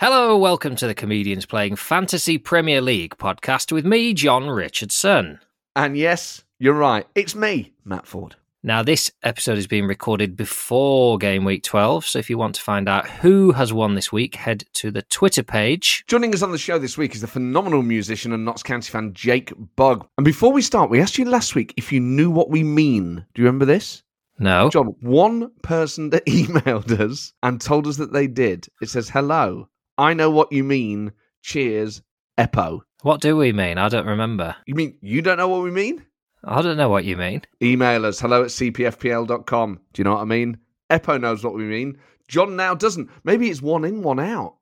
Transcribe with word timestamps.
Hello, 0.00 0.36
welcome 0.38 0.76
to 0.76 0.86
the 0.86 0.94
Comedians 0.94 1.44
Playing 1.44 1.74
Fantasy 1.74 2.38
Premier 2.38 2.80
League 2.80 3.16
podcast 3.18 3.72
with 3.72 3.84
me, 3.84 4.14
John 4.14 4.48
Richardson. 4.48 5.40
And 5.74 5.96
yes, 5.96 6.44
you're 6.60 6.72
right. 6.72 7.04
It's 7.16 7.34
me, 7.34 7.72
Matt 7.84 8.06
Ford. 8.06 8.36
Now, 8.62 8.84
this 8.84 9.10
episode 9.24 9.58
is 9.58 9.66
being 9.66 9.88
recorded 9.88 10.36
before 10.36 11.18
game 11.18 11.44
week 11.44 11.64
12, 11.64 12.06
so 12.06 12.20
if 12.20 12.30
you 12.30 12.38
want 12.38 12.54
to 12.54 12.62
find 12.62 12.88
out 12.88 13.08
who 13.08 13.50
has 13.50 13.72
won 13.72 13.96
this 13.96 14.12
week, 14.12 14.36
head 14.36 14.62
to 14.74 14.92
the 14.92 15.02
Twitter 15.02 15.42
page. 15.42 16.04
Joining 16.06 16.32
us 16.32 16.42
on 16.42 16.52
the 16.52 16.58
show 16.58 16.78
this 16.78 16.96
week 16.96 17.16
is 17.16 17.20
the 17.20 17.26
phenomenal 17.26 17.82
musician 17.82 18.32
and 18.32 18.44
Notts 18.44 18.62
County 18.62 18.92
fan 18.92 19.14
Jake 19.14 19.52
Bugg. 19.74 20.06
And 20.16 20.24
before 20.24 20.52
we 20.52 20.62
start, 20.62 20.90
we 20.90 21.00
asked 21.00 21.18
you 21.18 21.24
last 21.24 21.56
week 21.56 21.74
if 21.76 21.90
you 21.90 21.98
knew 21.98 22.30
what 22.30 22.50
we 22.50 22.62
mean. 22.62 23.26
Do 23.34 23.42
you 23.42 23.46
remember 23.46 23.64
this? 23.64 24.04
No. 24.38 24.70
John, 24.70 24.94
one 25.00 25.50
person 25.62 26.10
that 26.10 26.24
emailed 26.26 27.00
us 27.00 27.32
and 27.42 27.60
told 27.60 27.88
us 27.88 27.96
that 27.96 28.12
they 28.12 28.28
did. 28.28 28.68
It 28.80 28.90
says, 28.90 29.08
Hello, 29.08 29.68
I 29.98 30.14
know 30.14 30.30
what 30.30 30.52
you 30.52 30.64
mean. 30.64 31.12
Cheers, 31.42 32.02
Eppo. 32.38 32.80
What 33.02 33.20
do 33.20 33.36
we 33.36 33.52
mean? 33.52 33.78
I 33.78 33.88
don't 33.88 34.06
remember. 34.06 34.56
You 34.66 34.74
mean 34.74 34.96
you 35.02 35.22
don't 35.22 35.36
know 35.38 35.48
what 35.48 35.62
we 35.62 35.70
mean? 35.70 36.04
I 36.44 36.62
don't 36.62 36.76
know 36.76 36.88
what 36.88 37.04
you 37.04 37.16
mean. 37.16 37.42
Email 37.62 38.06
us 38.06 38.20
hello 38.20 38.42
at 38.44 38.48
cpfpl.com. 38.50 39.80
Do 39.92 40.00
you 40.00 40.04
know 40.04 40.14
what 40.14 40.22
I 40.22 40.24
mean? 40.24 40.58
Eppo 40.90 41.20
knows 41.20 41.44
what 41.44 41.54
we 41.54 41.64
mean. 41.64 41.98
John 42.28 42.56
now 42.56 42.74
doesn't. 42.74 43.10
Maybe 43.24 43.50
it's 43.50 43.60
one 43.62 43.84
in, 43.84 44.02
one 44.02 44.20
out. 44.20 44.54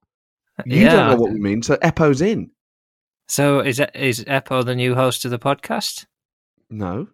You 0.64 0.82
Yeah. 0.82 0.90
don't 0.96 1.10
know 1.10 1.16
what 1.16 1.32
we 1.32 1.40
mean, 1.40 1.62
so 1.62 1.76
Eppo's 1.76 2.22
in. 2.22 2.50
So 3.28 3.60
is 3.60 3.80
is 3.94 4.24
Eppo 4.24 4.64
the 4.64 4.74
new 4.74 4.94
host 4.94 5.24
of 5.24 5.30
the 5.30 5.38
podcast? 5.38 6.06
No. 6.70 7.08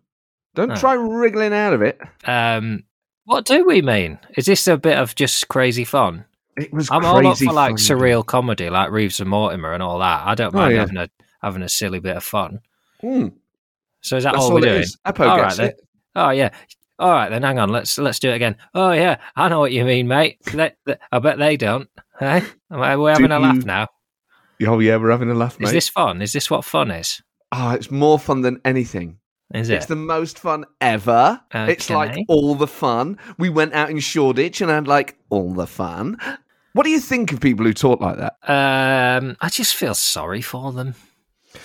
Don't 0.55 0.73
Oh. 0.73 0.77
try 0.77 0.93
wriggling 0.95 1.53
out 1.53 1.73
of 1.73 1.83
it. 1.83 1.99
Um, 2.25 2.85
what 3.25 3.45
do 3.47 3.65
we 3.67 3.81
mean? 3.83 4.19
Is 4.37 4.47
this 4.47 4.67
a 4.69 4.77
bit 4.77 4.99
of 4.99 5.15
just 5.15 5.49
crazy 5.49 5.85
fun? 5.85 6.25
It 6.57 6.73
was 6.73 6.91
I'm 6.91 7.05
all 7.05 7.27
up 7.27 7.39
for 7.39 7.53
like 7.53 7.79
fun. 7.79 7.99
surreal 7.99 8.25
comedy, 8.27 8.69
like 8.71 8.91
Reeves 8.91 9.21
and 9.21 9.31
Mortimer 9.31 9.73
and 9.73 9.83
all 9.83 9.99
that. 10.01 10.27
I 10.27 10.35
don't 10.35 10.55
Oh, 10.55 10.59
mind 10.59 10.75
yeah. 10.75 10.81
having 10.81 10.97
a 10.99 11.09
having 11.43 11.63
a 11.63 11.69
silly 11.69 11.99
bit 12.01 12.17
of 12.17 12.25
fun. 12.25 12.61
Mm, 13.03 13.33
So 14.03 14.17
is 14.17 14.25
that 14.25 14.33
that's 14.33 14.43
all 14.45 14.51
all 14.51 14.55
we're 14.57 14.61
doing? 14.61 14.85
Eppo 15.07 15.29
All 15.29 15.37
gets 15.39 15.59
right, 15.59 15.69
it. 15.71 15.81
Oh 16.15 16.31
yeah. 16.31 16.51
All 16.99 17.11
right 17.11 17.31
then. 17.31 17.43
Hang 17.43 17.59
on. 17.59 17.71
Let's 17.71 17.97
let's 17.99 18.19
do 18.19 18.31
it 18.31 18.35
again. 18.35 18.57
Oh 18.75 18.93
yeah. 18.93 19.17
I 19.35 19.49
know 19.49 19.61
what 19.61 19.73
you 19.73 19.85
mean, 19.85 20.09
mate. 20.09 20.39
They, 20.53 20.73
they- 20.85 20.97
I 21.11 21.19
bet 21.19 21.39
they 21.39 21.57
don't. 21.57 21.89
Hey, 22.21 22.43
we're 22.71 23.11
having 23.13 23.29
Do 23.31 23.37
a 23.37 23.39
laugh 23.39 23.57
you- 23.57 23.63
now. 23.63 23.89
Oh, 24.65 24.79
yeah, 24.79 24.97
we're 24.97 25.11
having 25.11 25.29
a 25.31 25.35
laugh, 25.35 25.59
mate. 25.59 25.67
Is 25.69 25.73
this 25.73 25.89
fun? 25.89 26.23
Is 26.23 26.33
this 26.33 26.49
what 26.49 26.65
fun 26.65 26.93
is? 26.93 27.21
Oh, 27.51 27.71
it's 27.73 27.91
more 27.91 28.17
fun 28.17 28.43
than 28.43 28.61
anything. 28.65 29.19
Is 29.53 29.69
it? 29.71 29.75
It's 29.75 29.87
the 29.87 29.97
most 29.97 30.39
fun 30.39 30.65
ever. 30.81 31.41
It's 31.53 31.91
like 31.91 32.17
all 32.29 32.55
the 32.55 32.69
fun. 32.69 33.19
We 33.39 33.49
went 33.51 33.75
out 33.75 33.91
in 33.91 33.99
Shoreditch 33.99 34.61
and 34.61 34.71
had 34.71 34.87
like 34.87 35.19
all 35.31 35.53
the 35.53 35.67
fun. 35.67 36.17
What 36.75 36.85
do 36.85 36.91
you 36.91 37.01
think 37.01 37.33
of 37.33 37.41
people 37.41 37.67
who 37.67 37.73
talk 37.75 38.01
like 38.01 38.17
that? 38.19 38.37
Um, 38.49 39.37
I 39.41 39.49
just 39.49 39.75
feel 39.75 39.95
sorry 39.95 40.41
for 40.43 40.73
them. 40.73 40.95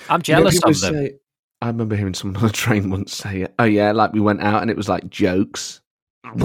I'm 0.09 0.21
You 0.25 0.35
know, 0.35 0.49
jealous 0.49 0.57
of 0.63 0.79
them. 0.81 0.93
say- 0.93 1.13
I 1.61 1.67
remember 1.67 1.95
hearing 1.95 2.13
someone 2.13 2.37
on 2.41 2.47
the 2.47 2.53
train 2.53 2.89
once 2.91 3.13
say, 3.15 3.47
"Oh 3.57 3.63
yeah, 3.63 3.91
like 3.91 4.13
we 4.13 4.19
went 4.19 4.41
out 4.43 4.61
and 4.61 4.69
it 4.69 4.77
was 4.77 4.89
like 4.89 5.09
jokes." 5.09 5.81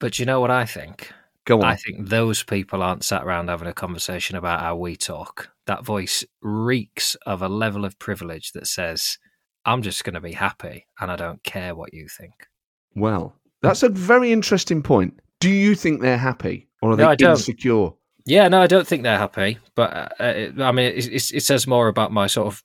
But 0.00 0.18
you 0.18 0.26
know 0.26 0.40
what 0.40 0.50
I 0.52 0.64
think? 0.64 1.10
Go 1.44 1.58
on. 1.58 1.64
I 1.64 1.74
think 1.74 2.08
those 2.08 2.42
people 2.44 2.82
aren't 2.82 3.02
sat 3.04 3.24
around 3.24 3.48
having 3.48 3.66
a 3.68 3.72
conversation 3.72 4.36
about 4.36 4.60
how 4.60 4.76
we 4.76 4.94
talk. 4.96 5.50
That 5.66 5.84
voice 5.84 6.24
reeks 6.40 7.16
of 7.26 7.42
a 7.42 7.48
level 7.48 7.84
of 7.84 7.98
privilege 7.98 8.52
that 8.52 8.68
says, 8.68 9.18
I'm 9.64 9.82
just 9.82 10.04
going 10.04 10.14
to 10.14 10.20
be 10.20 10.32
happy 10.32 10.86
and 11.00 11.10
I 11.10 11.16
don't 11.16 11.42
care 11.42 11.74
what 11.74 11.92
you 11.92 12.06
think. 12.06 12.46
Well, 12.94 13.34
that's 13.60 13.82
a 13.82 13.88
very 13.88 14.30
interesting 14.32 14.82
point. 14.82 15.18
Do 15.40 15.50
you 15.50 15.74
think 15.74 16.00
they're 16.00 16.16
happy 16.16 16.67
or 16.82 16.90
are 16.92 16.96
No, 16.96 16.96
they 16.96 17.04
I 17.04 17.14
don't. 17.14 17.30
insecure? 17.32 17.90
Yeah, 18.26 18.48
no, 18.48 18.60
I 18.60 18.66
don't 18.66 18.86
think 18.86 19.02
they're 19.02 19.18
happy. 19.18 19.58
But 19.74 19.92
uh, 19.94 20.08
it, 20.24 20.60
I 20.60 20.72
mean, 20.72 20.92
it, 20.92 21.06
it, 21.06 21.34
it 21.34 21.42
says 21.42 21.66
more 21.66 21.88
about 21.88 22.12
my 22.12 22.26
sort 22.26 22.46
of 22.46 22.62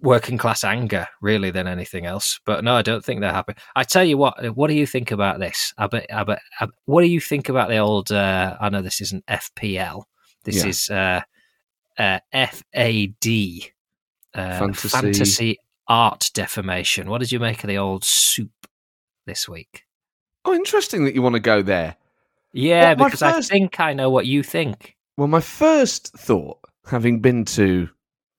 working 0.00 0.38
class 0.38 0.64
anger, 0.64 1.06
really, 1.20 1.50
than 1.50 1.66
anything 1.66 2.04
else. 2.06 2.40
But 2.44 2.64
no, 2.64 2.74
I 2.74 2.82
don't 2.82 3.04
think 3.04 3.20
they're 3.20 3.32
happy. 3.32 3.54
I 3.76 3.84
tell 3.84 4.04
you 4.04 4.16
what, 4.18 4.56
what 4.56 4.68
do 4.68 4.74
you 4.74 4.86
think 4.86 5.10
about 5.10 5.38
this? 5.38 5.72
I 5.78 5.86
bet, 5.86 6.06
I 6.12 6.24
bet, 6.24 6.40
I, 6.60 6.68
what 6.86 7.02
do 7.02 7.08
you 7.08 7.20
think 7.20 7.48
about 7.48 7.68
the 7.68 7.78
old? 7.78 8.10
Uh, 8.12 8.56
I 8.60 8.68
know 8.70 8.82
this 8.82 9.00
isn't 9.00 9.24
FPL. 9.26 10.02
This 10.44 10.56
Yeah. 10.62 10.66
is 10.66 10.90
uh, 10.90 11.20
uh, 11.98 12.18
FAD, 12.32 13.72
uh, 14.34 14.58
Fantasy- 14.58 14.88
fantasy 14.88 15.58
art 15.88 16.30
defamation. 16.34 17.08
What 17.08 17.18
did 17.18 17.32
you 17.32 17.40
make 17.40 17.62
of 17.64 17.68
the 17.68 17.78
old 17.78 18.04
soup 18.04 18.50
this 19.26 19.48
week? 19.48 19.84
Oh, 20.44 20.54
interesting 20.54 21.04
that 21.04 21.14
you 21.14 21.22
want 21.22 21.34
to 21.34 21.40
go 21.40 21.62
there. 21.62 21.96
Yeah, 22.52 22.94
Well, 22.94 23.08
because 23.08 23.22
I 23.22 23.40
think 23.40 23.78
I 23.80 23.92
know 23.92 24.10
what 24.10 24.26
you 24.26 24.42
think. 24.42 24.96
Well, 25.16 25.28
my 25.28 25.40
first 25.40 26.16
thought, 26.16 26.58
having 26.86 27.20
been 27.20 27.44
to 27.46 27.88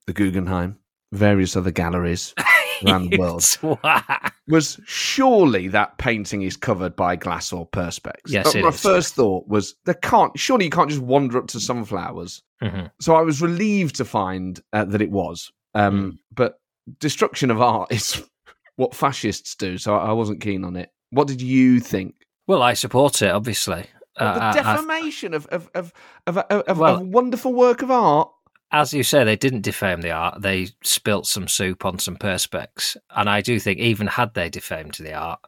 the 0.06 0.12
Guggenheim, 0.12 0.78
various 1.12 1.56
other 1.56 1.70
galleries 1.70 2.34
around 2.86 3.10
the 3.10 3.18
world, 3.18 3.42
Swat. 3.42 4.32
was 4.48 4.80
surely 4.86 5.68
that 5.68 5.98
painting 5.98 6.42
is 6.42 6.56
covered 6.56 6.96
by 6.96 7.16
glass 7.16 7.52
or 7.52 7.68
perspex. 7.68 8.14
Yes, 8.26 8.52
But 8.52 8.62
my 8.62 8.68
is. 8.68 8.80
first 8.80 9.14
thought 9.14 9.46
was 9.48 9.74
there 9.84 9.94
can't 9.94 10.36
surely 10.38 10.64
you 10.66 10.70
can't 10.70 10.88
just 10.90 11.02
wander 11.02 11.38
up 11.38 11.46
to 11.48 11.60
sunflowers. 11.60 12.42
Mhm. 12.62 12.90
So 13.00 13.14
I 13.14 13.20
was 13.22 13.40
relieved 13.42 13.96
to 13.96 14.04
find 14.04 14.60
uh, 14.72 14.84
that 14.86 15.02
it 15.02 15.10
was. 15.10 15.50
Um, 15.74 16.18
But 16.34 16.58
destruction 16.98 17.50
of 17.50 17.60
art 17.60 17.92
is 17.92 18.22
what 18.76 18.94
fascists 18.94 19.54
do, 19.54 19.78
so 19.78 19.94
I 19.94 20.12
wasn't 20.12 20.40
keen 20.40 20.64
on 20.64 20.76
it. 20.76 20.90
What 21.10 21.28
did 21.28 21.42
you 21.42 21.78
think? 21.80 22.14
Well, 22.46 22.62
I 22.62 22.74
support 22.74 23.22
it, 23.22 23.30
obviously. 23.30 23.86
Uh, 24.20 24.34
the 24.34 24.42
I- 24.42 24.50
I- 24.50 24.52
defamation 24.52 25.34
of 25.34 25.46
of 25.46 25.70
of 25.74 25.92
of, 26.26 26.36
of, 26.38 26.62
of, 26.62 26.78
Well- 26.78 26.96
a 26.98 27.00
wonderful 27.04 27.52
work 27.52 27.82
of 27.82 27.90
art. 27.90 28.30
as 28.72 28.92
you 28.94 29.02
say, 29.02 29.24
they 29.24 29.36
didn't 29.36 29.62
defame 29.62 30.00
the 30.00 30.12
art. 30.12 30.42
They 30.42 30.68
spilt 30.84 31.26
some 31.26 31.48
soup 31.48 31.84
on 31.84 31.98
some 31.98 32.16
perspex, 32.16 32.96
and 33.16 33.28
I 33.28 33.40
do 33.40 33.58
think 33.58 33.78
even 33.80 34.06
had 34.06 34.34
they 34.34 34.48
defamed 34.48 34.94
the 34.94 35.14
art, 35.14 35.40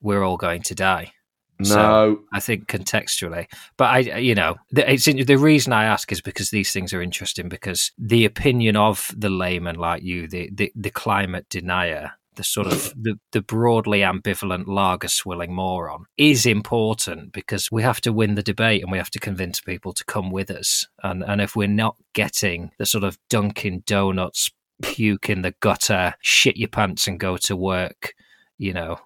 we're 0.00 0.22
all 0.22 0.36
going 0.38 0.62
to 0.62 0.74
die. 0.74 1.12
No, 1.58 1.66
So- 1.66 2.20
I 2.32 2.40
think 2.40 2.68
contextually, 2.68 3.46
but 3.76 3.84
I, 3.90 3.98
you 4.18 4.34
know, 4.34 4.54
the, 4.70 4.90
it's 4.90 5.04
the 5.04 5.36
reason 5.36 5.74
I 5.74 5.84
ask 5.84 6.10
is 6.10 6.22
because 6.22 6.48
these 6.48 6.72
things 6.72 6.94
are 6.94 7.02
interesting. 7.02 7.50
Because 7.50 7.92
the 7.98 8.24
opinion 8.24 8.76
of 8.76 9.14
the 9.14 9.28
layman 9.28 9.76
like 9.76 10.02
you, 10.02 10.26
the 10.26 10.48
the, 10.54 10.72
the 10.74 10.90
climate 10.90 11.46
denier, 11.50 12.12
the 12.40 12.44
sort 12.44 12.66
of 12.66 12.94
the, 12.96 13.16
the 13.32 13.42
broadly 13.42 14.00
ambivalent 14.00 14.66
lager 14.66 15.08
swilling 15.08 15.52
moron, 15.52 16.06
is 16.16 16.46
important 16.46 17.32
because 17.32 17.70
we 17.70 17.82
have 17.82 18.00
to 18.00 18.14
win 18.14 18.34
the 18.34 18.42
debate 18.42 18.82
and 18.82 18.90
we 18.90 18.96
have 18.96 19.10
to 19.10 19.18
convince 19.18 19.60
people 19.60 19.92
to 19.92 20.02
come 20.06 20.30
with 20.30 20.50
us. 20.50 20.88
And 21.02 21.22
and 21.22 21.42
if 21.42 21.54
we're 21.54 21.68
not 21.68 21.96
getting 22.14 22.70
the 22.78 22.86
sort 22.86 23.04
of 23.04 23.18
Dunkin' 23.28 23.82
Donuts, 23.84 24.50
puke 24.82 25.28
in 25.28 25.42
the 25.42 25.54
gutter, 25.60 26.14
shit 26.22 26.56
your 26.56 26.70
pants 26.70 27.06
and 27.06 27.20
go 27.20 27.36
to 27.36 27.54
work, 27.54 28.14
you 28.56 28.72
know. 28.72 28.98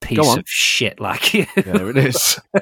Piece 0.00 0.36
of 0.36 0.48
shit 0.48 0.98
like 0.98 1.34
you. 1.34 1.46
there 1.56 1.90
it 1.90 1.96
is. 1.96 2.40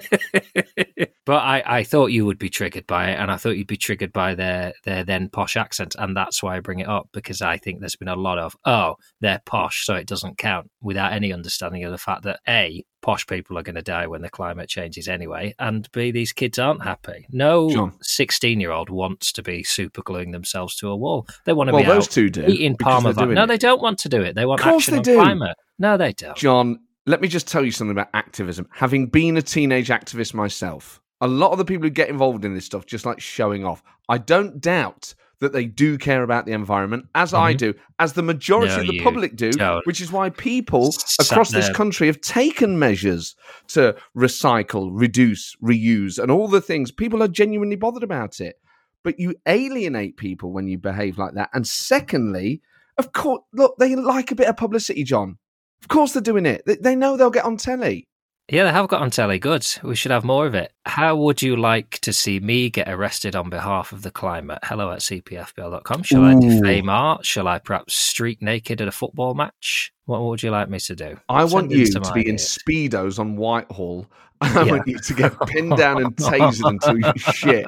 but 1.25 1.37
I, 1.37 1.63
I 1.65 1.85
thought 1.85 2.07
you 2.07 2.27
would 2.27 2.39
be 2.39 2.49
triggered 2.49 2.87
by 2.87 3.11
it, 3.11 3.19
and 3.19 3.31
I 3.31 3.37
thought 3.37 3.57
you'd 3.57 3.67
be 3.67 3.77
triggered 3.77 4.13
by 4.13 4.35
their 4.35 4.73
their 4.85 5.05
then 5.05 5.29
posh 5.29 5.57
accent, 5.57 5.95
and 5.99 6.17
that's 6.17 6.43
why 6.43 6.57
I 6.57 6.61
bring 6.61 6.81
it 6.81 6.89
up 6.89 7.09
because 7.13 7.41
I 7.41 7.59
think 7.59 7.81
there's 7.81 7.97
been 7.97 8.09
a 8.09 8.17
lot 8.17 8.39
of 8.39 8.57
oh 8.65 8.97
they're 9.21 9.41
posh, 9.45 9.85
so 9.85 9.95
it 9.95 10.07
doesn't 10.09 10.39
count, 10.39 10.71
without 10.81 11.13
any 11.13 11.33
understanding 11.33 11.85
of 11.85 11.93
the 11.93 11.99
fact 11.99 12.25
that 12.25 12.41
a 12.49 12.85
posh 13.01 13.27
people 13.27 13.57
are 13.57 13.63
going 13.63 13.77
to 13.77 13.83
die 13.83 14.07
when 14.07 14.23
the 14.23 14.29
climate 14.29 14.69
changes 14.69 15.07
anyway, 15.07 15.55
and 15.59 15.89
b 15.93 16.11
these 16.11 16.33
kids 16.33 16.59
aren't 16.59 16.83
happy. 16.83 17.27
No 17.31 17.93
sixteen 18.03 18.61
year 18.61 18.73
old 18.73 18.91
wants 18.91 19.31
to 19.33 19.43
be 19.43 19.63
super 19.63 20.03
gluing 20.03 20.33
themselves 20.33 20.75
to 20.77 20.89
a 20.89 20.97
wall. 20.97 21.27
They 21.45 21.53
want 21.53 21.69
to 21.69 21.75
well, 21.75 21.83
be 21.83 21.89
those 21.89 22.09
out 22.09 22.13
two 22.13 22.31
do. 22.31 22.45
eating 22.47 22.77
Parma. 22.77 23.13
No, 23.13 23.45
it. 23.45 23.47
they 23.47 23.59
don't 23.59 23.81
want 23.81 24.01
to 24.01 24.09
do 24.09 24.23
it. 24.23 24.35
They 24.35 24.47
want 24.47 24.67
action 24.67 24.95
they 24.95 24.99
on 24.99 25.05
do. 25.05 25.15
climate. 25.15 25.57
No, 25.79 25.97
they 25.97 26.13
don't. 26.13 26.37
John, 26.37 26.81
let 27.09 27.21
me 27.23 27.29
just 27.29 27.49
tell 27.49 27.65
you 27.65 27.71
something 27.71 27.93
about 27.93 28.11
activism. 28.15 28.69
Having 28.73 29.07
been 29.07 29.37
a 29.37 29.43
teenage 29.43 29.89
activist 29.89 30.35
myself, 30.35 31.01
a 31.21 31.27
lot 31.27 31.53
of 31.53 31.59
the 31.59 31.65
people 31.65 31.85
who 31.85 31.91
get 31.91 32.09
involved 32.11 32.45
in 32.45 32.55
this 32.55 32.67
stuff 32.67 32.87
just 32.87 33.07
like 33.07 33.19
showing 33.21 33.65
off. 33.65 33.83
I 34.09 34.19
don't 34.19 34.61
doubt 34.61 35.15
that 35.41 35.53
they 35.53 35.65
do 35.65 35.97
care 35.99 36.23
about 36.23 36.47
the 36.47 36.53
environment, 36.53 37.07
as 37.15 37.33
I 37.33 37.55
Mhm. 37.55 37.59
do, 37.59 37.75
as 37.99 38.13
the 38.13 38.23
majority 38.23 38.75
No, 38.75 38.81
of 38.81 38.87
the 38.89 39.03
public 39.03 39.37
do, 39.37 39.53
don't. 39.53 39.87
which 39.87 40.01
is 40.01 40.11
why 40.13 40.31
people 40.31 40.93
across 41.21 41.51
this 41.51 41.71
country 41.71 42.09
have 42.09 42.21
taken 42.21 42.79
measures 42.79 43.37
to 43.69 43.97
recycle, 44.17 44.91
reduce, 44.93 45.55
reuse, 45.63 46.19
and 46.19 46.31
all 46.31 46.49
the 46.49 46.61
things. 46.61 46.91
People 46.91 47.23
are 47.23 47.29
genuinely 47.29 47.77
bothered 47.77 48.03
about 48.03 48.41
it. 48.41 48.57
But 49.05 49.21
you 49.21 49.37
alienate 49.47 50.17
people 50.17 50.53
when 50.53 50.67
you 50.67 50.77
behave 50.77 51.19
like 51.19 51.35
that. 51.35 51.51
And 51.55 51.67
secondly, 51.67 52.61
of 52.99 53.13
course, 53.13 53.41
look, 53.55 53.77
they 53.79 53.95
like 53.95 54.33
a 54.33 54.35
bit 54.35 54.49
of 54.49 54.57
publicity, 54.57 55.05
John. 55.05 55.39
Of 55.83 55.89
course 55.89 56.13
they're 56.13 56.23
doing 56.23 56.47
it. 56.47 56.63
They, 56.83 56.95
know 56.97 57.17
they'll 57.17 57.31
get 57.31 57.45
on 57.45 57.57
telly. 57.57 58.05
Yeah, 58.51 58.65
they 58.65 58.73
have 58.73 58.89
got 58.89 59.03
on 59.03 59.11
telly. 59.11 59.39
Good. 59.39 59.67
We 59.83 59.95
should 59.95 60.11
have 60.11 60.25
more 60.25 60.47
of 60.47 60.55
it. 60.55 60.73
How 60.87 61.15
would 61.17 61.43
you 61.43 61.55
like 61.57 61.99
to 62.01 62.13
see 62.15 62.41
me 62.41 62.71
get 62.71 62.89
arrested 62.89 63.37
on 63.37 63.51
behalf 63.51 63.93
of 63.93 64.01
the 64.03 64.11
climate? 64.11 64.59
Hello 64.63 64.91
at 64.91 65.01
cpfpl.com. 65.01 66.03
Shall 66.03 66.25
I 66.25 66.33
Ooh. 66.33 66.41
defame 66.41 66.89
art? 66.89 67.27
Shall 67.27 67.47
I 67.47 67.59
perhaps 67.59 67.95
streak 67.95 68.41
naked 68.41 68.81
at 68.81 68.89
a 68.89 68.93
football 68.93 69.35
match? 69.35 69.93
What 70.07 70.23
would 70.23 70.43
you 70.43 70.51
like 70.51 70.71
me 70.71 70.79
to 70.81 70.97
do? 70.97 71.19
I 71.29 71.41
Send 71.43 71.53
want 71.53 71.71
you 71.73 71.85
some 71.87 72.03
to 72.05 72.13
be 72.15 72.27
in 72.27 72.37
speedos 72.37 73.19
on 73.19 73.37
Whitehall. 73.37 74.07
I 74.41 74.63
Yeah. 74.65 74.73
want 74.73 74.89
you 74.89 74.99
to 74.99 75.15
get 75.15 75.39
pinned 75.47 75.77
down 75.77 76.03
and 76.03 76.17
tasered 76.17 76.71
until 76.71 76.99
you 76.99 77.13
shit. 77.17 77.67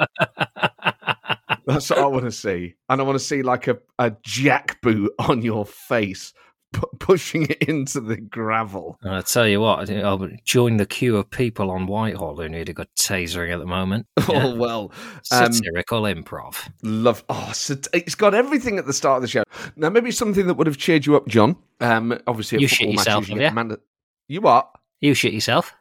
That's 1.66 1.90
what 1.90 1.98
I 1.98 2.06
want 2.06 2.24
to 2.24 2.32
see. 2.32 2.74
And 2.88 3.00
I 3.00 3.04
want 3.04 3.18
to 3.18 3.24
see 3.24 3.42
like 3.42 3.68
a, 3.68 3.78
a 3.98 4.12
jackboot 4.12 5.08
on 5.18 5.42
your 5.42 5.66
face, 5.66 6.32
pu- 6.72 6.86
pushing 6.98 7.42
it 7.44 7.62
into 7.62 8.00
the 8.00 8.16
gravel. 8.16 8.98
And 9.02 9.14
I 9.14 9.20
tell 9.22 9.46
you 9.46 9.60
what, 9.60 9.90
I'll 9.90 10.28
join 10.44 10.76
the 10.76 10.86
queue 10.86 11.16
of 11.16 11.30
people 11.30 11.70
on 11.70 11.86
Whitehall 11.86 12.36
who 12.36 12.48
need 12.48 12.68
a 12.68 12.72
good 12.72 12.88
tasering 12.98 13.52
at 13.52 13.58
the 13.58 13.66
moment. 13.66 14.06
Yeah. 14.28 14.46
Oh, 14.46 14.54
well. 14.54 14.92
Um, 15.32 15.52
Satirical 15.52 16.02
improv. 16.02 16.70
love. 16.82 17.24
Oh, 17.28 17.50
sat- 17.52 17.88
it's 17.92 18.14
got 18.14 18.32
everything 18.34 18.78
at 18.78 18.86
the 18.86 18.92
start 18.92 19.16
of 19.16 19.22
the 19.22 19.28
show. 19.28 19.42
Now, 19.76 19.88
maybe 19.90 20.10
something 20.12 20.46
that 20.46 20.54
would 20.54 20.66
have 20.68 20.76
cheered 20.78 21.04
you 21.06 21.16
up, 21.16 21.26
John. 21.26 21.56
Um, 21.80 22.16
obviously, 22.26 22.60
You 22.60 22.68
shit 22.68 22.90
yourself, 22.90 23.22
matches, 23.24 23.28
you 23.28 23.34
have 23.34 23.40
get 23.40 23.48
you? 23.50 23.54
manda- 23.54 23.78
You 24.28 24.40
what? 24.42 24.70
You 25.00 25.14
shit 25.14 25.32
yourself. 25.32 25.72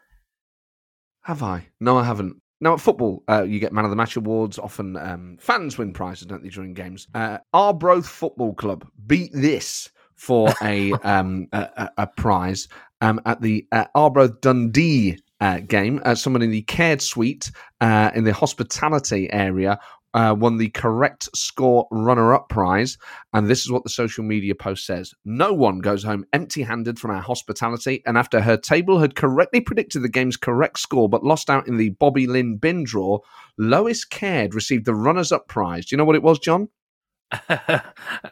Have 1.24 1.44
I? 1.44 1.68
No, 1.80 1.98
I 1.98 2.04
haven't. 2.06 2.38
Now 2.62 2.74
at 2.74 2.82
football, 2.82 3.24
uh, 3.30 3.44
you 3.44 3.60
get 3.60 3.72
man 3.72 3.86
of 3.86 3.90
the 3.92 3.96
match 3.96 4.16
awards. 4.16 4.58
Often 4.60 4.98
um, 4.98 5.38
fans 5.40 5.78
win 5.78 5.94
prizes, 5.94 6.26
don't 6.26 6.44
they, 6.44 6.50
during 6.50 6.74
games? 6.74 7.08
Uh, 7.14 7.38
Arbroath 7.54 8.08
Football 8.08 8.54
Club 8.56 8.88
beat 9.08 9.32
this 9.34 9.90
for 10.20 10.54
a 10.62 10.92
um, 11.04 11.48
a, 11.54 11.90
a- 11.98 12.08
prize 12.08 12.68
um, 13.02 13.22
at 13.26 13.42
the 13.42 13.66
uh, 13.72 13.86
Arbroath 13.96 14.42
Dundee 14.42 15.18
uh, 15.40 15.60
game. 15.60 16.02
Uh, 16.04 16.16
someone 16.16 16.42
in 16.42 16.52
the 16.52 16.62
cared 16.64 17.02
suite 17.02 17.52
uh, 17.82 18.12
in 18.14 18.26
the 18.26 18.34
hospitality 18.34 19.32
area 19.32 19.80
uh, 20.14 20.36
won 20.38 20.58
the 20.58 20.70
correct 20.70 21.30
score 21.36 21.88
runner 21.92 22.34
up 22.34 22.50
prize. 22.50 22.98
And 23.34 23.48
this 23.48 23.62
is 23.62 23.72
what 23.72 23.84
the 23.84 23.90
social 23.90 24.24
media 24.24 24.56
post 24.56 24.86
says 24.86 25.14
No 25.24 25.54
one 25.54 25.80
goes 25.80 26.04
home 26.04 26.26
empty 26.34 26.64
handed 26.64 27.00
from 27.00 27.12
our 27.12 27.22
hospitality. 27.22 28.02
And 28.06 28.18
after 28.18 28.42
her 28.42 28.58
table 28.58 29.00
had 29.00 29.16
correctly 29.16 29.62
predicted 29.62 30.02
the 30.02 30.10
game's 30.10 30.38
correct 30.38 30.80
score 30.80 31.08
but 31.08 31.24
lost 31.24 31.50
out 31.50 31.68
in 31.68 31.78
the 31.78 31.90
Bobby 31.92 32.28
Linn 32.28 32.58
bin 32.58 32.84
draw, 32.84 33.20
Lois 33.58 34.04
Caird 34.04 34.54
received 34.54 34.86
the 34.86 34.96
runners 34.96 35.32
up 35.32 35.48
prize. 35.48 35.86
Do 35.86 35.94
you 35.94 35.98
know 35.98 36.06
what 36.06 36.16
it 36.16 36.24
was, 36.24 36.40
John? 36.40 36.68
uh, 37.50 37.80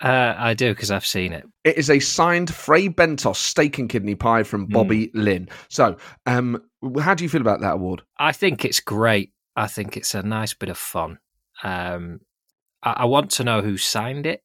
I 0.01 0.53
do 0.55 0.73
because 0.73 0.91
I've 0.91 1.05
seen 1.05 1.33
it. 1.33 1.45
It 1.63 1.77
is 1.77 1.89
a 1.89 1.99
signed 1.99 2.53
Fray 2.53 2.89
Bentos 2.89 3.35
steak 3.35 3.77
and 3.77 3.89
kidney 3.89 4.15
pie 4.15 4.43
from 4.43 4.65
Bobby 4.65 5.11
Linn. 5.13 5.49
So, 5.69 5.97
um, 6.25 6.61
how 6.99 7.13
do 7.13 7.23
you 7.23 7.29
feel 7.29 7.41
about 7.41 7.61
that 7.61 7.73
award? 7.75 8.01
I 8.17 8.31
think 8.31 8.65
it's 8.65 8.79
great. 8.79 9.33
I 9.55 9.67
think 9.67 9.97
it's 9.97 10.15
a 10.15 10.23
nice 10.23 10.53
bit 10.53 10.69
of 10.69 10.77
fun. 10.77 11.19
Um, 11.63 12.21
I, 12.81 12.91
I 12.91 13.05
want 13.05 13.31
to 13.31 13.43
know 13.43 13.61
who 13.61 13.77
signed 13.77 14.25
it. 14.25 14.43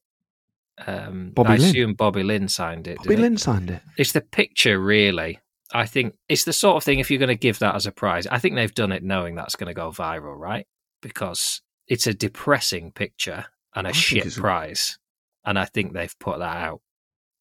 Um, 0.85 1.31
Bobby 1.33 1.49
I 1.49 1.55
Linn. 1.57 1.69
assume 1.69 1.93
Bobby 1.93 2.23
Linn 2.23 2.47
signed 2.47 2.87
it. 2.87 2.97
Bobby? 2.97 3.15
Linn 3.15 3.37
signed 3.37 3.69
it. 3.71 3.81
It's 3.97 4.11
the 4.11 4.21
picture, 4.21 4.79
really. 4.79 5.39
I 5.73 5.87
think 5.87 6.15
it's 6.29 6.43
the 6.43 6.53
sort 6.53 6.77
of 6.77 6.83
thing. 6.83 6.99
If 6.99 7.09
you're 7.09 7.19
going 7.19 7.29
to 7.29 7.35
give 7.35 7.59
that 7.59 7.75
as 7.75 7.87
a 7.87 7.91
prize, 7.91 8.27
I 8.27 8.37
think 8.37 8.55
they've 8.55 8.73
done 8.73 8.91
it 8.91 9.03
knowing 9.03 9.35
that's 9.35 9.55
going 9.55 9.67
to 9.67 9.73
go 9.73 9.89
viral, 9.89 10.37
right? 10.37 10.67
Because 11.01 11.61
it's 11.87 12.05
a 12.07 12.13
depressing 12.13 12.91
picture 12.91 13.45
and 13.75 13.87
a 13.87 13.89
I 13.89 13.93
shit 13.93 14.37
a- 14.37 14.39
prize, 14.41 14.97
and 15.45 15.57
I 15.59 15.65
think 15.65 15.93
they've 15.93 16.17
put 16.19 16.39
that 16.39 16.57
out 16.57 16.81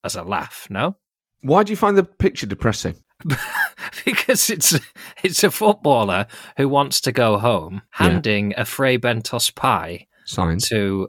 as 0.04 0.16
a 0.16 0.22
laugh. 0.22 0.66
No, 0.70 0.96
Why 1.42 1.62
do 1.62 1.72
you 1.72 1.76
find 1.76 1.96
the 1.96 2.04
picture 2.04 2.46
depressing? 2.46 2.96
because 4.04 4.50
it's 4.50 4.78
it's 5.22 5.44
a 5.44 5.50
footballer 5.50 6.26
who 6.56 6.68
wants 6.68 7.00
to 7.02 7.12
go 7.12 7.38
home, 7.38 7.82
Yeah. 8.00 8.08
handing 8.08 8.54
a 8.56 8.64
Fray 8.64 8.98
Bentos 8.98 9.54
pie 9.54 10.06
Signed. 10.24 10.62
to 10.64 11.08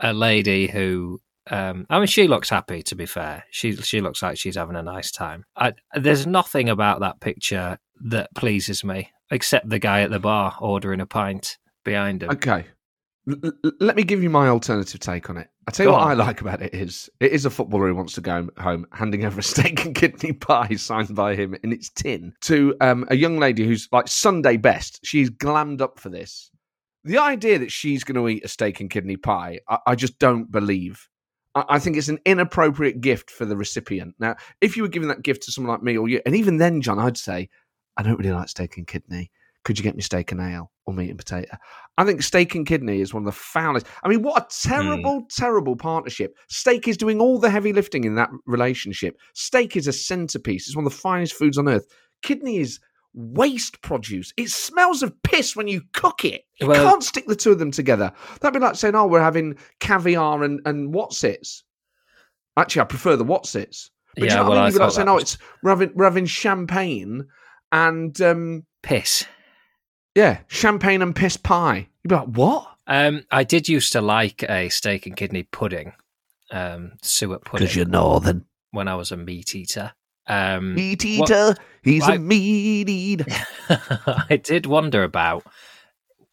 a 0.00 0.12
lady 0.12 0.66
who 0.68 1.20
um, 1.50 1.86
I 1.90 1.98
mean 1.98 2.06
she 2.06 2.26
looks 2.26 2.48
happy 2.48 2.82
to 2.84 2.94
be 2.94 3.04
fair 3.06 3.44
she 3.50 3.76
she 3.76 4.00
looks 4.00 4.22
like 4.22 4.38
she's 4.38 4.56
having 4.56 4.76
a 4.76 4.82
nice 4.82 5.10
time 5.10 5.44
I, 5.56 5.74
there's 5.94 6.26
nothing 6.26 6.68
about 6.70 7.00
that 7.00 7.20
picture 7.20 7.78
that 8.06 8.30
pleases 8.34 8.82
me 8.82 9.10
except 9.30 9.68
the 9.68 9.78
guy 9.78 10.00
at 10.00 10.10
the 10.10 10.18
bar 10.18 10.56
ordering 10.60 11.00
a 11.00 11.06
pint 11.06 11.58
behind 11.84 12.22
him 12.22 12.30
Okay. 12.30 12.64
Let 13.26 13.96
me 13.96 14.02
give 14.02 14.22
you 14.22 14.28
my 14.28 14.48
alternative 14.48 15.00
take 15.00 15.30
on 15.30 15.38
it. 15.38 15.48
I 15.66 15.70
tell 15.70 15.84
you 15.86 15.90
Go 15.90 15.94
what 15.94 16.02
on. 16.02 16.10
I 16.10 16.14
like 16.14 16.42
about 16.42 16.60
it 16.60 16.74
is 16.74 17.08
it 17.20 17.32
is 17.32 17.46
a 17.46 17.50
footballer 17.50 17.88
who 17.88 17.94
wants 17.94 18.12
to 18.14 18.20
go 18.20 18.48
home 18.58 18.86
handing 18.92 19.24
over 19.24 19.40
a 19.40 19.42
steak 19.42 19.84
and 19.84 19.94
kidney 19.94 20.32
pie 20.34 20.74
signed 20.74 21.14
by 21.14 21.34
him 21.34 21.56
in 21.62 21.72
its 21.72 21.88
tin 21.88 22.34
to 22.42 22.74
um, 22.82 23.06
a 23.08 23.16
young 23.16 23.38
lady 23.38 23.64
who's 23.64 23.88
like 23.92 24.08
Sunday 24.08 24.58
best. 24.58 25.00
She's 25.04 25.30
glammed 25.30 25.80
up 25.80 25.98
for 25.98 26.10
this. 26.10 26.50
The 27.04 27.18
idea 27.18 27.58
that 27.58 27.72
she's 27.72 28.04
going 28.04 28.16
to 28.16 28.28
eat 28.28 28.44
a 28.44 28.48
steak 28.48 28.80
and 28.80 28.90
kidney 28.90 29.16
pie, 29.16 29.60
I, 29.68 29.78
I 29.88 29.94
just 29.94 30.18
don't 30.18 30.50
believe. 30.50 31.08
I, 31.54 31.64
I 31.68 31.78
think 31.78 31.96
it's 31.96 32.08
an 32.08 32.20
inappropriate 32.26 33.00
gift 33.00 33.30
for 33.30 33.44
the 33.46 33.56
recipient. 33.56 34.14
Now, 34.18 34.36
if 34.60 34.76
you 34.76 34.82
were 34.82 34.88
giving 34.88 35.08
that 35.08 35.22
gift 35.22 35.44
to 35.44 35.52
someone 35.52 35.72
like 35.72 35.82
me 35.82 35.96
or 35.96 36.08
you, 36.08 36.20
and 36.26 36.34
even 36.34 36.58
then, 36.58 36.82
John, 36.82 36.98
I'd 36.98 37.16
say, 37.16 37.48
I 37.96 38.02
don't 38.02 38.18
really 38.18 38.32
like 38.32 38.48
steak 38.48 38.76
and 38.76 38.86
kidney. 38.86 39.30
Could 39.64 39.78
you 39.78 39.82
get 39.82 39.96
me 39.96 40.02
steak 40.02 40.30
and 40.30 40.40
ale 40.40 40.70
or 40.84 40.92
meat 40.92 41.08
and 41.08 41.18
potato? 41.18 41.56
I 41.96 42.04
think 42.04 42.22
steak 42.22 42.54
and 42.54 42.66
kidney 42.66 43.00
is 43.00 43.14
one 43.14 43.22
of 43.22 43.26
the 43.26 43.32
foulest. 43.32 43.86
I 44.02 44.08
mean, 44.08 44.22
what 44.22 44.42
a 44.42 44.68
terrible, 44.68 45.22
terrible 45.30 45.74
partnership. 45.74 46.36
Steak 46.48 46.86
is 46.86 46.96
doing 46.98 47.20
all 47.20 47.38
the 47.38 47.48
heavy 47.50 47.72
lifting 47.72 48.04
in 48.04 48.14
that 48.16 48.30
relationship. 48.46 49.16
Steak 49.32 49.76
is 49.76 49.86
a 49.86 49.92
centerpiece. 49.92 50.66
It's 50.66 50.76
one 50.76 50.84
of 50.84 50.92
the 50.92 50.98
finest 50.98 51.32
foods 51.34 51.56
on 51.56 51.68
earth. 51.68 51.86
Kidney 52.22 52.58
is 52.58 52.78
waste 53.14 53.80
produce. 53.80 54.32
It 54.36 54.50
smells 54.50 55.02
of 55.02 55.14
piss 55.22 55.56
when 55.56 55.68
you 55.68 55.82
cook 55.92 56.24
it. 56.24 56.42
You 56.60 56.66
Well- 56.66 56.90
can't 56.90 57.02
stick 57.04 57.26
the 57.26 57.36
two 57.36 57.52
of 57.52 57.58
them 57.58 57.70
together. 57.70 58.12
That'd 58.40 58.60
be 58.60 58.64
like 58.64 58.74
saying, 58.74 58.94
"Oh, 58.96 59.06
we're 59.06 59.22
having 59.22 59.56
caviar 59.80 60.42
and 60.42 60.60
and 60.66 60.92
whatsits." 60.92 61.62
Actually, 62.56 62.82
I 62.82 62.86
prefer 62.86 63.16
the 63.16 63.24
whatsits. 63.24 63.90
But 64.16 64.24
yeah 64.24 64.30
you 64.30 64.36
know 64.36 64.42
what 64.42 64.48
well 64.50 64.58
I 64.58 64.60
I 64.60 64.64
mean? 64.64 64.72
You'd 64.72 64.78
be 64.78 64.84
like 64.84 64.92
saying, 64.92 65.08
"Oh, 65.08 65.16
it's 65.18 65.38
we're 65.62 65.70
having 65.70 65.92
we're 65.94 66.04
having 66.04 66.26
champagne 66.26 67.24
and 67.72 68.20
um, 68.20 68.66
piss 68.82 69.24
yeah, 70.14 70.40
champagne 70.48 71.02
and 71.02 71.14
piss 71.14 71.36
pie." 71.36 71.88
You'd 72.02 72.08
be 72.08 72.14
like, 72.14 72.28
"What?" 72.28 72.68
um, 72.86 73.24
I 73.30 73.44
did 73.44 73.68
used 73.68 73.92
to 73.92 74.00
like 74.00 74.42
a 74.42 74.68
steak 74.68 75.06
and 75.06 75.16
kidney 75.16 75.44
pudding 75.44 75.92
um, 76.50 76.92
suet 77.02 77.44
pudding 77.44 77.64
Because 77.64 77.74
you're 77.76 77.86
northern 77.86 78.44
when 78.72 78.88
I 78.88 78.94
was 78.94 79.10
a 79.12 79.16
meat 79.16 79.54
eater 79.54 79.92
um, 80.26 80.74
meat 80.74 81.04
what- 81.18 81.30
eater. 81.30 81.54
He's 81.82 82.04
I- 82.08 82.14
a 82.14 82.18
meat 82.18 82.88
eater. 82.88 83.24
I 83.68 84.40
did 84.42 84.66
wonder 84.66 85.02
about 85.02 85.44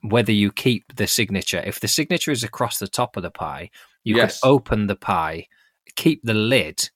whether 0.01 0.31
you 0.31 0.51
keep 0.51 0.95
the 0.95 1.07
signature. 1.07 1.61
If 1.65 1.79
the 1.79 1.87
signature 1.87 2.31
is 2.31 2.43
across 2.43 2.79
the 2.79 2.87
top 2.87 3.17
of 3.17 3.23
the 3.23 3.29
pie, 3.31 3.69
you 4.03 4.15
Yes. 4.15 4.39
could 4.39 4.47
open 4.49 4.87
the 4.87 4.95
pie, 4.95 5.47
keep 5.95 6.21
the 6.23 6.33
lid, 6.33 6.89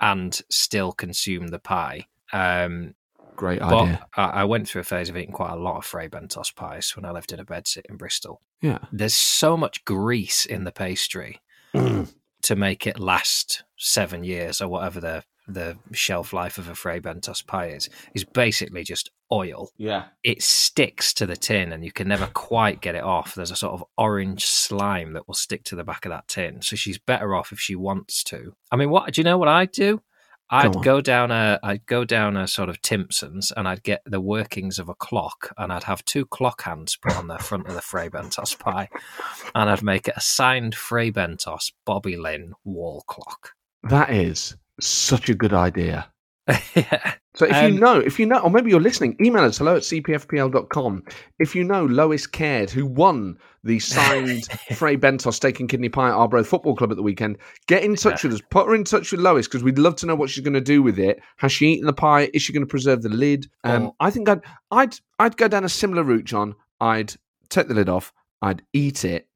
and 0.00 0.40
still 0.50 0.92
consume 0.92 1.48
the 1.48 1.58
pie. 1.58 2.06
Um, 2.32 2.94
Great 3.38 3.60
but 3.60 3.72
idea. 3.72 4.06
I, 4.16 4.24
I 4.24 4.44
went 4.44 4.68
through 4.68 4.80
a 4.80 4.84
phase 4.84 5.08
of 5.08 5.16
eating 5.16 5.32
quite 5.32 5.52
a 5.52 5.56
lot 5.56 5.76
of 5.76 5.84
Fray 5.84 6.08
Bentos 6.08 6.52
pies 6.54 6.96
when 6.96 7.04
I 7.04 7.12
lived 7.12 7.32
in 7.32 7.38
a 7.38 7.44
bedsit 7.44 7.86
in 7.88 7.96
Bristol. 7.96 8.42
Yeah. 8.60 8.78
There's 8.90 9.14
so 9.14 9.56
much 9.56 9.84
grease 9.84 10.44
in 10.44 10.64
the 10.64 10.72
pastry 10.72 11.40
mm. 11.72 12.12
to 12.42 12.56
make 12.56 12.84
it 12.84 12.98
last 12.98 13.62
seven 13.78 14.24
years 14.24 14.60
or 14.60 14.68
whatever 14.68 15.00
the 15.00 15.24
the 15.50 15.78
shelf 15.92 16.34
life 16.34 16.58
of 16.58 16.68
a 16.68 16.74
Fray 16.74 17.00
Bentos 17.00 17.46
pie 17.46 17.68
is. 17.68 17.88
Is 18.12 18.24
basically 18.24 18.82
just 18.82 19.10
oil 19.32 19.70
Yeah. 19.78 20.06
it 20.24 20.42
sticks 20.42 21.14
to 21.14 21.26
the 21.26 21.36
tin 21.36 21.72
and 21.72 21.84
you 21.84 21.92
can 21.92 22.08
never 22.08 22.26
quite 22.26 22.80
get 22.80 22.96
it 22.96 23.04
off. 23.04 23.34
There's 23.34 23.52
a 23.52 23.56
sort 23.56 23.72
of 23.72 23.84
orange 23.96 24.46
slime 24.46 25.12
that 25.12 25.28
will 25.28 25.34
stick 25.34 25.62
to 25.64 25.76
the 25.76 25.84
back 25.84 26.04
of 26.04 26.10
that 26.10 26.26
tin. 26.28 26.60
So 26.60 26.74
she's 26.76 26.98
better 26.98 27.34
off 27.34 27.52
if 27.52 27.60
she 27.60 27.76
wants 27.76 28.24
to. 28.24 28.54
I 28.72 28.76
mean, 28.76 28.90
what 28.90 29.12
do 29.12 29.20
you 29.20 29.24
know 29.24 29.38
what 29.38 29.48
I'd 29.48 29.70
do? 29.70 30.02
I'd 30.50 30.76
on. 30.76 30.82
go 30.82 31.00
down 31.00 31.30
a 31.30 31.58
I'd 31.62 31.84
go 31.86 32.04
down 32.04 32.36
a 32.36 32.48
sort 32.48 32.68
of 32.68 32.80
Timpson's 32.82 33.52
and 33.56 33.68
I'd 33.68 33.82
get 33.82 34.02
the 34.06 34.20
workings 34.20 34.78
of 34.78 34.88
a 34.88 34.94
clock 34.94 35.52
and 35.58 35.72
I'd 35.72 35.84
have 35.84 36.04
two 36.04 36.24
clock 36.26 36.62
hands 36.62 36.96
put 36.96 37.16
on 37.16 37.28
the 37.28 37.38
front 37.38 37.68
of 37.68 37.74
the 37.74 37.82
Fray 37.82 38.08
Bentos 38.08 38.58
pie 38.58 38.88
and 39.54 39.68
I'd 39.68 39.82
make 39.82 40.08
it 40.08 40.14
a 40.16 40.20
signed 40.20 40.74
Fray 40.74 41.10
Bentos 41.10 41.72
Bobby 41.84 42.16
Linn 42.16 42.54
wall 42.64 43.04
clock. 43.06 43.52
That 43.82 44.10
is 44.10 44.56
such 44.80 45.28
a 45.28 45.34
good 45.34 45.52
idea. 45.52 46.10
Yeah. 46.74 47.14
So 47.34 47.46
if 47.46 47.54
Um, 47.54 47.74
you 47.74 47.78
know, 47.78 48.00
if 48.00 48.18
you 48.18 48.26
know, 48.26 48.38
or 48.40 48.50
maybe 48.50 48.68
you're 48.68 48.80
listening, 48.80 49.14
email 49.22 49.44
us 49.44 49.58
hello 49.58 49.76
at 49.76 49.82
cpfpl.com. 49.82 51.04
If 51.38 51.54
you 51.54 51.62
know 51.62 51.84
Lois 51.86 52.26
Caird, 52.26 52.68
who 52.68 52.84
won 52.84 53.38
the 53.62 53.78
signed 53.78 54.46
Fray 54.74 54.96
Bentos 54.96 55.34
steak 55.34 55.60
and 55.60 55.68
kidney 55.68 55.88
pie 55.88 56.08
at 56.08 56.14
Arbroath 56.14 56.48
Football 56.48 56.74
Club 56.74 56.90
at 56.90 56.96
the 56.96 57.02
weekend, 57.04 57.38
get 57.68 57.84
in 57.84 57.94
touch 57.94 58.24
with 58.24 58.32
us. 58.32 58.40
Put 58.50 58.66
her 58.66 58.74
in 58.74 58.82
touch 58.82 59.12
with 59.12 59.20
Lois 59.20 59.46
because 59.46 59.62
we'd 59.62 59.78
love 59.78 59.94
to 59.96 60.06
know 60.06 60.16
what 60.16 60.30
she's 60.30 60.42
going 60.42 60.54
to 60.54 60.60
do 60.60 60.82
with 60.82 60.98
it. 60.98 61.20
Has 61.36 61.52
she 61.52 61.68
eaten 61.68 61.86
the 61.86 61.92
pie? 61.92 62.28
Is 62.34 62.42
she 62.42 62.52
going 62.52 62.66
to 62.66 62.70
preserve 62.70 63.02
the 63.02 63.08
lid? 63.08 63.46
Um, 63.62 63.86
Or- 63.86 63.94
I 64.00 64.10
think 64.10 64.28
I'd, 64.28 64.40
I'd, 64.72 64.96
I'd 65.20 65.36
go 65.36 65.46
down 65.46 65.62
a 65.62 65.68
similar 65.68 66.02
route, 66.02 66.24
John. 66.24 66.56
I'd 66.80 67.14
take 67.50 67.68
the 67.68 67.74
lid 67.74 67.88
off. 67.88 68.12
I'd 68.42 68.62
eat 68.72 69.04
it. 69.04 69.28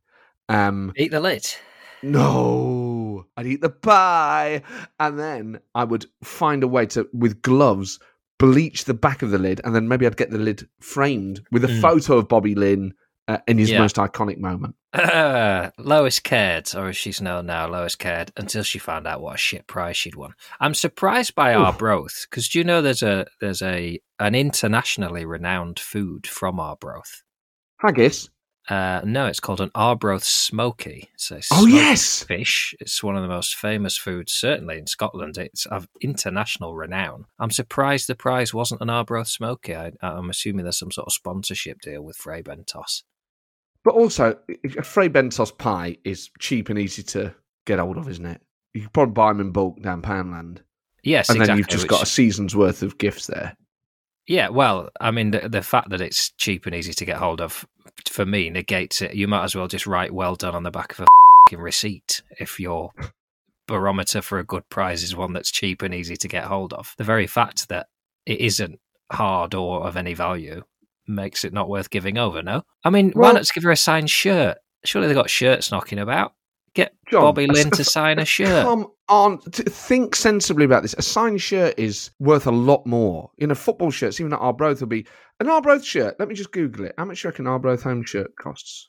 Um, 0.49 0.93
Eat 0.97 1.13
the 1.13 1.21
lid. 1.21 1.47
no, 2.03 2.72
I'd 3.37 3.47
eat 3.47 3.61
the 3.61 3.71
pie, 3.71 4.63
and 5.01 5.19
then 5.19 5.61
I 5.75 5.85
would 5.85 6.07
find 6.23 6.63
a 6.63 6.69
way 6.69 6.87
to, 6.87 7.09
with 7.13 7.43
gloves, 7.43 7.99
bleach 8.39 8.85
the 8.85 8.95
back 8.95 9.23
of 9.23 9.31
the 9.31 9.39
lid, 9.39 9.61
and 9.65 9.75
then 9.75 9.89
maybe 9.89 10.07
I'd 10.07 10.17
get 10.17 10.31
the 10.31 10.39
lid 10.39 10.69
framed 10.81 11.43
with 11.53 11.65
a 11.65 11.69
Mm. 11.69 11.81
photo 11.81 12.19
of 12.19 12.29
Bobby 12.29 12.55
Linn 12.55 12.95
uh, 13.29 13.39
in 13.47 13.57
his 13.57 13.71
Yeah. 13.71 13.79
most 13.79 13.97
iconic 13.97 14.39
moment. 14.39 14.75
Uh, 14.93 15.71
Lois 15.79 16.19
Caird, 16.19 16.75
or 16.75 16.89
as 16.89 16.97
she's 16.97 17.21
known 17.21 17.47
now, 17.47 17.69
Lois 17.69 17.95
cared 17.95 18.33
until 18.37 18.65
she 18.65 18.79
found 18.81 19.07
out 19.07 19.21
what 19.23 19.37
a 19.37 19.39
shit 19.39 19.67
prize 19.69 19.97
she'd 19.97 20.17
won. 20.17 20.35
I'm 20.59 20.75
surprised 20.75 21.35
by 21.37 21.55
Oof. 21.55 21.79
broth 21.79 22.27
because 22.29 22.49
do 22.49 22.59
you 22.59 22.65
know 22.65 22.83
there's 22.83 23.03
a 23.05 23.27
there's 23.41 23.63
a 23.63 24.01
an 24.19 24.35
internationally 24.35 25.25
renowned 25.25 25.79
food 25.79 26.27
from 26.27 26.59
Arbroath. 26.59 27.23
Haggis. 27.79 28.29
Uh, 28.69 29.01
no, 29.05 29.27
it's 29.27 29.41
called 29.41 29.61
an 29.61 29.71
Arbroath 29.75 30.23
Smoky. 30.25 31.09
So 31.17 31.41
Oh, 31.51 31.67
yes! 31.67 32.23
fish. 32.23 32.75
It's 32.81 33.03
one 33.03 33.17
of 33.17 33.23
the 33.23 33.29
most 33.29 33.57
famous 33.57 33.97
foods, 33.97 34.33
certainly 34.33 34.79
in 34.79 34.87
Scotland. 34.87 35.37
It's 35.37 35.67
of 35.67 35.89
international 36.01 36.77
renown. 36.77 37.27
I'm 37.41 37.51
surprised 37.51 38.07
the 38.07 38.15
prize 38.15 38.55
wasn't 38.55 38.81
an 38.81 38.89
Arbroath 38.91 39.27
Smoky. 39.29 39.75
I, 39.75 39.91
I'm 40.01 40.31
assuming 40.31 40.65
there's 40.65 40.79
some 40.79 40.93
sort 40.93 41.09
of 41.09 41.13
sponsorship 41.13 41.81
deal 41.81 42.03
with 42.03 42.17
Fray 42.17 42.43
Bentos. 42.43 43.03
But 43.85 43.95
also, 43.95 44.39
a 44.79 44.83
Fray 44.85 45.09
Bentos 45.09 45.57
pie 45.59 45.97
is 46.05 46.31
cheap 46.39 46.69
and 46.69 46.79
easy 46.79 47.03
to 47.03 47.35
get 47.67 47.81
hold 47.81 47.97
of, 47.99 48.09
isn't 48.09 48.27
it? 48.27 48.41
You 48.75 48.83
can 48.83 48.91
probably 48.91 49.13
buy 49.13 49.33
them 49.33 49.41
in 49.41 49.51
bulk 49.51 49.83
down 49.83 50.03
Poundland. 50.03 50.59
Yes, 51.03 51.29
and 51.31 51.37
exactly. 51.37 51.47
then 51.47 51.59
you've 51.59 51.69
just 51.69 51.83
which- 51.85 51.91
got 51.91 52.03
a 52.05 52.07
season's 52.07 52.55
worth 52.55 52.83
of 52.85 52.97
gifts 52.99 53.27
there. 53.27 53.57
Yeah, 54.29 54.51
well, 54.51 54.89
I 55.01 55.11
mean, 55.11 55.33
the, 55.33 55.49
the 55.49 55.63
fact 55.63 55.91
that 55.91 56.01
it's 56.01 56.31
cheap 56.31 56.67
and 56.67 56.77
easy 56.77 56.93
to 56.93 57.05
get 57.05 57.17
hold 57.17 57.41
of, 57.41 57.67
for 58.09 58.27
me, 58.27 58.51
negates 58.51 59.03
it. 59.03 59.15
You 59.15 59.29
might 59.29 59.45
as 59.45 59.55
well 59.55 59.69
just 59.69 59.87
write 59.87 60.13
"well 60.15 60.35
done" 60.35 60.55
on 60.55 60.63
the 60.63 60.71
back 60.71 60.93
of 60.93 61.01
a 61.01 61.07
fing 61.51 61.61
receipt 61.61 62.23
if 62.39 62.59
your 62.61 62.91
barometer 63.69 64.21
for 64.23 64.39
a 64.39 64.45
good 64.45 64.69
prize 64.69 65.03
is 65.03 65.17
one 65.17 65.33
that's 65.33 65.51
cheap 65.51 65.83
and 65.83 65.95
easy 65.95 66.17
to 66.17 66.29
get 66.29 66.45
hold 66.45 66.73
of. 66.73 66.95
The 66.99 67.05
very 67.05 67.27
fact 67.27 67.69
that 67.69 67.87
it 68.27 68.41
isn't 68.41 68.79
hard 69.11 69.55
or 69.55 69.87
of 69.87 69.97
any 69.97 70.15
value 70.15 70.63
makes 71.07 71.45
it 71.45 71.53
not 71.53 71.69
worth 71.69 71.91
giving 71.91 72.19
over. 72.19 72.43
No, 72.43 72.63
I 72.85 72.91
mean, 72.91 73.13
why 73.13 73.33
not 73.33 73.51
give 73.53 73.63
her 73.65 73.71
a 73.71 73.77
signed 73.77 74.11
shirt? 74.11 74.59
Surely 74.85 75.09
they 75.09 75.15
got 75.15 75.31
shirts 75.31 75.71
knocking 75.71 75.99
about. 75.99 76.35
Get 76.75 76.95
John, 77.11 77.23
Bobby 77.23 77.45
a- 77.45 77.49
Linn 77.49 77.71
to 77.73 77.85
sign 77.99 78.19
a 78.19 78.25
shirt. 78.25 78.65
Come 78.65 78.87
on, 79.09 79.39
think 79.43 80.17
sensibly 80.17 80.65
about 80.65 80.83
this. 80.83 80.95
A 80.95 81.03
signed 81.03 81.43
shirt 81.43 81.75
is 81.79 82.11
worth 82.19 82.47
a 82.47 82.51
lot 82.51 82.87
more. 82.87 83.31
You 83.37 83.47
know, 83.47 83.55
football 83.55 83.91
shirts, 83.91 84.19
even 84.21 84.33
at 84.33 84.39
Arbroath, 84.41 84.81
will 84.81 84.87
be 84.89 85.07
an 85.43 85.51
Arbroath 85.51 85.85
shirt. 85.85 86.17
Let 86.19 86.29
me 86.29 86.35
just 86.35 86.53
Google 86.53 86.87
it. 86.87 86.95
How 86.97 87.05
much 87.05 87.23
do 87.23 87.27
you 87.29 87.31
reckon 87.31 87.47
Arbroath 87.47 87.83
home 87.83 88.05
shirt 88.05 88.35
costs? 88.37 88.89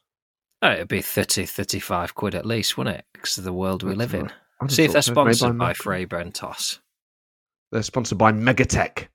Oh, 0.62 0.72
it'd 0.72 0.88
be 0.88 1.02
30, 1.02 1.46
35 1.46 2.16
quid 2.16 2.36
at 2.36 2.46
least, 2.46 2.78
wouldn't 2.78 2.98
it? 2.98 3.06
Because 3.14 3.38
of 3.38 3.44
the 3.44 3.52
world 3.54 3.84
we 3.84 3.90
That's 3.90 3.98
live 4.00 4.14
in. 4.14 4.32
right. 4.62 4.72
See 4.72 4.84
if 4.86 4.94
they're 4.94 5.02
thought 5.02 5.14
so. 5.16 5.24
Made 5.26 5.36
sponsored 5.36 5.58
by 5.58 5.68
Mac- 5.68 5.76
Fray 5.76 6.06
Bentos. 6.06 6.80
They're 7.72 7.84
sponsored 7.84 8.18
by 8.18 8.32
Megatech. 8.32 9.08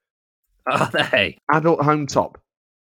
Are 0.71 0.91
they? 0.93 1.39
Adult 1.51 1.81
home 1.83 2.07
top, 2.07 2.39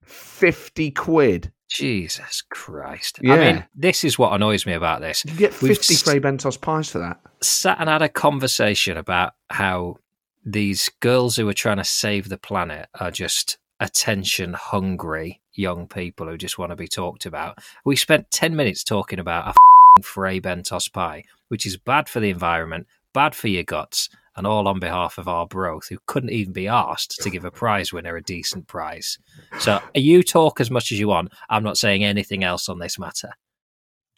fifty 0.05 0.91
quid. 0.91 1.53
Jesus 1.71 2.43
Christ. 2.51 3.21
Yeah. 3.23 3.35
I 3.35 3.39
mean, 3.39 3.65
this 3.77 4.03
is 4.03 4.19
what 4.19 4.33
annoys 4.33 4.67
me 4.67 4.73
about 4.73 5.01
this. 5.01 5.25
You 5.25 5.37
get 5.37 5.63
We've 5.63 5.77
fifty 5.79 5.95
s- 5.95 6.03
Fray 6.03 6.19
Bentos 6.19 6.61
pies 6.61 6.91
for 6.91 6.99
that. 6.99 7.21
Sat 7.43 7.77
and 7.79 7.89
had 7.89 8.03
a 8.03 8.09
conversation 8.09 8.97
about 8.97 9.35
how 9.51 9.99
these 10.45 10.91
girls 10.99 11.37
who 11.37 11.49
are 11.49 11.53
trying 11.55 11.77
to 11.77 11.85
save 11.85 12.29
the 12.29 12.39
planet 12.39 12.89
are 12.99 13.13
just 13.13 13.59
attention 13.81 14.53
hungry 14.53 15.41
young 15.53 15.89
people 15.89 16.27
who 16.27 16.37
just 16.37 16.59
want 16.59 16.71
to 16.71 16.77
be 16.77 16.89
talked 16.89 17.27
about. 17.27 17.59
We 17.85 17.97
spent 17.97 18.31
10 18.31 18.55
minutes 18.55 18.85
talking 18.85 19.19
about 19.19 19.49
a 19.49 20.03
Fray 20.03 20.41
Bentos 20.41 20.93
pie, 20.93 21.25
which 21.49 21.67
is 21.67 21.77
bad 21.77 22.09
for 22.09 22.21
the 22.21 22.31
environment, 22.31 22.87
bad 23.13 23.35
for 23.35 23.49
your 23.49 23.65
guts, 23.65 24.09
and 24.37 24.47
all 24.47 24.69
on 24.69 24.79
behalf 24.79 25.19
of 25.19 25.27
Arbroath, 25.27 25.89
who 25.89 25.99
couldn't 26.07 26.31
even 26.31 26.53
be 26.53 26.69
asked 26.69 27.21
to 27.21 27.31
give 27.31 27.45
a 27.45 27.51
prize 27.51 27.93
winner 27.93 28.17
a 28.17 28.23
decent 28.23 28.69
prize. 28.69 29.19
So 29.59 29.81
you 29.95 30.23
talk 30.23 30.61
as 30.61 30.71
much 30.71 30.93
as 30.93 31.01
you 31.01 31.09
want. 31.09 31.33
I'm 31.49 31.65
not 31.65 31.77
saying 31.77 32.05
anything 32.05 32.45
else 32.45 32.69
on 32.69 32.79
this 32.79 32.99
matter. 32.99 33.33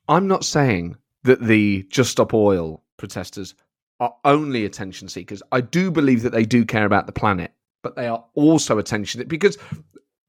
I'm 0.08 0.28
not 0.28 0.44
saying 0.44 0.96
that 1.24 1.40
the 1.40 1.84
Just 1.88 2.10
Stop 2.10 2.34
Oil 2.34 2.82
protesters 2.98 3.54
are 4.00 4.14
only 4.24 4.64
attention 4.64 5.08
seekers. 5.08 5.42
I 5.50 5.60
do 5.60 5.90
believe 5.90 6.22
that 6.22 6.32
they 6.32 6.44
do 6.44 6.64
care 6.64 6.84
about 6.84 7.06
the 7.06 7.12
planet, 7.12 7.52
but 7.82 7.96
they 7.96 8.06
are 8.08 8.24
also 8.34 8.78
attention 8.78 9.26
because, 9.28 9.58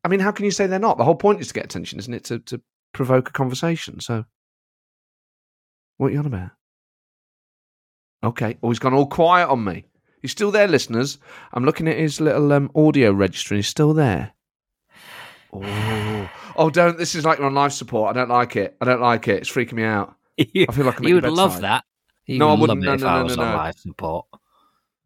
I 0.04 0.08
mean, 0.08 0.20
how 0.20 0.32
can 0.32 0.46
you 0.46 0.52
say 0.52 0.68
they're 0.68 0.80
not? 0.80 0.98
The 0.98 1.04
whole 1.04 1.16
point 1.16 1.40
is 1.42 1.48
to 1.50 1.54
get 1.54 1.66
attention, 1.66 2.00
isn't 2.00 2.14
it? 2.14 2.24
To 2.26 2.40
to 2.40 2.62
provoke 2.94 3.30
a 3.30 3.34
conversation. 3.34 4.00
So, 4.00 4.26
what 5.98 6.08
are 6.08 6.12
you 6.12 6.20
on 6.20 6.26
about? 6.26 6.52
Okay, 8.24 8.58
oh, 8.64 8.70
he's 8.70 8.80
gone 8.80 8.94
all 8.94 9.08
quiet 9.08 9.50
on 9.50 9.64
me. 9.64 9.86
He's 10.22 10.32
still 10.32 10.52
there, 10.52 10.68
listeners. 10.68 11.18
I'm 11.54 11.66
looking 11.66 11.88
at 11.90 11.98
his 11.98 12.22
little 12.22 12.54
um, 12.54 12.72
audio 12.76 13.12
register, 13.12 13.54
and 13.54 13.58
he's 13.60 13.68
still 13.68 13.94
there. 13.94 14.32
Oh, 15.52 16.30
oh, 16.56 16.70
don't! 16.70 16.98
This 16.98 17.16
is 17.16 17.26
like 17.26 17.38
you're 17.38 17.48
on 17.48 17.54
life 17.54 17.74
support. 17.74 18.10
I 18.16 18.20
don't 18.20 18.30
like 18.30 18.56
it. 18.56 18.76
I 18.82 18.86
don't 18.86 19.02
like 19.02 19.28
it. 19.28 19.38
It's 19.42 19.52
freaking 19.52 19.74
me 19.74 19.84
out. 19.84 20.16
I 20.40 20.66
feel 20.72 20.86
like 20.86 21.00
I'm 21.00 21.08
you 21.08 21.16
would 21.16 21.26
love 21.26 21.52
bedside. 21.52 21.64
that. 21.64 21.84
You 22.26 22.40
No, 22.40 22.50
I 22.50 22.52
would 22.54 22.62
wouldn't. 22.62 22.84
love 22.84 23.00
No, 23.02 23.06
no, 23.06 23.14
I 23.14 23.22
no, 23.24 23.28
no, 23.28 23.36
no. 23.36 23.58
live 23.58 23.78
support. 23.78 24.26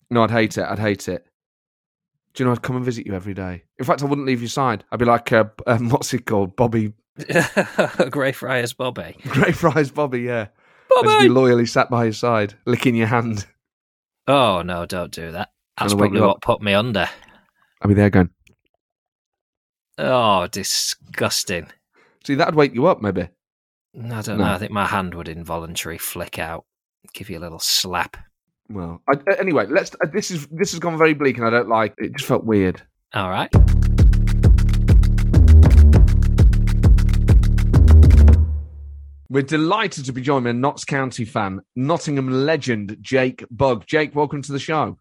No, 0.09 0.23
I'd 0.23 0.31
hate 0.31 0.57
it. 0.57 0.63
I'd 0.63 0.79
hate 0.79 1.07
it. 1.07 1.25
Do 2.37 2.43
you 2.43 2.45
know 2.45 2.51
I'd 2.51 2.61
come 2.61 2.75
and 2.75 2.85
visit 2.85 3.07
you 3.07 3.15
every 3.15 3.33
day? 3.33 3.63
In 3.79 3.85
fact, 3.85 4.03
I 4.03 4.05
wouldn't 4.05 4.27
leave 4.27 4.41
your 4.43 4.47
side. 4.49 4.83
I'd 4.91 4.99
be 4.99 5.05
like, 5.05 5.31
uh, 5.33 5.45
um, 5.65 5.89
what's 5.89 6.11
he 6.11 6.19
called? 6.19 6.55
Bobby 6.55 6.93
Greyfriars 8.11 8.73
Bobby. 8.73 9.15
Greyfriars 9.27 9.89
Bobby, 9.89 10.21
yeah. 10.21 10.49
I'd 10.95 11.03
just 11.03 11.19
be 11.21 11.29
loyally 11.29 11.65
sat 11.65 11.89
by 11.89 12.03
your 12.03 12.13
side, 12.13 12.53
licking 12.67 12.93
your 12.93 13.07
hand. 13.07 13.47
Oh, 14.27 14.61
no, 14.61 14.85
don't 14.85 15.11
do 15.11 15.31
that. 15.31 15.49
That's 15.79 15.95
probably 15.95 16.21
what 16.21 16.41
put 16.43 16.61
me 16.61 16.75
under. 16.75 17.09
I'd 17.81 17.87
be 17.87 17.95
there 17.95 18.11
going, 18.11 18.29
Oh, 19.97 20.45
disgusting. 20.45 21.67
see, 22.23 22.35
that'd 22.35 22.53
wake 22.53 22.75
you 22.75 22.85
up, 22.85 23.01
maybe. 23.01 23.21
I 23.95 24.21
don't 24.21 24.27
No. 24.27 24.45
know. 24.45 24.53
I 24.53 24.59
think 24.59 24.71
my 24.71 24.85
hand 24.85 25.15
would 25.15 25.27
involuntarily 25.27 25.97
flick 25.97 26.37
out, 26.37 26.65
give 27.13 27.31
you 27.31 27.39
a 27.39 27.41
little 27.41 27.57
slap. 27.57 28.15
Well, 28.69 29.01
I, 29.07 29.15
anyway, 29.39 29.65
let's. 29.69 29.95
Uh, 30.01 30.07
this 30.11 30.29
is 30.29 30.45
this 30.47 30.71
has 30.71 30.79
gone 30.79 30.97
very 30.97 31.13
bleak, 31.13 31.37
and 31.37 31.45
I 31.45 31.49
don't 31.49 31.69
like. 31.69 31.93
It 31.97 32.13
just 32.13 32.25
felt 32.25 32.43
weird. 32.43 32.81
All 33.13 33.29
right. 33.29 33.49
We're 39.29 39.43
delighted 39.43 40.05
to 40.05 40.13
be 40.13 40.21
joined 40.21 40.45
by 40.45 40.51
a 40.51 40.53
Notts 40.53 40.85
County 40.85 41.25
fan, 41.25 41.61
Nottingham 41.75 42.29
legend 42.29 42.97
Jake 43.01 43.43
Bugg. 43.51 43.85
Jake, 43.85 44.15
welcome 44.15 44.41
to 44.41 44.51
the 44.51 44.59
show. 44.59 44.97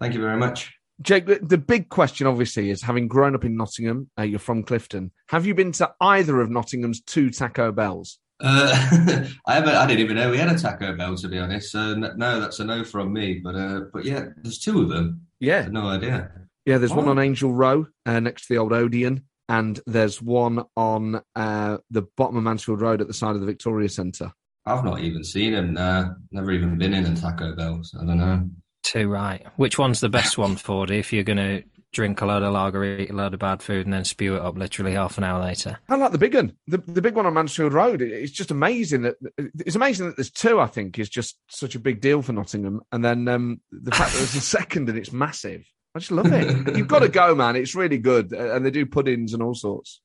Thank 0.00 0.14
you 0.14 0.20
very 0.20 0.38
much. 0.38 0.72
Jake, 1.02 1.26
the, 1.26 1.38
the 1.42 1.58
big 1.58 1.88
question 1.88 2.26
obviously 2.26 2.70
is 2.70 2.82
having 2.82 3.08
grown 3.08 3.34
up 3.34 3.44
in 3.44 3.56
Nottingham, 3.56 4.10
uh, 4.18 4.22
you're 4.22 4.38
from 4.38 4.62
Clifton. 4.62 5.10
Have 5.28 5.46
you 5.46 5.54
been 5.54 5.72
to 5.72 5.92
either 6.00 6.40
of 6.40 6.50
Nottingham's 6.50 7.02
two 7.02 7.30
Taco 7.30 7.72
Bells? 7.72 8.18
Uh, 8.42 9.24
I 9.46 9.54
haven't. 9.54 9.74
I 9.74 9.86
didn't 9.86 10.00
even 10.00 10.16
know 10.16 10.30
we 10.30 10.38
had 10.38 10.48
a 10.54 10.58
Taco 10.58 10.96
Bell, 10.96 11.16
to 11.16 11.28
be 11.28 11.38
honest. 11.38 11.70
So 11.72 11.94
no, 11.94 12.40
that's 12.40 12.58
a 12.60 12.64
no 12.64 12.82
from 12.84 13.12
me. 13.12 13.40
But 13.42 13.54
uh, 13.54 13.80
but 13.92 14.04
yeah, 14.04 14.26
there's 14.42 14.58
two 14.58 14.82
of 14.82 14.88
them. 14.88 15.22
Yeah. 15.40 15.68
no 15.70 15.86
idea. 15.88 16.30
Yeah, 16.66 16.78
there's 16.78 16.92
one 16.92 17.06
Oh. 17.08 17.10
on 17.12 17.18
Angel 17.18 17.52
Row 17.52 17.86
uh, 18.06 18.20
next 18.20 18.46
to 18.46 18.54
the 18.54 18.58
old 18.58 18.72
Odeon, 18.72 19.22
and 19.48 19.80
there's 19.86 20.20
one 20.20 20.64
on 20.76 21.20
uh, 21.36 21.78
the 21.90 22.02
bottom 22.16 22.36
of 22.36 22.42
Mansfield 22.44 22.80
Road 22.80 23.00
at 23.00 23.06
the 23.08 23.14
side 23.14 23.34
of 23.34 23.40
the 23.40 23.46
Victoria 23.46 23.88
Centre. 23.88 24.32
I've 24.66 24.84
not 24.84 25.00
even 25.00 25.24
seen 25.24 25.52
them. 25.52 25.76
Uh, 25.76 26.10
never 26.30 26.52
even 26.52 26.78
been 26.78 26.94
in 26.94 27.06
a 27.06 27.16
Taco 27.16 27.56
Bell. 27.56 27.80
So 27.82 28.00
I 28.00 28.04
don't 28.06 28.18
know. 28.18 28.48
Two 28.84 29.08
right. 29.08 29.44
Which 29.56 29.78
one's 29.78 30.00
the 30.00 30.08
best 30.08 30.36
one 30.38 30.56
for 30.56 30.86
you 30.88 30.94
if 30.94 31.12
you're 31.12 31.24
going 31.24 31.36
to 31.38 31.62
drink 31.92 32.20
a 32.20 32.26
load 32.26 32.42
of 32.42 32.52
lager, 32.52 32.84
eat 32.84 33.10
a 33.10 33.14
load 33.14 33.34
of 33.34 33.40
bad 33.40 33.62
food, 33.62 33.86
and 33.86 33.92
then 33.92 34.04
spew 34.04 34.36
it 34.36 34.42
up 34.42 34.56
literally 34.56 34.92
half 34.92 35.18
an 35.18 35.24
hour 35.24 35.42
later? 35.42 35.78
I 35.88 35.96
like 35.96 36.12
the 36.12 36.18
big 36.18 36.34
one, 36.34 36.54
the, 36.66 36.78
the 36.78 37.02
big 37.02 37.14
one 37.14 37.26
on 37.26 37.34
Mansfield 37.34 37.72
Road. 37.72 38.02
It's 38.02 38.32
just 38.32 38.50
amazing 38.50 39.02
that 39.02 39.16
it's 39.58 39.76
amazing 39.76 40.06
that 40.06 40.16
there's 40.16 40.30
two. 40.30 40.60
I 40.60 40.66
think 40.66 40.98
is 40.98 41.08
just 41.08 41.38
such 41.48 41.74
a 41.74 41.80
big 41.80 42.00
deal 42.00 42.22
for 42.22 42.32
Nottingham, 42.32 42.80
and 42.90 43.04
then 43.04 43.28
um, 43.28 43.60
the 43.70 43.92
fact 43.92 44.12
that 44.12 44.18
there's 44.18 44.34
a 44.34 44.40
second 44.40 44.88
and 44.88 44.98
it's 44.98 45.12
massive. 45.12 45.64
I 45.94 45.98
just 45.98 46.10
love 46.10 46.32
it. 46.32 46.76
You've 46.76 46.88
got 46.88 47.00
to 47.00 47.08
go, 47.08 47.34
man. 47.34 47.54
It's 47.54 47.74
really 47.74 47.98
good, 47.98 48.32
and 48.32 48.64
they 48.64 48.70
do 48.70 48.86
puddings 48.86 49.34
and 49.34 49.42
all 49.42 49.54
sorts. 49.54 50.00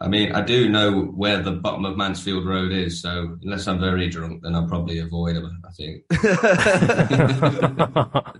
I 0.00 0.06
mean, 0.06 0.30
I 0.32 0.42
do 0.42 0.68
know 0.68 1.02
where 1.02 1.42
the 1.42 1.50
bottom 1.50 1.84
of 1.84 1.96
Mansfield 1.96 2.46
Road 2.46 2.70
is. 2.70 3.02
So 3.02 3.36
unless 3.42 3.66
I'm 3.66 3.80
very 3.80 4.08
drunk, 4.08 4.42
then 4.42 4.54
I'll 4.54 4.68
probably 4.68 5.00
avoid 5.00 5.34
them. 5.34 5.60
I 5.66 5.72
think. 5.72 6.04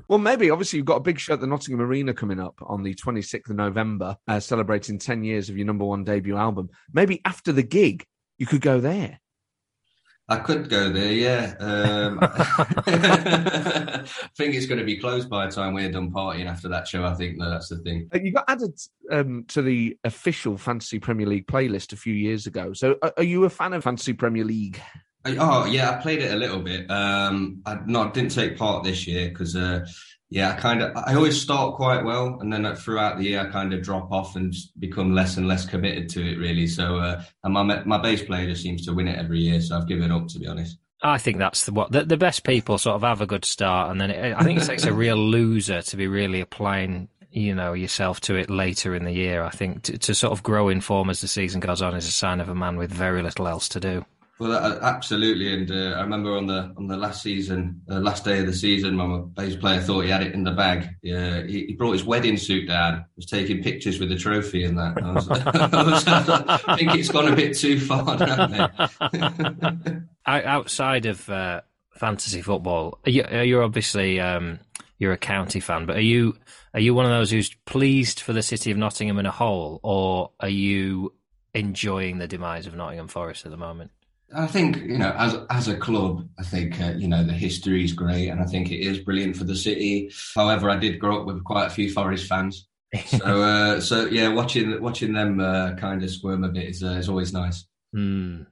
well, 0.09 0.19
maybe. 0.19 0.50
Obviously, 0.50 0.77
you've 0.77 0.87
got 0.87 0.97
a 0.97 1.00
big 1.00 1.19
show 1.19 1.35
at 1.35 1.41
the 1.41 1.49
Nottingham 1.49 1.81
Arena 1.81 2.15
coming 2.15 2.38
up 2.38 2.55
on 2.62 2.85
the 2.85 2.95
26th 2.95 3.50
of 3.50 3.57
November, 3.57 4.17
uh, 4.29 4.38
celebrating 4.38 4.99
10 4.99 5.25
years 5.25 5.49
of 5.50 5.57
your 5.57 5.67
number 5.67 5.85
one 5.85 6.05
debut 6.05 6.37
album. 6.37 6.71
Maybe 6.93 7.21
after 7.25 7.50
the 7.50 7.65
gig, 7.65 8.07
you 8.38 8.47
could 8.47 8.61
go 8.61 8.79
there. 8.79 9.19
I 10.30 10.37
could 10.37 10.68
go 10.68 10.90
there, 10.90 11.12
yeah. 11.12 11.54
Um, 11.58 12.18
I 12.23 14.04
think 14.37 14.54
it's 14.54 14.66
going 14.66 14.78
to 14.78 14.85
be 14.85 14.99
closed 14.99 15.30
by 15.30 15.47
the 15.47 15.52
time 15.52 15.73
we're 15.73 15.90
done 15.90 16.11
partying 16.11 16.47
after 16.47 16.68
that 16.68 16.87
show. 16.87 17.02
I 17.04 17.14
think 17.14 17.38
no, 17.38 17.49
that's 17.49 17.68
the 17.70 17.78
thing. 17.78 18.11
Uh, 18.14 18.18
You 18.18 18.32
got 18.32 18.44
added 18.47 18.78
um, 19.11 19.44
to 19.49 19.62
the 19.62 19.97
official 20.04 20.58
Fantasy 20.58 20.99
Premier 20.99 21.26
League 21.26 21.47
playlist 21.47 21.94
a 21.94 21.97
few 21.97 22.12
years 22.12 22.47
ago. 22.47 22.75
So, 22.75 22.99
are 23.16 23.23
you 23.23 23.44
a 23.44 23.50
fan 23.50 23.73
of 23.73 23.85
Fantasy 23.85 24.12
Premier 24.12 24.44
League? 24.44 24.78
Oh 25.25 25.64
yeah, 25.66 25.90
I 25.90 26.00
played 26.00 26.20
it 26.20 26.32
a 26.32 26.37
little 26.37 26.61
bit. 26.61 26.90
Um, 26.90 27.62
I 27.66 27.78
no, 27.87 28.04
I 28.04 28.11
didn't 28.11 28.30
take 28.30 28.56
part 28.56 28.85
this 28.85 29.06
year 29.06 29.28
because 29.28 29.56
uh, 29.56 29.87
yeah, 30.30 30.50
I 30.50 30.61
kind 30.61 30.82
of 30.82 30.94
I 30.97 31.14
always 31.14 31.40
start 31.40 31.76
quite 31.76 32.04
well, 32.04 32.38
and 32.40 32.52
then 32.52 32.75
throughout 32.76 33.16
the 33.16 33.25
year 33.25 33.40
I 33.40 33.50
kind 33.50 33.73
of 33.73 33.82
drop 33.82 34.12
off 34.12 34.37
and 34.37 34.54
become 34.78 35.14
less 35.14 35.38
and 35.38 35.49
less 35.49 35.64
committed 35.64 36.08
to 36.11 36.20
it 36.20 36.37
really. 36.37 36.66
So 36.66 36.97
uh, 36.97 37.23
and 37.44 37.54
my 37.54 37.82
my 37.85 37.99
bass 37.99 38.23
player 38.23 38.47
just 38.47 38.62
seems 38.62 38.85
to 38.87 38.92
win 38.92 39.08
it 39.08 39.18
every 39.18 39.40
year, 39.40 39.61
so 39.61 39.76
I've 39.76 39.88
given 39.88 40.12
up 40.12 40.28
to 40.28 40.38
be 40.38 40.47
honest. 40.47 40.78
I 41.02 41.18
think 41.18 41.38
that's 41.38 41.64
the 41.64 41.73
what 41.73 41.92
the, 41.92 42.04
the 42.04 42.16
best 42.16 42.44
people 42.44 42.76
sort 42.76 42.97
of 42.97 43.02
have 43.02 43.20
a 43.20 43.26
good 43.26 43.44
start, 43.44 43.90
and 43.90 44.00
then 44.00 44.11
it, 44.11 44.35
I 44.37 44.42
think 44.42 44.61
it 44.61 44.66
takes 44.66 44.85
a 44.85 44.92
real 44.92 45.16
loser 45.16 45.80
to 45.80 45.97
be 45.97 46.08
really 46.08 46.40
applying 46.40 47.08
you 47.30 47.54
know 47.54 47.73
yourself 47.73 48.20
to 48.23 48.35
it 48.35 48.50
later 48.50 48.94
in 48.94 49.04
the 49.04 49.12
year. 49.12 49.42
I 49.42 49.50
think 49.50 49.85
to, 49.85 49.97
to 49.97 50.14
sort 50.14 50.32
of 50.32 50.42
grow 50.42 50.68
in 50.68 50.82
form 50.82 51.08
as 51.08 51.23
the 51.23 51.28
season 51.28 51.61
goes 51.61 51.80
on 51.80 51.94
is 51.94 52.06
a 52.06 52.12
sign 52.12 52.40
of 52.40 52.50
a 52.50 52.54
man 52.54 52.76
with 52.76 52.90
very 52.90 53.23
little 53.23 53.49
else 53.49 53.68
to 53.70 53.80
do. 53.80 54.04
Well, 54.38 54.52
uh, 54.52 54.78
absolutely, 54.83 55.52
and 55.52 55.71
uh, 55.71 55.97
I 55.97 56.02
remember 56.02 56.37
on 56.37 56.47
the 56.47 56.73
on 56.76 56.87
the 56.87 56.97
last 56.97 57.23
season, 57.23 57.80
uh, 57.90 57.99
last 57.99 58.25
day 58.25 58.38
of 58.38 58.47
the 58.47 58.52
season, 58.52 58.95
my 58.95 59.18
bass 59.35 59.57
player 59.57 59.80
thought 59.80 60.02
he 60.02 60.11
had 60.11 60.23
it 60.23 60.33
in 60.33 60.45
the 60.45 60.52
bag. 60.52 60.88
Yeah, 61.02 61.42
he, 61.42 61.66
he, 61.66 61.73
brought 61.75 61.92
his 61.92 62.04
wedding 62.04 62.37
suit 62.37 62.68
down, 62.68 63.04
was 63.16 63.26
taking 63.26 63.64
pictures 63.64 63.99
with 63.99 64.11
the 64.11 64.16
trophy 64.16 64.62
and 64.62 64.78
that. 64.78 65.02
I, 65.02 65.12
was, 65.12 65.28
I, 66.68 66.76
think 66.76 66.95
it's 66.95 67.09
gone 67.09 67.33
a 67.33 67.35
bit 67.35 67.57
too 67.57 67.80
far. 67.80 68.16
Outside 70.26 71.07
of 71.07 71.28
uh, 71.28 71.62
fantasy 71.95 72.40
football, 72.40 73.00
you, 73.07 73.25
you're 73.42 73.64
obviously 73.64 74.21
um, 74.21 74.61
you're 74.99 75.12
a 75.12 75.18
county 75.18 75.59
fan, 75.59 75.85
but 75.85 75.97
are 75.97 76.00
you 76.00 76.37
are 76.75 76.80
you 76.80 76.95
one 76.95 77.07
of 77.07 77.11
those 77.11 77.33
who's 77.33 77.52
pleased 77.66 78.21
for 78.21 78.33
the 78.33 78.42
city 78.42 78.71
of 78.71 78.76
Nottingham 78.76 79.18
in 79.18 79.26
a 79.26 79.33
whole, 79.33 79.80
or 79.83 80.30
are 80.38 80.49
you 80.49 81.12
enjoying 81.54 82.18
the 82.18 82.28
demise 82.28 82.68
of 82.68 82.76
Nottingham 82.76 83.09
Forest 83.09 83.45
at 83.45 83.50
the 83.50 83.57
moment? 83.57 83.90
I 84.35 84.47
think 84.47 84.76
you 84.78 84.99
know, 84.99 85.14
as 85.16 85.37
as 85.49 85.68
a 85.68 85.76
club, 85.76 86.28
I 86.38 86.42
think 86.42 86.80
uh, 86.80 86.92
you 86.97 87.08
know 87.08 87.25
the 87.25 87.32
history 87.32 87.85
is 87.85 87.92
great, 87.92 88.28
and 88.28 88.40
I 88.40 88.44
think 88.44 88.70
it 88.70 88.80
is 88.80 88.99
brilliant 88.99 89.37
for 89.37 89.44
the 89.44 89.56
city. 89.56 90.12
However, 90.35 90.68
I 90.68 90.76
did 90.76 90.99
grow 90.99 91.20
up 91.20 91.26
with 91.26 91.42
quite 91.44 91.66
a 91.66 91.70
few 91.70 91.90
Forest 91.90 92.26
fans, 92.26 92.68
so 93.06 93.25
uh, 93.42 93.80
so 93.80 94.06
yeah, 94.06 94.28
watching 94.28 94.80
watching 94.82 95.14
them 95.14 95.40
uh, 95.40 95.75
kind 95.76 96.02
of 96.02 96.11
squirm 96.11 96.44
a 96.44 96.49
bit 96.49 96.68
is 96.68 96.82
uh, 96.82 96.90
is 96.90 97.08
always 97.08 97.32
nice. 97.32 97.66
Mm, 97.97 98.47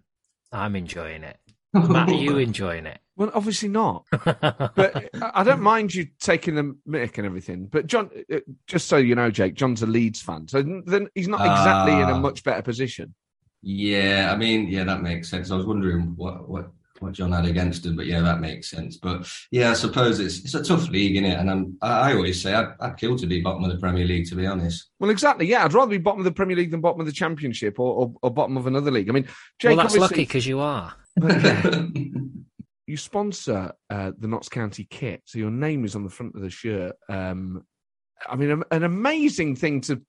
I'm 0.51 0.77
enjoying 0.77 1.25
it. 1.25 1.37
Matt, 1.75 2.09
are 2.09 2.15
you 2.15 2.39
enjoying 2.39 2.87
it? 2.87 3.01
Well, 3.17 3.31
obviously 3.35 3.69
not. 3.69 4.07
but 4.25 5.11
I 5.21 5.43
don't 5.45 5.63
mind 5.63 5.95
you 5.95 6.07
taking 6.21 6.55
the 6.55 6.75
mic 6.87 7.19
and 7.19 7.27
everything. 7.27 7.67
But 7.67 7.87
John, 7.87 8.11
uh, 8.33 8.41
just 8.67 8.89
so 8.89 8.97
you 8.97 9.15
know, 9.15 9.31
Jake, 9.31 9.55
John's 9.55 9.83
a 9.83 9.87
Leeds 9.87 10.23
fan, 10.23 10.49
so 10.49 10.63
then 10.63 11.09
he's 11.15 11.29
not 11.29 11.41
exactly 11.41 11.95
in 11.95 12.09
a 12.09 12.15
ah. 12.15 12.19
much 12.19 12.45
better 12.45 12.63
position. 12.63 13.15
Yeah, 13.63 14.31
I 14.33 14.37
mean, 14.37 14.69
yeah, 14.69 14.85
that 14.85 15.03
makes 15.03 15.29
sense. 15.29 15.51
I 15.51 15.57
was 15.57 15.67
wondering 15.67 16.15
what 16.17 16.49
what 16.49 16.71
what 17.01 17.13
John 17.13 17.33
had 17.33 17.47
against 17.47 17.85
him, 17.85 17.97
but 17.97 18.07
yeah, 18.07 18.21
that 18.21 18.41
makes 18.41 18.71
sense. 18.71 18.97
But 18.97 19.29
yeah, 19.51 19.71
I 19.71 19.75
suppose 19.75 20.21
it's 20.21 20.39
it's 20.41 20.55
a 20.55 20.63
tough 20.63 20.89
league, 20.89 21.17
isn't 21.17 21.31
it? 21.31 21.39
And 21.39 21.51
I'm, 21.51 21.77
I 21.83 22.15
always 22.15 22.41
say 22.41 22.55
I'd, 22.55 22.75
I'd 22.81 22.97
kill 22.97 23.17
to 23.17 23.27
be 23.27 23.41
bottom 23.41 23.65
of 23.65 23.71
the 23.71 23.79
Premier 23.79 24.05
League, 24.05 24.29
to 24.29 24.35
be 24.35 24.47
honest. 24.47 24.91
Well, 24.99 25.11
exactly. 25.11 25.47
Yeah, 25.47 25.65
I'd 25.65 25.75
rather 25.75 25.91
be 25.91 25.99
bottom 25.99 26.21
of 26.21 26.25
the 26.25 26.33
Premier 26.33 26.57
League 26.57 26.71
than 26.71 26.81
bottom 26.81 27.01
of 27.01 27.07
the 27.07 27.13
Championship 27.13 27.79
or, 27.79 27.95
or, 27.95 28.15
or 28.23 28.31
bottom 28.31 28.57
of 28.57 28.67
another 28.67 28.91
league. 28.91 29.09
I 29.09 29.13
mean, 29.13 29.29
Jake, 29.59 29.77
well, 29.77 29.87
that's 29.87 29.97
lucky 29.97 30.17
because 30.17 30.47
you 30.47 30.61
are. 30.61 30.95
you 32.87 32.97
sponsor 32.97 33.73
uh, 33.91 34.13
the 34.19 34.29
Notts 34.29 34.49
County 34.49 34.87
kit, 34.89 35.23
so 35.25 35.39
your 35.39 35.51
name 35.51 35.85
is 35.85 35.97
on 35.97 36.05
the 36.05 36.11
front 36.11 36.35
of 36.35 36.43
the 36.43 36.51
shirt. 36.51 36.97
Um, 37.09 37.65
I 38.27 38.37
mean, 38.37 38.63
an 38.71 38.83
amazing 38.83 39.57
thing 39.57 39.83
to 39.83 40.01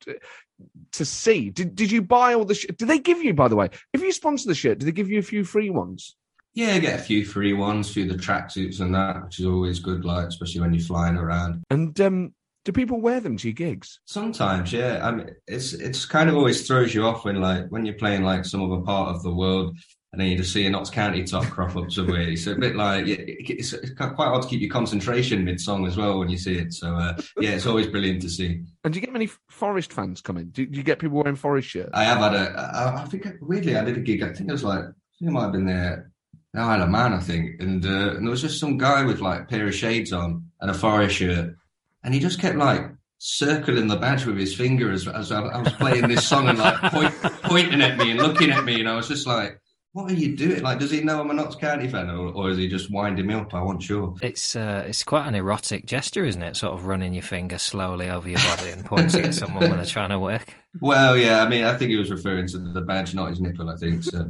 to 0.94 1.06
see. 1.06 1.50
Did 1.50 1.76
did 1.76 1.92
you 1.92 2.02
buy 2.02 2.34
all 2.34 2.46
the? 2.46 2.56
Sh- 2.56 2.68
did 2.78 2.88
they 2.88 3.00
give 3.00 3.24
you, 3.24 3.34
by 3.34 3.48
the 3.48 3.56
way, 3.56 3.70
if 3.94 4.02
you 4.02 4.12
sponsor 4.12 4.48
the 4.48 4.56
shirt, 4.56 4.80
do 4.80 4.86
they 4.86 4.92
give 4.92 5.10
you 5.10 5.20
a 5.20 5.24
few 5.24 5.44
free 5.44 5.70
ones? 5.70 6.16
Yeah, 6.54 6.80
get 6.80 7.00
a 7.00 7.04
few 7.04 7.24
free 7.24 7.54
ones, 7.54 7.94
through 7.94 8.08
the 8.08 8.16
tracksuits 8.16 8.80
and 8.80 8.96
that, 8.96 9.24
which 9.24 9.40
is 9.40 9.46
always 9.46 9.80
good, 9.80 10.04
like 10.06 10.28
especially 10.28 10.62
when 10.62 10.74
you're 10.74 10.84
flying 10.84 11.16
around. 11.16 11.62
And 11.70 12.00
um, 12.02 12.34
do 12.66 12.72
people 12.72 13.00
wear 13.00 13.20
them 13.20 13.38
to 13.38 13.48
your 13.48 13.54
gigs? 13.54 14.00
Sometimes, 14.06 14.74
yeah. 14.74 15.00
I 15.02 15.12
mean, 15.12 15.30
it's 15.48 15.74
it's 15.74 16.06
kind 16.06 16.30
of 16.30 16.36
always 16.36 16.66
throws 16.66 16.94
you 16.94 17.06
off 17.06 17.26
when 17.26 17.40
like 17.40 17.68
when 17.70 17.86
you're 17.86 17.96
playing 17.96 18.24
like 18.24 18.44
some 18.44 18.64
other 18.64 18.82
part 18.82 19.16
of 19.16 19.24
the 19.24 19.34
world 19.34 19.78
and 20.12 20.22
then 20.22 20.30
you 20.30 20.38
just 20.38 20.54
see 20.54 20.66
a 20.66 20.70
Notts 20.70 20.90
County 20.90 21.24
top 21.24 21.46
crop 21.46 21.76
up 21.76 21.92
somewhere. 21.92 22.22
It's 22.22 22.48
a 22.48 22.56
bit 22.56 22.76
like 22.76 23.06
it's, 23.08 23.76
quite 23.96 24.16
hard 24.16 24.42
to 24.42 24.48
keep 24.48 24.62
your 24.62 24.70
concentration 24.70 25.44
mid 25.44 25.60
song 25.60 25.86
as 25.86 25.98
well 25.98 26.20
when 26.20 26.30
you 26.30 26.38
see 26.38 26.58
it. 26.58 26.74
So 26.74 26.96
uh, 26.96 27.18
yeah, 27.40 27.52
it's 27.52 27.66
always 27.66 27.88
brilliant 27.88 28.22
to 28.22 28.30
see. 28.30 28.64
And 28.84 28.94
do 28.94 29.00
you 29.00 29.06
get 29.06 29.14
many 29.14 29.30
Forest 29.50 29.92
fans 29.92 30.22
coming? 30.22 30.50
Do, 30.50 30.64
you 30.64 30.84
get 30.84 31.00
people 31.00 31.18
wearing 31.18 31.36
Forest 31.36 31.70
shirts? 31.70 31.92
I 31.94 32.06
have 32.06 32.20
had 32.20 32.34
a. 32.34 33.02
I 33.04 33.06
think 33.06 33.28
weirdly 33.42 33.76
I 33.76 33.84
did 33.84 33.98
a 33.98 34.02
gig. 34.02 34.24
I 34.24 34.34
think 34.34 34.50
it 34.50 34.54
was 34.54 34.64
like 34.64 34.80
I 34.80 34.86
think 35.20 35.30
it 35.30 35.32
might 35.32 35.44
have 35.44 35.52
been 35.52 35.66
there. 35.66 36.12
I 36.56 36.72
had 36.72 36.82
a 36.82 36.88
man, 36.88 37.14
I 37.14 37.20
think, 37.20 37.62
and 37.62 37.86
uh, 37.86 38.16
and 38.16 38.26
there 38.26 38.32
was 38.32 38.42
just 38.42 38.60
some 38.60 38.78
guy 38.78 39.04
with 39.04 39.20
like 39.20 39.42
a 39.42 39.46
pair 39.46 39.68
of 39.68 39.76
shades 39.76 40.14
on 40.14 40.46
and 40.62 40.72
a 40.72 40.74
Forest 40.74 41.18
shirt, 41.18 41.56
and 42.04 42.14
he 42.14 42.20
just 42.20 42.40
kept 42.40 42.58
like 42.58 42.90
circling 43.20 43.88
the 43.88 43.98
badge 43.98 44.26
with 44.26 44.38
his 44.38 44.56
finger 44.56 44.92
as, 44.92 45.08
as 45.08 45.32
I, 45.32 45.42
I 45.42 45.62
was 45.62 45.74
playing 45.74 46.08
this 46.08 46.28
song 46.28 46.48
and 46.48 46.58
like 46.58 46.76
point, 46.92 47.14
pointing 47.44 47.82
at 47.82 47.98
me 47.98 48.12
and 48.12 48.20
looking 48.20 48.52
at 48.52 48.64
me, 48.64 48.80
and 48.80 48.90
I 48.90 48.96
was 48.96 49.08
just 49.08 49.28
like 49.28 49.60
what 49.98 50.12
are 50.12 50.16
you 50.16 50.36
doing? 50.36 50.62
Like, 50.62 50.78
does 50.78 50.92
he 50.92 51.02
know 51.02 51.20
I'm 51.20 51.32
a 51.32 51.34
Notts 51.34 51.56
County 51.56 51.88
fan, 51.88 52.08
or, 52.12 52.32
or 52.32 52.52
is 52.52 52.58
he 52.60 52.68
just 52.68 52.92
winding 52.92 53.26
me 53.26 53.34
up? 53.34 53.52
I 53.56 53.62
wasn't 53.64 53.82
sure. 53.82 54.14
It's 54.22 54.56
uh, 54.56 54.84
it's 54.88 55.04
quite 55.04 55.28
an 55.28 55.34
erotic 55.34 55.88
gesture, 55.88 56.24
isn't 56.24 56.44
it? 56.44 56.56
Sort 56.56 56.76
of 56.76 56.86
running 56.86 57.16
your 57.16 57.24
finger 57.24 57.58
slowly 57.58 58.08
over 58.08 58.30
your 58.30 58.40
body 58.40 58.70
and 58.70 58.86
pointing 58.86 59.26
at 59.26 59.34
someone 59.34 59.68
when 59.68 59.78
they're 59.78 59.86
trying 59.86 60.10
to 60.10 60.20
work. 60.20 60.54
Well, 60.80 61.18
yeah, 61.18 61.42
I 61.44 61.50
mean, 61.50 61.64
I 61.64 61.76
think 61.76 61.90
he 61.92 61.98
was 61.98 62.12
referring 62.12 62.48
to 62.48 62.60
the 62.60 62.82
badge, 62.82 63.16
not 63.16 63.30
his 63.30 63.42
nipple. 63.42 63.70
I 63.70 63.76
think 63.78 64.04
so. 64.04 64.30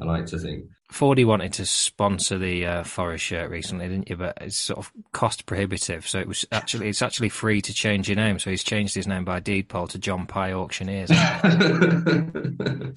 I 0.00 0.04
like 0.04 0.26
to 0.26 0.38
think. 0.38 0.66
Fordy 0.90 1.24
wanted 1.24 1.52
to 1.54 1.66
sponsor 1.66 2.38
the 2.38 2.64
uh, 2.64 2.82
Forest 2.84 3.24
shirt 3.24 3.50
recently, 3.50 3.88
didn't 3.88 4.08
you? 4.08 4.16
But 4.16 4.38
it's 4.40 4.56
sort 4.56 4.78
of 4.78 4.90
cost 5.12 5.44
prohibitive, 5.44 6.08
so 6.08 6.18
it 6.18 6.26
was 6.26 6.46
actually 6.50 6.88
it's 6.88 7.02
actually 7.02 7.28
free 7.28 7.60
to 7.62 7.74
change 7.74 8.08
your 8.08 8.16
name. 8.16 8.38
So 8.38 8.48
he's 8.50 8.64
changed 8.64 8.94
his 8.94 9.06
name 9.06 9.24
by 9.24 9.40
deed 9.40 9.68
poll 9.68 9.86
to 9.88 9.98
John 9.98 10.26
Pye 10.26 10.52
Auctioneers. 10.52 11.10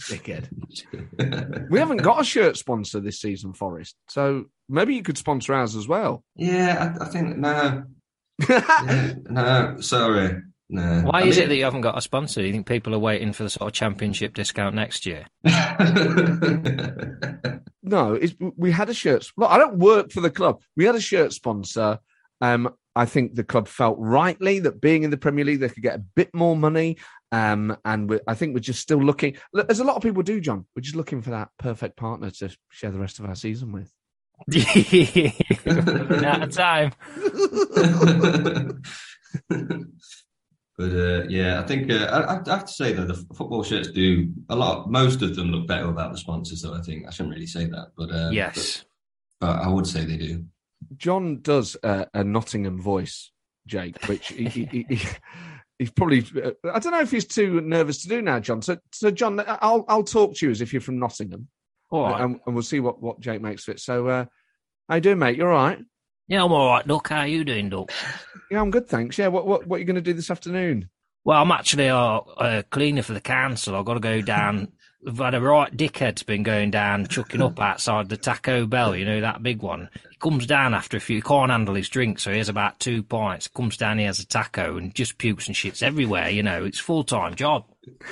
Dickhead. 0.07 0.47
we 1.69 1.79
haven't 1.79 2.01
got 2.03 2.21
a 2.21 2.23
shirt 2.23 2.55
sponsor 2.55 3.01
this 3.01 3.19
season, 3.19 3.53
Forest. 3.53 3.95
So 4.09 4.45
maybe 4.69 4.95
you 4.95 5.03
could 5.03 5.17
sponsor 5.17 5.53
ours 5.53 5.75
as 5.75 5.87
well. 5.87 6.23
Yeah, 6.35 6.95
I, 6.99 7.05
I 7.05 7.07
think 7.09 7.37
no. 7.37 7.83
yeah, 8.49 9.13
no, 9.29 9.81
sorry. 9.81 10.41
No. 10.71 11.01
Why 11.01 11.19
I 11.19 11.23
is 11.25 11.35
mean, 11.35 11.45
it 11.45 11.49
that 11.49 11.55
you 11.57 11.65
haven't 11.65 11.81
got 11.81 11.97
a 11.97 12.01
sponsor? 12.01 12.41
You 12.41 12.53
think 12.53 12.65
people 12.65 12.95
are 12.95 12.99
waiting 12.99 13.33
for 13.33 13.43
the 13.43 13.49
sort 13.49 13.67
of 13.67 13.73
championship 13.73 14.33
discount 14.33 14.73
next 14.73 15.05
year? 15.05 15.25
no, 17.83 18.17
we 18.55 18.71
had 18.71 18.89
a 18.89 18.93
shirt. 18.93 19.29
Look, 19.35 19.51
I 19.51 19.57
don't 19.57 19.79
work 19.79 20.13
for 20.13 20.21
the 20.21 20.29
club. 20.29 20.61
We 20.77 20.85
had 20.85 20.95
a 20.95 21.01
shirt 21.01 21.33
sponsor. 21.33 21.99
Um, 22.39 22.73
I 22.95 23.05
think 23.05 23.35
the 23.35 23.43
club 23.43 23.67
felt 23.67 23.97
rightly 23.99 24.59
that 24.59 24.79
being 24.79 25.03
in 25.03 25.11
the 25.11 25.17
Premier 25.17 25.43
League, 25.43 25.59
they 25.59 25.67
could 25.67 25.83
get 25.83 25.95
a 25.95 26.03
bit 26.15 26.33
more 26.33 26.55
money. 26.55 26.97
Um, 27.33 27.75
and 27.83 28.21
I 28.25 28.33
think 28.35 28.53
we're 28.53 28.61
just 28.61 28.79
still 28.79 29.03
looking, 29.03 29.35
as 29.67 29.81
a 29.81 29.83
lot 29.83 29.97
of 29.97 30.03
people 30.03 30.23
do, 30.23 30.39
John, 30.39 30.65
we're 30.73 30.83
just 30.83 30.95
looking 30.95 31.21
for 31.21 31.31
that 31.31 31.49
perfect 31.59 31.97
partner 31.97 32.31
to 32.31 32.49
share 32.69 32.91
the 32.91 32.99
rest 32.99 33.19
of 33.19 33.25
our 33.25 33.35
season 33.35 33.73
with. 33.73 33.91
Out 36.25 36.43
of 36.43 36.51
time. 36.53 36.93
But 40.81 40.93
uh, 40.93 41.23
yeah, 41.29 41.61
I 41.61 41.63
think 41.67 41.91
uh, 41.91 42.05
I, 42.05 42.33
I, 42.33 42.55
have 42.55 42.65
to 42.65 42.73
say 42.73 42.91
that 42.93 43.07
the 43.07 43.13
football 43.35 43.61
shirts 43.61 43.91
do 43.91 44.33
a 44.49 44.55
lot. 44.55 44.89
Most 44.89 45.21
of 45.21 45.35
them 45.35 45.51
look 45.51 45.67
better 45.67 45.85
without 45.85 46.11
the 46.11 46.17
sponsors, 46.17 46.63
though. 46.63 46.73
I 46.73 46.81
think 46.81 47.05
I 47.07 47.11
shouldn't 47.11 47.35
really 47.35 47.45
say 47.45 47.65
that, 47.65 47.91
but 47.95 48.09
uh, 48.09 48.31
yes, 48.31 48.83
but, 49.39 49.45
but, 49.45 49.61
I 49.61 49.67
would 49.67 49.85
say 49.85 50.05
they 50.05 50.17
do. 50.17 50.43
John 50.97 51.41
does 51.41 51.77
a 51.83 52.23
Nottingham 52.23 52.81
voice, 52.81 53.31
Jake, 53.67 54.03
which 54.05 54.29
he, 54.29 54.45
he, 54.45 54.65
he, 54.89 55.07
he's 55.77 55.91
probably. 55.91 56.25
Uh, 56.35 56.53
I 56.73 56.79
don't 56.79 56.93
know 56.93 57.01
if 57.01 57.11
he's 57.11 57.27
too 57.27 57.61
nervous 57.61 58.01
to 58.01 58.07
do 58.07 58.23
now, 58.23 58.39
John. 58.39 58.63
So, 58.63 58.77
so 58.91 59.11
John, 59.11 59.39
I'll 59.45 59.85
I'll 59.87 60.03
talk 60.03 60.35
to 60.37 60.45
you 60.47 60.51
as 60.51 60.61
if 60.61 60.73
you're 60.73 60.81
from 60.81 60.97
Nottingham, 60.97 61.47
all 61.91 62.05
right, 62.05 62.21
and, 62.21 62.39
and 62.43 62.55
we'll 62.55 62.63
see 62.63 62.79
what 62.79 62.99
what 62.99 63.19
Jake 63.19 63.41
makes 63.41 63.67
of 63.67 63.75
it. 63.75 63.81
So, 63.81 64.07
uh, 64.07 64.25
how 64.89 64.95
you 64.95 65.01
doing, 65.01 65.19
mate? 65.19 65.37
You're 65.37 65.53
all 65.53 65.63
right? 65.63 65.79
Yeah, 66.31 66.45
I'm 66.45 66.53
all 66.53 66.69
right, 66.69 66.87
Duck. 66.87 67.09
How 67.09 67.17
are 67.17 67.27
you 67.27 67.43
doing, 67.43 67.67
Duck? 67.67 67.91
Yeah, 68.49 68.61
I'm 68.61 68.71
good, 68.71 68.87
thanks. 68.87 69.17
Yeah, 69.17 69.27
what 69.27 69.45
what 69.45 69.67
what 69.67 69.75
are 69.75 69.79
you 69.79 69.85
going 69.85 69.97
to 69.97 70.01
do 70.01 70.13
this 70.13 70.31
afternoon? 70.31 70.87
Well, 71.25 71.41
I'm 71.41 71.51
actually 71.51 71.87
a, 71.87 71.97
a 71.97 72.63
cleaner 72.69 73.01
for 73.01 73.11
the 73.11 73.19
council. 73.19 73.75
I've 73.75 73.83
got 73.83 73.95
to 73.95 73.99
go 73.99 74.21
down. 74.21 74.71
We've 75.05 75.17
had 75.17 75.35
a 75.35 75.41
right 75.41 75.75
dickhead's 75.75 76.23
been 76.23 76.43
going 76.43 76.71
down, 76.71 77.07
chucking 77.07 77.41
up 77.41 77.59
outside 77.59 78.07
the 78.07 78.15
Taco 78.15 78.65
Bell, 78.65 78.95
you 78.95 79.03
know, 79.03 79.19
that 79.19 79.43
big 79.43 79.61
one. 79.61 79.89
He 80.09 80.15
comes 80.19 80.47
down 80.47 80.73
after 80.73 80.95
a 80.95 81.01
few, 81.01 81.17
he 81.17 81.21
can't 81.21 81.51
handle 81.51 81.75
his 81.75 81.89
drink, 81.89 82.17
so 82.17 82.31
he 82.31 82.37
has 82.37 82.47
about 82.47 82.79
two 82.79 83.03
pints. 83.03 83.49
Comes 83.49 83.75
down, 83.75 83.97
he 83.97 84.05
has 84.05 84.19
a 84.19 84.25
taco 84.25 84.77
and 84.77 84.95
just 84.95 85.17
pukes 85.17 85.47
and 85.47 85.55
shits 85.55 85.83
everywhere, 85.83 86.29
you 86.29 86.43
know. 86.43 86.63
It's 86.63 86.79
full 86.79 87.03
time 87.03 87.35
job. 87.35 87.65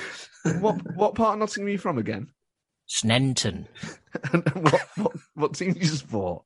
what 0.60 0.94
what 0.94 1.14
part 1.14 1.34
of 1.34 1.38
Nottingham 1.38 1.68
are 1.68 1.70
you 1.70 1.78
from 1.78 1.96
again? 1.96 2.28
Sneinton. 2.86 3.66
what, 4.54 4.88
what, 4.96 5.12
what 5.34 5.54
team 5.54 5.72
do 5.72 5.80
you 5.80 5.86
support? 5.86 6.42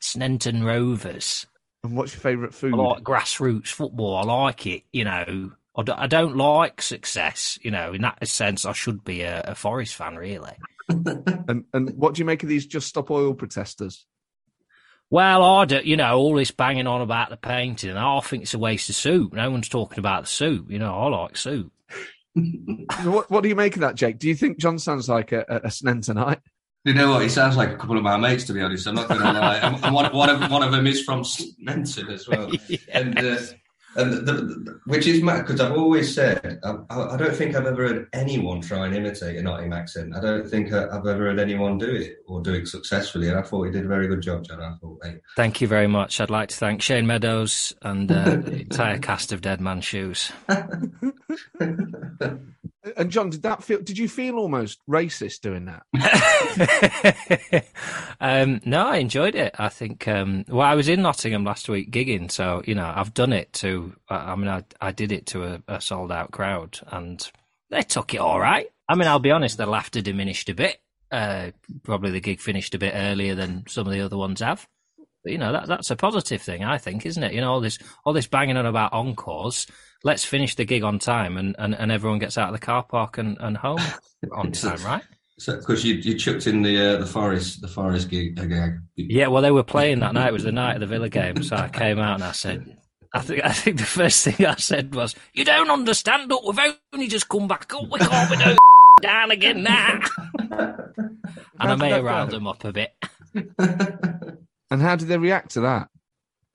Sneinton 0.00 0.64
Rovers. 0.64 1.46
And 1.84 1.96
what's 1.96 2.12
your 2.12 2.20
favourite 2.20 2.54
food? 2.54 2.74
I 2.74 2.76
like 2.76 3.02
grassroots 3.02 3.68
football. 3.68 4.16
I 4.16 4.22
like 4.22 4.66
it. 4.66 4.84
You 4.92 5.04
know, 5.04 5.52
I 5.76 5.82
don't, 5.82 5.98
I 5.98 6.06
don't 6.06 6.36
like 6.36 6.80
success. 6.80 7.58
You 7.62 7.70
know, 7.70 7.92
in 7.92 8.02
that 8.02 8.26
sense, 8.28 8.64
I 8.64 8.72
should 8.72 9.04
be 9.04 9.22
a, 9.22 9.42
a 9.48 9.54
Forest 9.54 9.96
fan, 9.96 10.16
really. 10.16 10.56
and 10.88 11.64
and 11.72 11.90
what 11.96 12.14
do 12.14 12.20
you 12.20 12.24
make 12.24 12.42
of 12.42 12.48
these 12.48 12.66
Just 12.66 12.88
Stop 12.88 13.10
Oil 13.10 13.34
protesters? 13.34 14.06
Well, 15.10 15.42
I 15.42 15.66
do, 15.66 15.80
you 15.84 15.96
know, 15.96 16.16
all 16.16 16.34
this 16.34 16.52
banging 16.52 16.86
on 16.86 17.02
about 17.02 17.28
the 17.28 17.36
painting, 17.36 17.94
I 17.94 18.20
think 18.20 18.44
it's 18.44 18.54
a 18.54 18.58
waste 18.58 18.88
of 18.88 18.96
soup. 18.96 19.34
No 19.34 19.50
one's 19.50 19.68
talking 19.68 19.98
about 19.98 20.22
the 20.22 20.28
soup. 20.28 20.70
You 20.70 20.78
know, 20.78 20.94
I 20.94 21.08
like 21.08 21.36
soup. 21.36 21.70
what, 23.02 23.30
what 23.30 23.42
do 23.42 23.50
you 23.50 23.54
make 23.54 23.74
of 23.74 23.82
that, 23.82 23.94
Jake? 23.94 24.18
Do 24.18 24.26
you 24.26 24.34
think 24.34 24.56
John 24.56 24.78
sounds 24.78 25.10
like 25.10 25.32
a, 25.32 25.44
a, 25.48 25.56
a 25.56 25.68
Sneintonite? 25.68 26.40
You 26.84 26.94
know 26.94 27.12
what? 27.12 27.22
He 27.22 27.28
sounds 27.28 27.56
like 27.56 27.70
a 27.70 27.76
couple 27.76 27.96
of 27.96 28.02
my 28.02 28.16
mates, 28.16 28.44
to 28.44 28.52
be 28.52 28.60
honest. 28.60 28.88
I'm 28.88 28.96
not 28.96 29.08
going 29.08 29.20
to 29.20 29.32
lie. 29.32 29.58
And 29.58 29.94
one, 29.94 30.12
one, 30.12 30.30
of 30.30 30.50
one 30.50 30.62
of 30.62 30.72
them 30.72 30.86
is 30.86 31.02
from 31.02 31.24
Menton 31.58 32.10
as 32.10 32.28
well. 32.28 32.50
yeah. 32.68 32.78
And 32.92 33.18
uh, 33.18 33.38
And 33.94 34.26
the, 34.26 34.32
the, 34.32 34.80
which 34.86 35.06
is 35.06 35.22
mad 35.22 35.46
because 35.46 35.60
I've 35.60 35.76
always 35.76 36.14
said 36.14 36.60
I, 36.64 36.76
I, 36.90 37.16
don't 37.16 37.36
think 37.36 37.54
I've 37.54 37.66
ever 37.66 37.88
heard 37.88 38.08
anyone 38.14 38.62
try 38.62 38.86
and 38.86 38.94
imitate 38.94 39.36
a 39.36 39.42
Nottingham 39.42 39.74
accent. 39.74 40.16
I 40.16 40.20
don't 40.20 40.48
think 40.48 40.72
I've 40.72 41.06
ever 41.06 41.26
heard 41.26 41.38
anyone 41.38 41.76
do 41.76 41.94
it 41.94 42.16
or 42.26 42.40
do 42.40 42.54
it 42.54 42.68
successfully. 42.68 43.28
And 43.28 43.38
I 43.38 43.42
thought 43.42 43.64
he 43.64 43.70
did 43.70 43.84
a 43.84 43.88
very 43.88 44.08
good 44.08 44.22
job, 44.22 44.44
John. 44.44 44.62
I 44.62 44.72
thought. 44.80 45.02
Thank 45.36 45.60
you 45.60 45.68
very 45.68 45.88
much. 45.88 46.20
I'd 46.20 46.30
like 46.30 46.48
to 46.48 46.56
thank 46.56 46.80
Shane 46.80 47.06
Meadows 47.06 47.74
and 47.82 48.10
uh, 48.10 48.36
the 48.36 48.62
entire 48.62 48.98
cast 48.98 49.32
of 49.32 49.42
Dead 49.42 49.60
Man 49.60 49.82
Shoes. 49.82 50.32
And 52.96 53.10
John, 53.10 53.30
did 53.30 53.42
that 53.42 53.62
feel? 53.62 53.80
Did 53.80 53.96
you 53.96 54.08
feel 54.08 54.36
almost 54.36 54.80
racist 54.90 55.40
doing 55.40 55.66
that? 55.66 57.64
um, 58.20 58.60
no, 58.64 58.88
I 58.88 58.96
enjoyed 58.96 59.36
it. 59.36 59.54
I 59.56 59.68
think. 59.68 60.08
Um, 60.08 60.44
well, 60.48 60.66
I 60.66 60.74
was 60.74 60.88
in 60.88 61.02
Nottingham 61.02 61.44
last 61.44 61.68
week 61.68 61.92
gigging, 61.92 62.30
so 62.30 62.60
you 62.66 62.74
know 62.74 62.92
I've 62.94 63.14
done 63.14 63.32
it 63.32 63.52
to. 63.54 63.94
I 64.08 64.34
mean, 64.34 64.48
I 64.48 64.64
I 64.80 64.90
did 64.90 65.12
it 65.12 65.26
to 65.26 65.44
a, 65.44 65.62
a 65.68 65.80
sold 65.80 66.10
out 66.10 66.32
crowd, 66.32 66.80
and 66.88 67.30
they 67.70 67.82
took 67.82 68.14
it 68.14 68.20
all 68.20 68.40
right. 68.40 68.68
I 68.88 68.96
mean, 68.96 69.06
I'll 69.06 69.20
be 69.20 69.30
honest, 69.30 69.58
the 69.58 69.66
laughter 69.66 70.00
diminished 70.00 70.48
a 70.48 70.54
bit. 70.54 70.80
Uh, 71.10 71.52
probably 71.84 72.10
the 72.10 72.20
gig 72.20 72.40
finished 72.40 72.74
a 72.74 72.78
bit 72.78 72.94
earlier 72.96 73.36
than 73.36 73.64
some 73.68 73.86
of 73.86 73.92
the 73.92 74.00
other 74.00 74.16
ones 74.16 74.40
have. 74.40 74.66
But, 75.22 75.32
you 75.32 75.38
know 75.38 75.52
that 75.52 75.68
that's 75.68 75.90
a 75.90 75.96
positive 75.96 76.42
thing, 76.42 76.64
I 76.64 76.78
think, 76.78 77.06
isn't 77.06 77.22
it? 77.22 77.32
You 77.32 77.42
know 77.42 77.52
all 77.52 77.60
this 77.60 77.78
all 78.04 78.12
this 78.12 78.26
banging 78.26 78.56
on 78.56 78.66
about 78.66 78.92
encores 78.92 79.68
let's 80.04 80.24
finish 80.24 80.54
the 80.54 80.64
gig 80.64 80.82
on 80.82 80.98
time 80.98 81.36
and, 81.36 81.54
and, 81.58 81.74
and 81.74 81.92
everyone 81.92 82.18
gets 82.18 82.38
out 82.38 82.48
of 82.48 82.52
the 82.52 82.64
car 82.64 82.82
park 82.82 83.18
and, 83.18 83.36
and 83.40 83.56
home 83.56 83.80
on 84.32 84.52
time, 84.52 84.82
right? 84.84 85.02
Because 85.44 85.84
you 85.84 85.94
you 85.94 86.16
chucked 86.16 86.46
in 86.46 86.62
the 86.62 86.78
uh, 86.78 86.96
the 86.98 87.06
forest 87.06 87.62
the 87.62 87.68
forest 87.68 88.08
gig 88.08 88.38
again. 88.38 88.86
Yeah, 88.96 89.26
well, 89.26 89.42
they 89.42 89.50
were 89.50 89.64
playing 89.64 89.98
that 90.00 90.14
night. 90.14 90.28
It 90.28 90.32
was 90.32 90.44
the 90.44 90.52
night 90.52 90.74
of 90.74 90.80
the 90.80 90.86
Villa 90.86 91.08
game, 91.08 91.42
so 91.42 91.56
I 91.56 91.68
came 91.68 91.98
out 91.98 92.16
and 92.16 92.24
I 92.24 92.32
said, 92.32 92.76
I 93.14 93.20
think 93.20 93.44
I 93.44 93.52
think 93.52 93.78
the 93.78 93.84
first 93.84 94.24
thing 94.24 94.46
I 94.46 94.54
said 94.56 94.94
was, 94.94 95.14
"You 95.34 95.44
don't 95.44 95.70
understand. 95.70 96.30
Look, 96.30 96.44
we've 96.46 96.74
only 96.92 97.08
just 97.08 97.28
come 97.28 97.48
back 97.48 97.72
up. 97.74 97.90
We 97.90 97.98
can't 97.98 98.30
be 98.30 98.36
doing 98.36 98.56
down 99.02 99.30
again 99.30 99.62
now." 99.62 100.00
and 100.38 101.18
I 101.58 101.74
may 101.74 101.90
have 101.90 102.04
riled 102.04 102.30
them 102.30 102.46
up 102.46 102.64
a 102.64 102.72
bit. 102.72 102.92
and 103.34 104.82
how 104.82 104.96
did 104.96 105.08
they 105.08 105.18
react 105.18 105.52
to 105.52 105.60
that? 105.62 105.88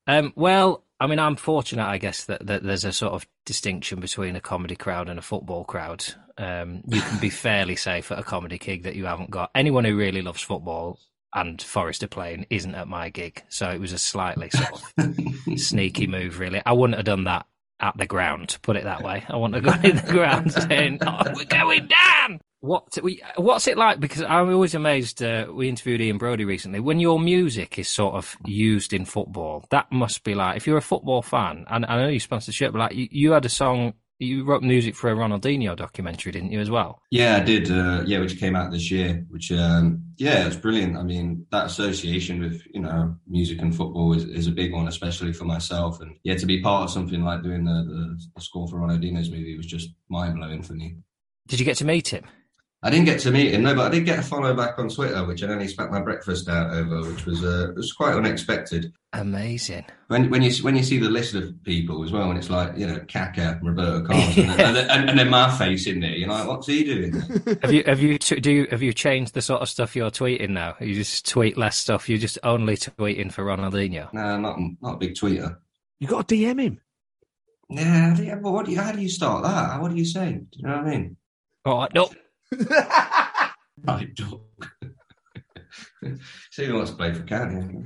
Um, 0.07 0.33
well, 0.35 0.83
I 0.99 1.07
mean, 1.07 1.19
I'm 1.19 1.35
fortunate, 1.35 1.85
I 1.85 1.97
guess, 1.97 2.25
that, 2.25 2.45
that 2.47 2.63
there's 2.63 2.85
a 2.85 2.91
sort 2.91 3.13
of 3.13 3.27
distinction 3.45 3.99
between 3.99 4.35
a 4.35 4.41
comedy 4.41 4.75
crowd 4.75 5.09
and 5.09 5.19
a 5.19 5.21
football 5.21 5.63
crowd. 5.63 6.03
Um, 6.37 6.81
you 6.87 7.01
can 7.01 7.19
be 7.19 7.29
fairly 7.31 7.75
safe 7.75 8.11
at 8.11 8.19
a 8.19 8.23
comedy 8.23 8.57
gig 8.57 8.83
that 8.83 8.95
you 8.95 9.05
haven't 9.05 9.29
got 9.29 9.51
anyone 9.53 9.85
who 9.85 9.95
really 9.95 10.21
loves 10.21 10.41
football 10.41 10.99
and 11.33 11.61
Forest 11.61 12.03
are 12.03 12.07
playing 12.07 12.47
isn't 12.49 12.73
at 12.73 12.87
my 12.87 13.09
gig. 13.09 13.43
So 13.49 13.69
it 13.69 13.79
was 13.79 13.93
a 13.93 13.99
slightly 13.99 14.49
sort 14.49 14.81
of 14.97 15.59
sneaky 15.59 16.07
move, 16.07 16.39
really. 16.39 16.61
I 16.65 16.73
wouldn't 16.73 16.97
have 16.97 17.05
done 17.05 17.25
that 17.25 17.45
at 17.79 17.97
the 17.97 18.07
ground, 18.07 18.57
put 18.63 18.75
it 18.75 18.85
that 18.85 19.03
way. 19.03 19.23
I 19.29 19.35
wouldn't 19.35 19.63
have 19.63 19.63
gone 19.63 19.85
in 19.85 19.97
the 19.97 20.11
ground 20.11 20.51
saying, 20.69 20.99
oh, 21.05 21.21
we're 21.35 21.45
going 21.45 21.87
down. 21.87 22.41
What 22.59 22.97
we, 23.03 23.21
what's 23.35 23.67
it 23.67 23.77
like? 23.77 23.99
Because 23.99 24.23
I'm 24.23 24.49
always 24.51 24.73
amazed. 24.73 25.21
Uh, 25.21 25.47
we 25.51 25.69
interviewed 25.69 26.01
Ian 26.01 26.19
Broudie 26.19 26.45
recently. 26.45 26.79
When 26.79 26.99
your 26.99 27.19
music 27.19 27.77
is 27.77 27.87
sort 27.87 28.15
of 28.15 28.35
used 28.45 28.93
in 28.93 29.05
football, 29.05 29.65
that 29.69 29.91
must 29.91 30.23
be 30.23 30.33
like 30.33 30.57
if 30.57 30.65
you're 30.65 30.77
a 30.77 30.81
football 30.81 31.21
fan. 31.21 31.65
And 31.69 31.85
I 31.85 32.01
know 32.01 32.07
you 32.07 32.19
sponsored 32.19 32.49
the 32.49 32.55
shirt, 32.55 32.73
but 32.73 32.79
like 32.79 32.95
you, 32.95 33.07
you 33.11 33.31
had 33.31 33.45
a 33.45 33.49
song 33.49 33.93
you 34.19 34.43
wrote 34.43 34.63
music 34.63 34.95
for 34.95 35.11
a 35.11 35.15
Ronaldinho 35.15 35.75
documentary, 35.75 36.31
didn't 36.31 36.51
you, 36.51 36.59
as 36.59 36.71
well? 36.71 37.01
Yeah, 37.11 37.37
I 37.37 37.39
did. 37.41 37.69
Uh, 37.69 38.03
yeah, 38.05 38.19
which 38.19 38.39
came 38.39 38.55
out 38.55 38.71
this 38.71 38.89
year. 38.89 39.25
Which, 39.29 39.51
um, 39.51 40.03
yeah, 40.17 40.47
it's 40.47 40.55
brilliant. 40.55 40.97
I 40.97 41.03
mean, 41.03 41.45
that 41.51 41.67
association 41.67 42.41
with 42.41 42.61
you 42.73 42.81
know 42.81 43.15
music 43.27 43.61
and 43.61 43.75
football 43.75 44.13
is, 44.13 44.25
is 44.25 44.47
a 44.47 44.51
big 44.51 44.73
one, 44.73 44.87
especially 44.87 45.33
for 45.33 45.45
myself. 45.45 46.01
And 46.01 46.15
yeah, 46.23 46.35
to 46.35 46.45
be 46.45 46.61
part 46.61 46.83
of 46.83 46.89
something 46.89 47.23
like 47.23 47.43
doing 47.43 47.63
the, 47.63 47.71
the, 47.71 48.17
the 48.35 48.41
score 48.41 48.67
for 48.67 48.77
Ronaldinho's 48.77 49.29
movie 49.29 49.55
was 49.55 49.67
just 49.67 49.89
mind 50.09 50.35
blowing 50.35 50.63
for 50.63 50.73
me. 50.73 50.97
Did 51.47 51.59
you 51.59 51.65
get 51.65 51.77
to 51.77 51.85
meet 51.85 52.09
him? 52.09 52.25
I 52.87 52.89
didn't 52.89 53.03
get 53.03 53.19
to 53.19 53.31
meet 53.31 53.53
him, 53.53 53.63
no, 53.63 53.75
but 53.75 53.87
I 53.87 53.89
did 53.89 54.05
get 54.05 54.19
a 54.19 54.21
follow 54.21 54.53
back 54.53 54.79
on 54.79 54.87
Twitter, 54.87 55.25
which 55.25 55.43
I 55.43 55.47
only 55.47 55.67
spent 55.67 55.91
my 55.91 55.99
breakfast 55.99 56.47
out 56.47 56.71
over, 56.71 57.01
which 57.01 57.25
was 57.25 57.43
uh, 57.43 57.73
was 57.75 57.91
quite 57.91 58.13
unexpected. 58.13 58.93
Amazing. 59.11 59.83
When 60.07 60.29
when 60.29 60.41
you 60.41 60.53
when 60.63 60.77
you 60.77 60.83
see 60.83 60.97
the 60.97 61.09
list 61.09 61.35
of 61.35 61.61
people 61.63 62.01
as 62.05 62.13
well, 62.13 62.29
and 62.29 62.39
it's 62.39 62.49
like 62.49 62.77
you 62.77 62.87
know 62.87 63.01
Kaka, 63.11 63.59
Roberto 63.61 64.05
Carlos, 64.05 64.37
and, 64.37 64.49
then, 64.57 64.89
and, 64.89 65.09
and, 65.09 65.19
then 65.19 65.29
my 65.29 65.51
face 65.57 65.85
in 65.85 65.99
there, 65.99 66.11
you're 66.11 66.29
like, 66.29 66.47
what's 66.47 66.67
he 66.67 66.85
doing? 66.85 67.11
have 67.61 67.73
you 67.73 67.83
have 67.85 67.99
you 67.99 68.17
do 68.17 68.49
you, 68.49 68.67
have 68.71 68.81
you 68.81 68.93
changed 68.93 69.33
the 69.33 69.41
sort 69.41 69.61
of 69.61 69.67
stuff 69.67 69.93
you're 69.93 70.09
tweeting 70.09 70.51
now? 70.51 70.77
You 70.79 70.95
just 70.95 71.27
tweet 71.27 71.57
less 71.57 71.75
stuff. 71.75 72.07
You're 72.07 72.19
just 72.19 72.39
only 72.41 72.77
tweeting 72.77 73.33
for 73.33 73.43
Ronaldinho. 73.43 74.13
No, 74.13 74.39
not 74.39 74.59
not 74.81 74.93
a 74.93 74.97
big 74.97 75.15
tweeter. 75.15 75.57
You 75.99 76.07
got 76.07 76.29
to 76.29 76.35
DM 76.35 76.61
him. 76.61 76.81
Yeah, 77.69 78.35
but 78.41 78.49
what 78.49 78.65
do 78.65 78.71
you, 78.71 78.79
how 78.79 78.93
do 78.93 79.01
you 79.01 79.09
start 79.09 79.43
that? 79.43 79.81
What 79.81 79.91
do 79.91 79.97
you 79.97 80.05
say? 80.05 80.31
Do 80.31 80.47
you 80.53 80.67
know 80.67 80.77
what 80.77 80.85
I 80.85 80.89
mean? 80.89 81.17
Oh 81.65 81.85
no. 81.93 82.09
Right 83.83 84.15
dog. 84.15 84.41
See 86.51 86.65
who 86.65 86.75
wants 86.75 86.91
to 86.91 86.97
play 86.97 87.13
for 87.13 87.23
County. 87.23 87.83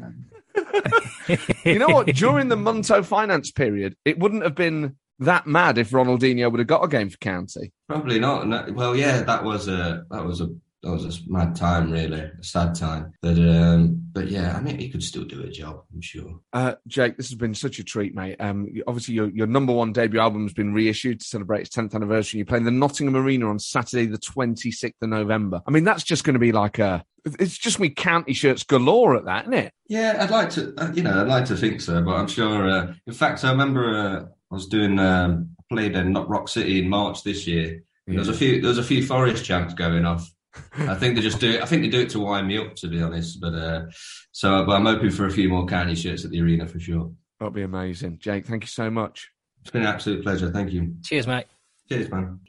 you 1.65 1.79
know 1.79 1.87
what? 1.87 2.07
During 2.07 2.49
the 2.49 2.57
Munto 2.57 3.03
finance 3.03 3.51
period, 3.51 3.95
it 4.05 4.19
wouldn't 4.19 4.43
have 4.43 4.55
been 4.55 4.97
that 5.19 5.47
mad 5.47 5.77
if 5.77 5.91
Ronaldinho 5.91 6.51
would 6.51 6.59
have 6.59 6.67
got 6.67 6.83
a 6.83 6.87
game 6.87 7.09
for 7.09 7.17
County. 7.17 7.71
Probably 7.87 8.19
not. 8.19 8.47
No, 8.47 8.65
well, 8.73 8.95
yeah, 8.95 9.21
that 9.23 9.43
was 9.43 9.67
a 9.67 10.03
that 10.09 10.25
was 10.25 10.41
a 10.41 10.49
that 10.83 10.91
was 10.91 11.05
a 11.05 11.31
mad 11.31 11.55
time, 11.55 11.91
really, 11.91 12.21
a 12.21 12.43
sad 12.43 12.73
time. 12.73 13.13
But 13.21 13.37
um, 13.37 14.01
but 14.13 14.29
yeah, 14.29 14.55
I 14.57 14.61
mean, 14.61 14.79
he 14.79 14.89
could 14.89 15.03
still 15.03 15.23
do 15.23 15.43
a 15.43 15.47
job, 15.47 15.83
I'm 15.93 16.01
sure. 16.01 16.39
Uh, 16.53 16.73
Jake, 16.87 17.17
this 17.17 17.29
has 17.29 17.37
been 17.37 17.53
such 17.53 17.77
a 17.77 17.83
treat, 17.83 18.15
mate. 18.15 18.37
Um, 18.39 18.67
obviously, 18.87 19.13
your 19.13 19.29
your 19.29 19.47
number 19.47 19.73
one 19.73 19.93
debut 19.93 20.19
album 20.19 20.43
has 20.43 20.53
been 20.53 20.73
reissued 20.73 21.19
to 21.19 21.25
celebrate 21.25 21.61
its 21.61 21.75
10th 21.75 21.93
anniversary. 21.93 22.39
You're 22.39 22.47
playing 22.47 22.65
the 22.65 22.71
Nottingham 22.71 23.15
Arena 23.15 23.47
on 23.47 23.59
Saturday, 23.59 24.07
the 24.07 24.17
26th 24.17 24.93
of 25.01 25.09
November. 25.09 25.61
I 25.67 25.71
mean, 25.71 25.83
that's 25.83 26.03
just 26.03 26.23
going 26.23 26.33
to 26.33 26.39
be 26.39 26.51
like 26.51 26.79
a. 26.79 27.03
It's 27.25 27.59
just 27.59 27.79
me 27.79 27.91
county 27.91 28.33
shirts 28.33 28.63
galore 28.63 29.15
at 29.15 29.25
that, 29.25 29.43
isn't 29.43 29.53
it? 29.53 29.73
Yeah, 29.87 30.17
I'd 30.19 30.31
like 30.31 30.49
to. 30.51 30.73
Uh, 30.77 30.91
you 30.93 31.03
know, 31.03 31.21
I'd 31.21 31.27
like 31.27 31.45
to 31.45 31.55
think 31.55 31.81
so, 31.81 32.01
but 32.01 32.15
I'm 32.15 32.27
sure. 32.27 32.67
Uh, 32.67 32.93
in 33.05 33.13
fact, 33.13 33.43
I 33.43 33.51
remember 33.51 33.95
uh, 33.95 34.21
I 34.23 34.53
was 34.55 34.65
doing. 34.65 34.97
Um, 34.97 35.51
I 35.59 35.75
played 35.75 35.95
in 35.95 36.13
Rock 36.13 36.49
City 36.49 36.79
in 36.79 36.89
March 36.89 37.23
this 37.23 37.45
year. 37.45 37.83
Yeah. 38.07 38.13
There 38.13 38.19
was 38.19 38.29
a 38.29 38.33
few. 38.33 38.61
There 38.61 38.69
was 38.69 38.79
a 38.79 38.83
few 38.83 39.05
Forest 39.05 39.45
chants 39.45 39.75
going 39.75 40.05
off. 40.05 40.27
I 40.73 40.95
think 40.95 41.15
they 41.15 41.21
just 41.21 41.39
do 41.39 41.51
it. 41.51 41.61
I 41.61 41.65
think 41.65 41.83
they 41.83 41.89
do 41.89 42.01
it 42.01 42.09
to 42.11 42.19
wind 42.19 42.47
me 42.47 42.57
up, 42.57 42.75
to 42.77 42.87
be 42.87 43.01
honest. 43.01 43.39
But 43.39 43.53
uh, 43.53 43.85
so, 44.31 44.65
but 44.65 44.73
I'm 44.73 44.85
hoping 44.85 45.11
for 45.11 45.25
a 45.25 45.31
few 45.31 45.49
more 45.49 45.65
county 45.65 45.95
shirts 45.95 46.25
at 46.25 46.31
the 46.31 46.41
arena 46.41 46.67
for 46.67 46.79
sure. 46.79 47.11
That'd 47.39 47.53
be 47.53 47.63
amazing, 47.63 48.19
Jake. 48.19 48.45
Thank 48.45 48.63
you 48.63 48.67
so 48.67 48.89
much. 48.89 49.29
It's 49.61 49.71
been 49.71 49.81
an 49.81 49.87
absolute 49.87 50.23
pleasure. 50.23 50.51
Thank 50.51 50.71
you. 50.71 50.93
Cheers, 51.03 51.27
mate. 51.27 51.45
Cheers, 51.89 52.09
man. 52.11 52.39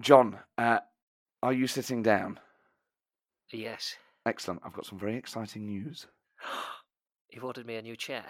John, 0.00 0.38
uh, 0.58 0.80
are 1.42 1.52
you 1.52 1.66
sitting 1.66 2.02
down? 2.02 2.38
Yes. 3.52 3.96
Excellent. 4.26 4.60
I've 4.64 4.72
got 4.72 4.86
some 4.86 4.98
very 4.98 5.16
exciting 5.16 5.66
news. 5.66 6.06
You've 7.30 7.44
ordered 7.44 7.66
me 7.66 7.76
a 7.76 7.82
new 7.82 7.96
chair. 7.96 8.24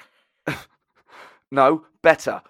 no, 1.51 1.85
better. 2.03 2.43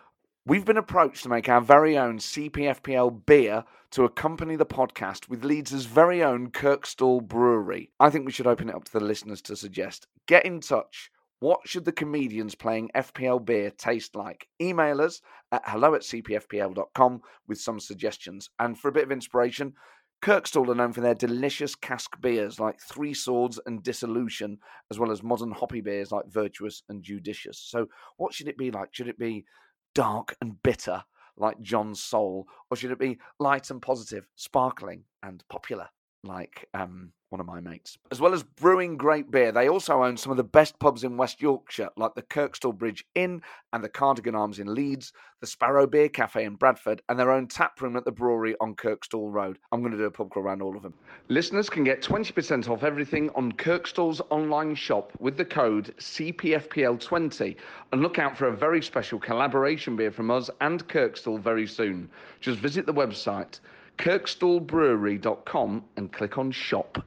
We've 0.47 0.67
been 0.67 0.77
approached 0.77 1.23
to 1.23 1.31
make 1.31 1.49
our 1.49 1.63
very 1.63 1.97
own 1.97 2.19
CPFPL 2.19 3.25
beer 3.25 3.65
to 3.93 4.05
accompany 4.05 4.57
the 4.57 4.67
podcast 4.67 5.27
with 5.27 5.43
Leeds' 5.43 5.87
very 5.87 6.23
own 6.23 6.51
Kirkstall 6.51 7.27
Brewery. 7.27 7.93
I 7.99 8.11
think 8.11 8.27
we 8.27 8.33
should 8.33 8.47
open 8.47 8.69
it 8.69 8.75
up 8.75 8.85
to 8.85 8.93
the 8.93 9.01
listeners 9.01 9.41
to 9.41 9.57
suggest. 9.57 10.07
Get 10.27 10.45
in 10.45 10.61
touch. 10.61 11.11
What 11.41 11.61
should 11.65 11.87
the 11.87 11.93
comedians 11.93 12.55
playing 12.55 12.91
FPL 12.95 13.43
beer 13.43 13.71
taste 13.71 14.15
like? 14.15 14.47
Email 14.61 15.01
us 15.01 15.23
at 15.51 15.63
hello 15.65 15.95
at 15.95 16.03
cpfpl.com 16.03 17.23
with 17.49 17.59
some 17.59 17.81
suggestions. 17.81 18.51
And 18.59 18.79
for 18.79 18.89
a 18.89 18.93
bit 18.93 19.05
of 19.05 19.13
inspiration, 19.13 19.73
Kirkstall 20.21 20.69
are 20.69 20.75
known 20.75 20.93
for 20.93 21.01
their 21.01 21.15
delicious 21.15 21.75
cask 21.75 22.21
beers 22.21 22.61
like 22.61 22.81
Three 22.83 23.15
Swords 23.15 23.59
and 23.65 23.83
Dissolution, 23.83 24.59
as 24.91 24.99
well 24.99 25.11
as 25.11 25.23
modern 25.23 25.53
hoppy 25.53 25.81
beers 25.81 26.13
like 26.13 26.27
Virtuous 26.27 26.83
and 26.91 27.03
Judicious. 27.03 27.59
So, 27.59 27.87
what 28.19 28.35
should 28.35 28.49
it 28.49 28.59
be 28.59 28.71
like? 28.71 28.95
Should 28.95 29.09
it 29.09 29.19
be 29.19 29.47
dark 29.95 30.37
and 30.41 30.63
bitter 30.63 31.05
like 31.37 31.61
John's 31.61 32.01
soul, 32.01 32.47
or 32.71 32.77
should 32.77 32.93
it 32.93 32.99
be 32.99 33.19
light 33.39 33.71
and 33.71 33.83
positive, 33.83 34.29
sparkling 34.37 35.05
and 35.23 35.43
popular 35.49 35.89
like 36.23 36.69
um, 36.75 37.13
one 37.35 37.41
of 37.41 37.47
my 37.47 37.59
mates. 37.59 37.99
As 38.13 38.21
well 38.21 38.33
as 38.33 38.45
brewing 38.45 38.97
great 38.97 39.29
beer, 39.29 39.51
they 39.51 39.69
also 39.69 40.05
own 40.05 40.17
some 40.17 40.31
of 40.31 40.37
the 40.37 40.45
best 40.45 40.79
pubs 40.79 41.03
in 41.03 41.17
West 41.17 41.43
Yorkshire, 41.43 41.89
like 41.97 42.15
the 42.15 42.23
Kirkstall 42.23 42.79
Bridge 42.79 43.05
Inn 43.17 43.43
and 43.73 43.83
the 43.83 43.89
Cardigan 43.89 44.37
Arms 44.37 44.61
in 44.61 44.73
Leeds, 44.73 45.13
the 45.41 45.49
Sparrow 45.49 45.85
Beer 45.85 46.09
Cafe 46.09 46.45
in 46.45 46.55
Bradford, 46.55 47.03
and 47.09 47.19
their 47.19 47.33
own 47.33 47.49
tap 47.49 47.81
room 47.83 47.97
at 47.97 48.05
the 48.05 48.13
brewery 48.13 48.55
on 48.61 48.77
Kirkstall 48.77 49.33
Road. 49.33 49.59
I'm 49.73 49.81
going 49.81 49.91
to 49.91 49.99
do 49.99 50.05
a 50.05 50.13
pub 50.13 50.31
crawl 50.31 50.45
around 50.45 50.63
all 50.63 50.77
of 50.77 50.83
them. 50.85 50.95
Listeners 51.29 51.69
can 51.69 51.83
get 51.83 52.01
20% 52.01 52.69
off 52.69 52.85
everything 52.85 53.31
on 53.35 53.51
Kirkstall's 53.51 54.23
online 54.31 54.77
shop 54.77 55.11
with 55.19 55.37
the 55.37 55.45
code 55.45 55.93
CPFPL20 55.99 57.57
and 57.91 58.01
look 58.01 58.21
out 58.21 58.39
for 58.39 58.47
a 58.47 58.57
very 58.57 58.81
special 58.81 59.19
collaboration 59.19 59.97
beer 59.97 60.13
from 60.13 60.31
us 60.31 60.51
and 60.61 60.87
Kirkstall 60.87 61.41
very 61.41 61.67
soon. 61.67 62.09
Just 62.41 62.61
visit 62.61 62.87
the 62.87 62.95
website 62.95 63.59
kirkstallbrewery.com 63.99 65.85
and 65.97 66.13
click 66.13 66.39
on 66.39 66.51
shop. 66.51 66.99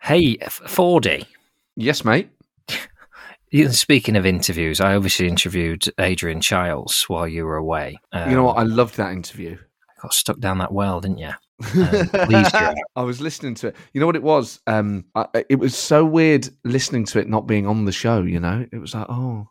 Hey, 0.00 0.38
F- 0.40 0.62
Fordy. 0.66 1.26
Yes, 1.76 2.04
mate. 2.04 2.30
Speaking 3.70 4.16
of 4.16 4.26
interviews, 4.26 4.80
I 4.80 4.94
obviously 4.94 5.26
interviewed 5.28 5.84
Adrian 5.98 6.40
Chiles 6.40 7.04
while 7.08 7.26
you 7.28 7.44
were 7.46 7.56
away. 7.56 7.98
you 8.14 8.20
know 8.32 8.40
Um, 8.40 8.44
what? 8.44 8.58
I 8.58 8.62
loved 8.62 8.96
that 8.96 9.12
interview. 9.12 9.56
Got 10.02 10.12
stuck 10.14 10.38
down 10.38 10.58
that 10.58 10.72
well, 10.72 11.00
didn't 11.00 11.18
you? 11.18 11.30
Um, 11.74 12.08
please, 12.26 12.52
Joe. 12.52 12.74
I 12.94 13.02
was 13.02 13.20
listening 13.20 13.54
to 13.56 13.68
it. 13.68 13.76
You 13.92 14.00
know 14.00 14.06
what 14.06 14.16
it 14.16 14.22
was? 14.22 14.60
Um, 14.66 15.04
I, 15.14 15.26
it 15.48 15.56
was 15.58 15.76
so 15.76 16.04
weird 16.04 16.48
listening 16.64 17.04
to 17.06 17.18
it 17.18 17.28
not 17.28 17.46
being 17.48 17.66
on 17.66 17.84
the 17.84 17.90
show. 17.92 18.22
You 18.22 18.38
know, 18.40 18.64
it 18.70 18.78
was 18.78 18.94
like, 18.94 19.06
oh, 19.08 19.48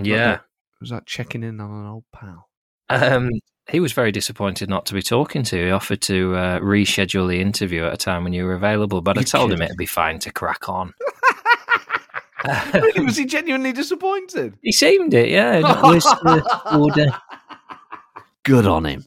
Yeah. 0.00 0.38
It 0.76 0.80
was 0.80 0.92
like 0.92 1.06
checking 1.06 1.42
in 1.42 1.60
on 1.60 1.70
an 1.70 1.86
old 1.86 2.04
pal. 2.12 2.48
Um, 2.88 3.30
he 3.68 3.80
was 3.80 3.92
very 3.92 4.12
disappointed 4.12 4.68
not 4.68 4.86
to 4.86 4.94
be 4.94 5.02
talking 5.02 5.42
to 5.44 5.56
you. 5.56 5.64
He 5.66 5.70
offered 5.72 6.00
to 6.02 6.34
uh, 6.36 6.58
reschedule 6.60 7.28
the 7.28 7.40
interview 7.40 7.84
at 7.84 7.94
a 7.94 7.96
time 7.96 8.22
when 8.24 8.32
you 8.32 8.44
were 8.44 8.54
available, 8.54 9.00
but 9.00 9.16
I 9.16 9.22
You 9.22 9.26
told 9.26 9.52
him 9.52 9.62
it'd 9.62 9.76
be 9.76 9.86
fine 9.86 10.18
to 10.20 10.32
crack 10.32 10.68
on. 10.68 10.92
really, 12.74 13.00
was 13.04 13.16
he 13.16 13.24
genuinely 13.24 13.72
disappointed? 13.72 14.56
he 14.62 14.70
seemed 14.72 15.14
it, 15.14 15.30
yeah. 15.30 15.60
Where's 15.82 16.04
the 16.22 16.78
order? 16.78 17.06
Good 18.44 18.66
on 18.66 18.84
him. 18.86 19.04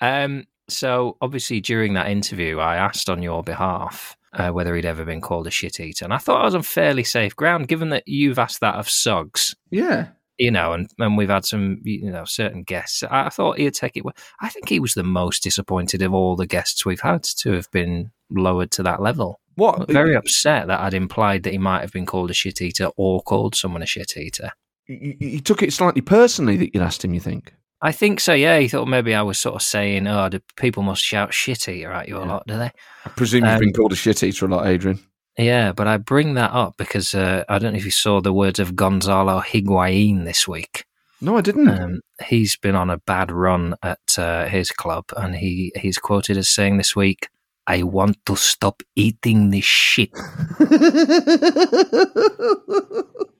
Um, 0.00 0.44
so 0.68 1.16
obviously 1.20 1.60
during 1.60 1.94
that 1.94 2.08
interview, 2.08 2.58
I 2.58 2.76
asked 2.76 3.08
on 3.08 3.22
your 3.22 3.42
behalf 3.42 4.16
uh, 4.34 4.50
whether 4.50 4.74
he'd 4.74 4.84
ever 4.84 5.04
been 5.04 5.20
called 5.20 5.46
a 5.46 5.50
shit 5.50 5.80
eater, 5.80 6.04
and 6.04 6.12
I 6.12 6.18
thought 6.18 6.42
I 6.42 6.44
was 6.44 6.54
on 6.54 6.62
fairly 6.62 7.04
safe 7.04 7.34
ground, 7.36 7.68
given 7.68 7.90
that 7.90 8.02
you've 8.06 8.38
asked 8.38 8.60
that 8.60 8.74
of 8.74 8.88
Suggs, 8.90 9.54
Yeah. 9.70 10.08
You 10.42 10.50
know, 10.50 10.72
and, 10.72 10.90
and 10.98 11.16
we've 11.16 11.28
had 11.28 11.44
some, 11.44 11.78
you 11.84 12.10
know, 12.10 12.24
certain 12.24 12.64
guests. 12.64 13.04
I, 13.04 13.28
thought 13.28 13.58
he'd 13.58 13.74
take 13.74 13.96
it. 13.96 14.02
I 14.40 14.48
think 14.48 14.68
he 14.68 14.80
was 14.80 14.94
the 14.94 15.04
most 15.04 15.44
disappointed 15.44 16.02
of 16.02 16.12
all 16.12 16.34
the 16.34 16.46
guests 16.46 16.84
we've 16.84 17.00
had 17.00 17.22
to 17.22 17.52
have 17.52 17.70
been 17.70 18.10
lowered 18.28 18.72
to 18.72 18.82
that 18.82 19.00
level. 19.00 19.40
What? 19.54 19.88
Very 19.88 20.16
upset 20.16 20.66
that 20.66 20.80
I'd 20.80 20.94
implied 20.94 21.44
that 21.44 21.52
he 21.52 21.58
might 21.58 21.82
have 21.82 21.92
been 21.92 22.06
called 22.06 22.30
a 22.30 22.34
shit 22.34 22.60
eater 22.60 22.88
or 22.96 23.22
called 23.22 23.54
someone 23.54 23.82
a 23.82 23.86
shit 23.86 24.16
eater. 24.16 24.50
He, 24.86 25.40
took 25.40 25.62
it 25.62 25.72
slightly 25.72 26.00
personally 26.00 26.56
that 26.56 26.74
you'd 26.74 26.82
asked 26.82 27.04
him. 27.04 27.14
You 27.14 27.20
think? 27.20 27.54
I 27.80 27.92
think 27.92 28.18
so, 28.18 28.34
yeah. 28.34 28.58
He 28.58 28.66
thought 28.66 28.88
maybe 28.88 29.14
I 29.14 29.22
was 29.22 29.38
sort 29.38 29.54
of 29.54 29.62
saying, 29.62 30.08
oh, 30.08 30.28
people 30.56 30.82
must 30.82 31.04
shout 31.04 31.32
shit 31.32 31.68
eater 31.68 31.92
at 31.92 32.08
you 32.08 32.18
a 32.18 32.24
lot, 32.24 32.48
do 32.48 32.58
they? 32.58 32.72
I 33.04 33.08
presume 33.10 33.44
you've 33.44 33.54
Um, 33.54 33.60
been 33.60 33.72
called 33.72 33.92
a 33.92 33.96
shit 33.96 34.24
eater 34.24 34.46
a 34.46 34.48
lot, 34.48 34.66
Adrian. 34.66 34.98
Yeah, 35.38 35.72
but 35.72 35.86
I 35.86 35.96
bring 35.96 36.34
that 36.34 36.52
up 36.52 36.76
because 36.76 37.14
uh, 37.14 37.44
I 37.48 37.58
don't 37.58 37.72
know 37.72 37.78
if 37.78 37.84
you 37.84 37.90
saw 37.90 38.20
the 38.20 38.32
words 38.32 38.58
of 38.58 38.76
Gonzalo 38.76 39.40
Higuain 39.40 40.24
this 40.24 40.46
week. 40.46 40.84
No, 41.20 41.36
I 41.36 41.40
didn't. 41.40 41.68
Um, 41.68 42.00
he's 42.26 42.56
been 42.56 42.74
on 42.74 42.90
a 42.90 42.98
bad 42.98 43.30
run 43.30 43.76
at 43.82 44.18
uh, 44.18 44.46
his 44.46 44.70
club, 44.70 45.04
and 45.16 45.36
he, 45.36 45.72
he's 45.76 45.98
quoted 45.98 46.36
as 46.36 46.48
saying 46.48 46.78
this 46.78 46.96
week, 46.96 47.28
I 47.66 47.84
want 47.84 48.18
to 48.26 48.36
stop 48.36 48.82
eating 48.96 49.50
this 49.50 49.64
shit. 49.64 50.10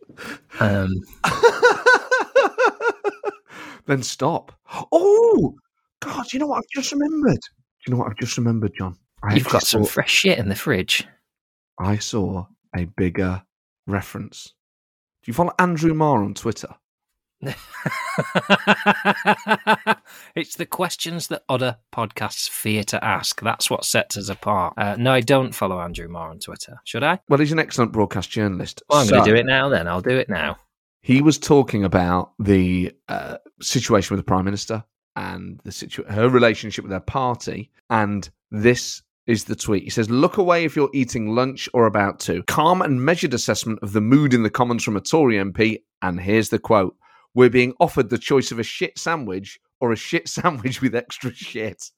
Um, 0.61 0.91
then 3.87 4.03
stop. 4.03 4.53
Oh 4.93 5.55
God! 6.01 6.33
You 6.33 6.41
know 6.41 6.49
what 6.49 6.59
I've 6.59 6.69
just 6.75 6.93
remembered? 6.93 7.41
Do 7.41 7.85
you 7.87 7.95
know 7.95 8.01
what 8.01 8.11
I've 8.11 8.19
just 8.19 8.37
remembered, 8.37 8.73
John? 8.77 8.97
I 9.23 9.35
you've 9.35 9.49
got 9.49 9.63
some 9.63 9.85
fresh 9.85 10.11
shit 10.11 10.39
in 10.39 10.49
the 10.49 10.55
fridge. 10.55 11.07
I 11.79 11.99
saw 11.99 12.47
a 12.75 12.85
bigger 12.85 13.43
reference. 13.87 14.55
Do 15.23 15.31
you 15.31 15.35
follow 15.35 15.53
Andrew 15.59 15.95
Marr 15.95 16.23
on 16.23 16.35
Twitter? 16.35 16.75
it's 20.37 20.55
the 20.57 20.67
questions 20.69 21.27
that 21.29 21.43
other 21.49 21.79
podcasts 21.93 22.49
fear 22.49 22.85
to 22.85 23.05
ask. 23.05 23.41
That's 23.41 23.69
what 23.69 23.85
sets 23.85 24.17
us 24.17 24.29
apart. 24.29 24.75
Uh, 24.77 24.97
no, 24.97 25.13
I 25.13 25.21
don't 25.21 25.53
follow 25.55 25.81
Andrew 25.81 26.09
Marr 26.09 26.31
on 26.31 26.39
Twitter. 26.39 26.81
Should 26.85 27.03
I? 27.03 27.19
Well, 27.29 27.41
he's 27.41 27.53
an 27.53 27.59
excellent 27.59 27.93
broadcast 27.93 28.31
journalist. 28.31 28.83
Well, 28.89 29.01
I'm 29.01 29.09
going 29.09 29.25
to 29.25 29.31
do 29.31 29.37
it 29.37 29.47
now 29.47 29.69
then. 29.69 29.89
I'll 29.89 30.01
do 30.01 30.17
it 30.17 30.29
now. 30.29 30.57
He 31.03 31.21
was 31.21 31.37
talking 31.39 31.83
about 31.85 32.33
the 32.39 32.93
uh, 33.09 33.39
situation 33.61 34.15
with 34.15 34.25
the 34.25 34.29
prime 34.29 34.45
minister 34.45 34.85
and 35.17 35.61
the 35.65 35.73
situ- 35.73 36.05
her 36.05 36.29
relationship 36.29 36.85
with 36.85 36.93
her 36.93 37.01
party, 37.01 37.71
and 37.91 38.31
this 38.53 39.03
is 39.27 39.45
the 39.45 39.57
tweet. 39.57 39.85
He 39.85 39.91
says, 39.91 40.11
"Look 40.11 40.37
away 40.37 40.65
if 40.65 40.77
you're 40.77 40.91
eating 40.93 41.35
lunch 41.35 41.69
or 41.73 41.87
about 41.87 42.21
to." 42.21 42.43
Calm 42.45 42.83
and 42.83 43.05
measured 43.05 43.35
assessment 43.35 43.79
of 43.83 43.93
the 43.93 44.01
mood 44.01 44.35
in 44.35 44.43
the 44.43 44.51
Commons 44.51 44.85
from 44.85 44.97
a 44.97 45.01
Tory 45.01 45.37
MP, 45.37 45.83
and 46.01 46.21
here's 46.21 46.49
the 46.49 46.59
quote: 46.59 46.97
"We're 47.35 47.51
being 47.51 47.75
offered 47.81 48.11
the 48.11 48.19
choice 48.19 48.51
of 48.51 48.59
a 48.59 48.65
shit 48.65 48.99
sandwich 48.99 49.61
or 49.81 49.93
a 49.93 49.97
shit 49.97 50.29
sandwich 50.37 50.81
with 50.83 50.95
extra 50.95 51.33
shit. 51.33 51.91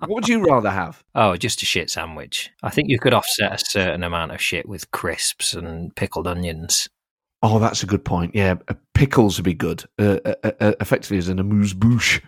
What 0.00 0.08
would 0.08 0.28
you 0.28 0.44
rather 0.44 0.70
have?" 0.70 1.02
oh, 1.14 1.36
just 1.36 1.62
a 1.62 1.66
shit 1.66 1.90
sandwich. 1.90 2.50
I 2.62 2.70
think 2.70 2.88
you 2.90 2.98
could 2.98 3.14
offset 3.14 3.54
a 3.54 3.64
certain 3.64 4.02
amount 4.02 4.32
of 4.32 4.40
shit 4.40 4.68
with 4.68 4.90
crisps 4.90 5.54
and 5.54 5.94
pickled 5.94 6.26
onions. 6.26 6.88
Oh, 7.42 7.58
that's 7.58 7.82
a 7.82 7.86
good 7.86 8.04
point. 8.04 8.34
Yeah, 8.34 8.56
uh, 8.68 8.74
pickles 8.94 9.38
would 9.38 9.44
be 9.44 9.54
good. 9.54 9.84
Uh, 9.98 10.18
uh, 10.24 10.50
uh, 10.60 10.72
effectively, 10.80 11.18
as 11.18 11.28
an 11.28 11.38
amuse 11.38 11.74
bouche. 11.74 12.20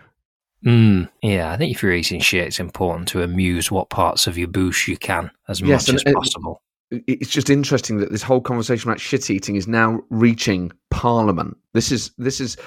Mm, 0.65 1.09
yeah, 1.23 1.51
I 1.51 1.57
think 1.57 1.73
if 1.73 1.81
you're 1.81 1.93
eating 1.93 2.19
shit, 2.19 2.45
it's 2.47 2.59
important 2.59 3.07
to 3.09 3.23
amuse 3.23 3.71
what 3.71 3.89
parts 3.89 4.27
of 4.27 4.37
your 4.37 4.47
bouche 4.49 4.87
you 4.87 4.97
can 4.97 5.31
as 5.47 5.61
Yes, 5.61 5.87
much 5.87 5.95
as 5.95 6.03
it- 6.05 6.13
possible. 6.15 6.61
it's 6.91 7.29
just 7.29 7.49
interesting 7.49 7.97
that 7.97 8.11
this 8.11 8.23
whole 8.23 8.41
conversation 8.41 8.89
about 8.89 8.99
shit 8.99 9.29
eating 9.29 9.55
is 9.55 9.67
now 9.67 10.01
reaching 10.09 10.71
Parliament. 10.91 11.55
This 11.73 11.91
is 11.91 12.11
this 12.17 12.41
is 12.41 12.57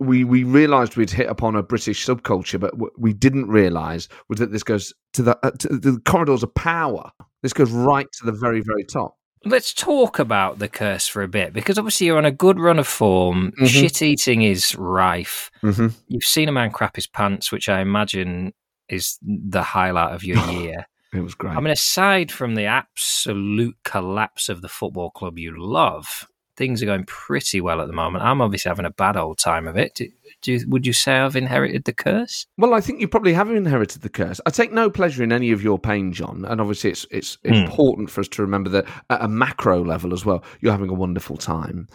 we 0.00 0.24
we 0.24 0.44
realised 0.44 0.96
we'd 0.96 1.10
hit 1.10 1.28
upon 1.28 1.56
a 1.56 1.62
British 1.62 2.06
subculture, 2.06 2.58
but 2.58 2.76
what 2.78 2.92
we 2.98 3.12
didn't 3.12 3.48
realise 3.48 4.08
was 4.28 4.38
that 4.38 4.50
this 4.52 4.62
goes 4.62 4.94
to 5.12 5.22
the 5.22 5.38
uh, 5.46 5.50
to 5.50 5.68
the 5.68 6.00
corridors 6.06 6.42
of 6.42 6.54
power. 6.54 7.10
This 7.42 7.52
goes 7.52 7.70
right 7.70 8.06
to 8.18 8.24
the 8.26 8.32
very 8.32 8.60
very 8.62 8.84
top. 8.84 9.15
Let's 9.44 9.72
talk 9.72 10.18
about 10.18 10.58
the 10.58 10.68
curse 10.68 11.06
for 11.06 11.22
a 11.22 11.28
bit 11.28 11.52
because 11.52 11.78
obviously 11.78 12.08
you're 12.08 12.18
on 12.18 12.24
a 12.24 12.32
good 12.32 12.58
run 12.58 12.78
of 12.78 12.86
form. 12.88 13.52
Mhm. 13.60 13.68
Shit 13.68 14.02
eating 14.02 14.42
is 14.42 14.74
rife. 14.74 15.50
Mm-hmm. 15.62 15.88
You've 16.08 16.24
seen 16.24 16.48
a 16.48 16.52
man 16.52 16.70
crap 16.72 16.96
his 16.96 17.06
pants, 17.06 17.52
which 17.52 17.68
I 17.68 17.80
imagine 17.80 18.54
is 18.88 19.18
the 19.22 19.62
highlight 19.62 20.14
of 20.14 20.24
your 20.24 20.38
year. 20.50 20.86
It 21.12 21.20
was 21.20 21.34
great. 21.34 21.56
I 21.56 21.60
mean, 21.60 21.70
aside 21.70 22.32
from 22.32 22.56
the 22.56 22.64
absolute 22.64 23.76
collapse 23.84 24.48
of 24.48 24.62
the 24.62 24.68
football 24.68 25.10
club 25.10 25.38
you 25.38 25.54
love, 25.56 26.26
things 26.56 26.82
are 26.82 26.86
going 26.86 27.04
pretty 27.04 27.60
well 27.60 27.80
at 27.80 27.86
the 27.86 27.92
moment. 27.92 28.24
I'm 28.24 28.40
obviously 28.40 28.68
having 28.70 28.86
a 28.86 28.90
bad 28.90 29.16
old 29.16 29.38
time 29.38 29.66
of 29.68 29.76
it. 29.76 29.94
Do, 29.94 30.08
do 30.42 30.52
you, 30.52 30.64
would 30.68 30.86
you 30.86 30.92
say 30.92 31.18
I've 31.18 31.36
inherited 31.36 31.84
the 31.84 31.92
curse? 31.92 32.46
Well, 32.58 32.74
I 32.74 32.80
think 32.80 33.00
you 33.00 33.08
probably 33.08 33.32
have 33.34 33.50
inherited 33.50 34.02
the 34.02 34.08
curse. 34.08 34.40
I 34.46 34.50
take 34.50 34.72
no 34.72 34.90
pleasure 34.90 35.22
in 35.22 35.32
any 35.32 35.50
of 35.52 35.62
your 35.62 35.78
pain, 35.78 36.12
John, 36.12 36.44
and 36.46 36.60
obviously 36.60 36.90
it's 36.90 37.06
it's 37.10 37.38
Hmm. 37.44 37.54
important 37.54 38.10
for 38.10 38.20
us 38.20 38.28
to 38.28 38.42
remember 38.42 38.70
that 38.70 38.86
at 39.10 39.22
a 39.22 39.28
macro 39.28 39.84
level 39.84 40.12
as 40.12 40.24
well, 40.24 40.42
you're 40.60 40.72
having 40.72 40.90
a 40.90 40.94
wonderful 40.94 41.36
time. 41.36 41.88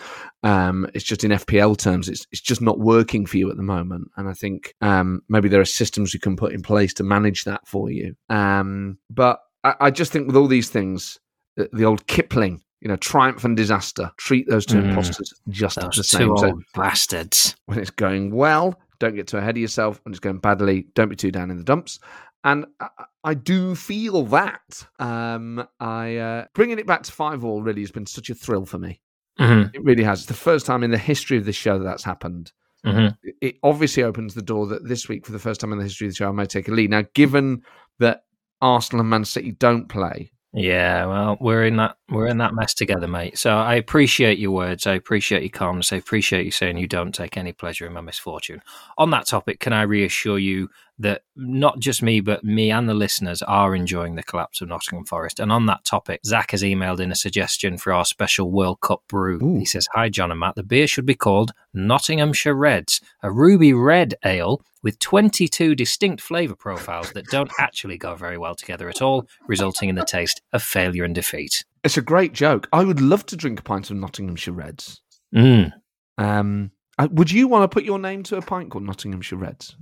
Um, 0.44 0.90
it's 0.94 1.04
just 1.04 1.24
in 1.24 1.32
FPL 1.32 1.78
terms, 1.78 2.10
it's 2.10 2.26
it's 2.32 2.42
just 2.42 2.62
not 2.62 2.80
working 2.80 3.26
for 3.26 3.38
you 3.38 3.50
at 3.52 3.58
the 3.58 3.64
moment, 3.64 4.10
and 4.18 4.28
I 4.30 4.34
think 4.34 4.74
um, 4.82 5.22
maybe 5.30 5.50
there 5.50 5.62
are 5.62 5.66
systems 5.66 6.14
you 6.14 6.20
can 6.20 6.36
put 6.36 6.54
in 6.54 6.62
place 6.62 6.94
to 6.96 7.04
manage 7.04 7.44
that 7.44 7.68
for 7.68 7.90
you. 7.92 8.16
Um, 8.30 8.98
but 9.10 9.40
I, 9.64 9.76
I 9.82 9.92
just 9.92 10.12
think 10.12 10.28
with 10.28 10.36
all 10.36 10.48
these 10.48 10.70
things, 10.70 11.20
the, 11.56 11.70
the 11.74 11.86
old 11.86 12.08
Kipling. 12.08 12.62
You 12.82 12.88
know, 12.88 12.96
triumph 12.96 13.44
and 13.46 13.56
disaster. 13.56 14.12
Treat 14.18 14.48
those 14.50 14.66
two 14.66 14.80
Hmm. 14.80 14.90
imposters 14.90 15.34
just 15.50 15.76
the 15.80 15.84
Those 15.86 15.96
two 16.08 16.18
same. 16.18 16.30
old 16.32 16.40
So 16.42 16.62
bastards. 16.74 17.56
when 17.68 17.78
it's 17.80 17.92
going 17.92 18.32
well, 18.36 18.80
don't 19.00 19.16
get 19.16 19.28
too 19.28 19.38
ahead 19.38 19.56
of 19.56 19.62
yourself. 19.62 20.02
When 20.04 20.12
it's 20.14 20.20
going 20.20 20.40
badly, 20.40 20.88
don't 20.96 21.10
be 21.10 21.16
too 21.16 21.32
down 21.32 21.52
in 21.52 21.58
the 21.58 21.64
dumps. 21.64 22.00
And 22.44 22.66
I, 22.80 22.88
I 23.24 23.34
do 23.36 23.76
feel 23.76 24.24
that. 24.26 24.88
Um, 24.98 25.64
I 25.80 26.16
uh, 26.18 26.46
bringing 26.56 26.80
it 26.80 26.88
back 26.88 27.04
to 27.04 27.12
five 27.12 27.44
all 27.46 27.62
really 27.62 27.82
has 27.82 27.92
been 27.92 28.08
such 28.08 28.30
a 28.32 28.34
thrill 28.36 28.66
for 28.66 28.80
me. 28.80 29.00
hmm 29.38 29.64
It 29.74 29.84
really 29.84 30.04
has. 30.04 30.20
It's 30.22 30.28
the 30.28 30.34
first 30.34 30.66
time 30.66 30.84
in 30.84 30.90
the 30.90 30.98
history 30.98 31.38
of 31.38 31.46
this 31.46 31.56
show 31.56 31.78
that 31.78 31.86
that's 31.86 32.04
happened. 32.04 32.52
hmm 32.84 33.10
It- 33.24 33.36
It 33.42 33.56
obviously 33.62 34.02
opens 34.02 34.34
the 34.34 34.42
door 34.42 34.66
that 34.68 34.88
this 34.88 35.08
week, 35.08 35.26
for 35.28 35.34
the 35.34 35.40
first 35.40 35.62
time 35.62 35.72
in 35.72 35.78
the 35.78 35.84
history 35.84 36.08
of 36.08 36.14
the 36.14 36.18
show, 36.18 36.30
I 36.30 36.32
may 36.32 36.46
take 36.46 36.68
a 36.68 36.72
lead. 36.72 36.90
Now, 36.90 37.04
given 37.14 37.62
that 38.00 38.24
Arsenal 38.60 39.02
and 39.02 39.10
Man 39.12 39.24
City 39.26 39.52
don't 39.52 39.88
play, 39.88 40.32
Yeah, 40.54 41.06
well, 41.06 41.38
we're 41.40 41.66
in 41.66 41.78
that 41.78 41.96
we're 42.10 42.28
in 42.28 42.40
that 42.40 42.54
mess 42.54 42.74
together, 42.74 43.08
mate. 43.08 43.38
So 43.38 43.52
I 43.52 43.76
appreciate 43.76 44.38
your 44.38 44.52
words. 44.52 44.86
I 44.86 44.96
appreciate 44.96 45.44
your 45.44 45.50
calmness. 45.50 45.94
I 45.94 45.96
appreciate 45.96 46.44
you 46.44 46.52
saying 46.52 46.78
you 46.78 46.88
don't 46.88 47.16
take 47.16 47.38
any 47.38 47.54
pleasure 47.54 47.88
in 47.88 47.94
my 47.94 48.02
misfortune. 48.02 48.62
On 48.98 49.12
that 49.12 49.28
topic, 49.28 49.62
can 49.62 49.72
I 49.72 49.84
reassure 49.84 50.38
you 50.38 50.70
that 51.00 51.22
not 51.38 51.80
just 51.80 52.04
me, 52.04 52.20
but 52.20 52.44
me 52.44 52.70
and 52.70 52.90
the 52.90 52.94
listeners 52.94 53.42
are 53.44 53.74
enjoying 53.74 54.16
the 54.16 54.24
collapse 54.24 54.60
of 54.60 54.68
Nottingham 54.68 55.06
Forest? 55.06 55.40
And 55.40 55.54
on 55.54 55.68
that 55.68 55.86
topic, 55.86 56.20
Zach 56.26 56.52
has 56.52 56.64
emailed 56.64 57.00
in 57.00 57.14
a 57.14 57.16
suggestion 57.16 57.78
for 57.78 57.94
our 57.94 58.04
special 58.04 58.52
World 58.52 58.82
Cup 58.82 59.04
brew. 59.08 59.40
Ooh. 59.42 59.60
He 59.60 59.66
says, 59.66 59.88
"Hi, 59.94 60.10
John 60.10 60.32
and 60.32 60.40
Matt. 60.42 60.56
The 60.56 60.64
beer 60.64 60.86
should 60.86 61.06
be 61.06 61.16
called 61.16 61.54
Nottinghamshire 61.74 62.54
Reds, 62.54 63.00
a 63.24 63.32
ruby 63.32 63.72
red 63.72 64.16
ale." 64.26 64.62
With 64.84 64.98
22 65.00 65.76
distinct 65.76 66.22
flavour 66.22 66.56
profiles 66.56 67.12
that 67.14 67.28
don't 67.28 67.52
actually 67.60 67.98
go 67.98 68.16
very 68.16 68.38
well 68.38 68.56
together 68.56 68.90
at 68.90 69.02
all, 69.02 69.28
resulting 69.48 69.90
in 69.90 69.96
the 69.96 70.06
taste 70.06 70.42
of 70.54 70.64
failure 70.64 71.04
and 71.04 71.14
defeat. 71.14 71.64
it's 71.84 71.98
a 71.98 72.02
great 72.02 72.34
joke. 72.34 72.68
I 72.74 72.84
would 72.84 73.02
love 73.02 73.26
to 73.28 73.36
drink 73.36 73.60
a 73.60 73.64
pint 73.64 73.92
of 73.92 73.98
Nottinghamshire 73.98 74.54
Reds. 74.54 75.02
Mm. 75.36 75.72
Um, 76.18 76.72
uh, 76.98 77.08
would 77.12 77.32
you 77.32 77.48
want 77.48 77.64
to 77.64 77.74
put 77.74 77.84
your 77.84 78.00
name 78.00 78.24
to 78.24 78.38
a 78.38 78.42
pint 78.42 78.70
called 78.70 78.84
Nottinghamshire 78.84 79.38
Reds? 79.38 79.76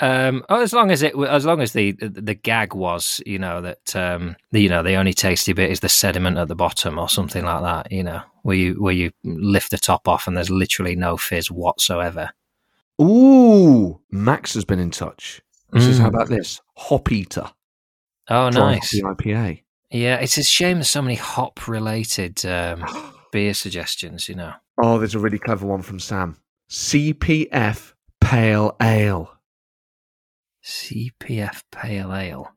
Um, 0.00 0.44
oh, 0.48 0.62
as 0.62 0.72
long 0.72 0.90
as 0.90 1.02
it, 1.02 1.14
as 1.14 1.44
long 1.44 1.60
as 1.60 1.72
the 1.72 1.92
the 1.92 2.34
gag 2.34 2.74
was, 2.74 3.20
you 3.26 3.38
know, 3.38 3.60
that 3.60 3.94
um, 3.94 4.34
the, 4.50 4.62
you 4.62 4.68
know, 4.68 4.82
the 4.82 4.94
only 4.94 5.12
tasty 5.12 5.52
bit 5.52 5.70
is 5.70 5.80
the 5.80 5.90
sediment 5.90 6.38
at 6.38 6.48
the 6.48 6.56
bottom 6.56 6.98
or 6.98 7.08
something 7.08 7.44
like 7.44 7.62
that. 7.62 7.92
You 7.92 8.02
know, 8.04 8.22
where 8.42 8.56
you 8.56 8.82
where 8.82 8.94
you 8.94 9.12
lift 9.24 9.70
the 9.70 9.78
top 9.78 10.08
off 10.08 10.26
and 10.26 10.34
there's 10.36 10.48
literally 10.48 10.96
no 10.96 11.18
fizz 11.18 11.50
whatsoever. 11.50 12.30
Ooh, 13.00 14.00
Max 14.10 14.54
has 14.54 14.64
been 14.64 14.78
in 14.78 14.90
touch. 14.90 15.40
He 15.72 15.80
says, 15.80 15.98
Mm. 15.98 16.02
"How 16.02 16.08
about 16.08 16.28
this 16.28 16.60
hop 16.76 17.10
eater? 17.12 17.50
Oh, 18.28 18.48
nice. 18.50 18.92
IPA." 19.00 19.62
Yeah, 19.90 20.16
it's 20.16 20.38
a 20.38 20.42
shame 20.44 20.76
there's 20.78 20.88
so 20.88 21.02
many 21.02 21.14
hop 21.16 21.66
related 21.68 22.44
um, 22.46 22.84
beer 23.32 23.54
suggestions. 23.54 24.28
You 24.28 24.34
know. 24.36 24.52
Oh, 24.82 24.98
there's 24.98 25.14
a 25.14 25.18
really 25.18 25.38
clever 25.38 25.66
one 25.66 25.82
from 25.82 25.98
Sam. 26.00 26.36
CPF 26.70 27.94
Pale 28.20 28.76
Ale. 28.80 29.30
CPF 30.64 31.62
Pale 31.72 32.14
Ale. 32.14 32.52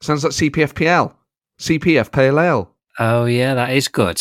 Sounds 0.00 0.24
like 0.24 0.32
CPFPL. 0.32 1.14
CPF 1.58 2.10
Pale 2.12 2.40
Ale. 2.40 2.74
Oh 2.98 3.24
yeah, 3.24 3.54
that 3.54 3.70
is 3.70 3.88
good. 3.88 4.20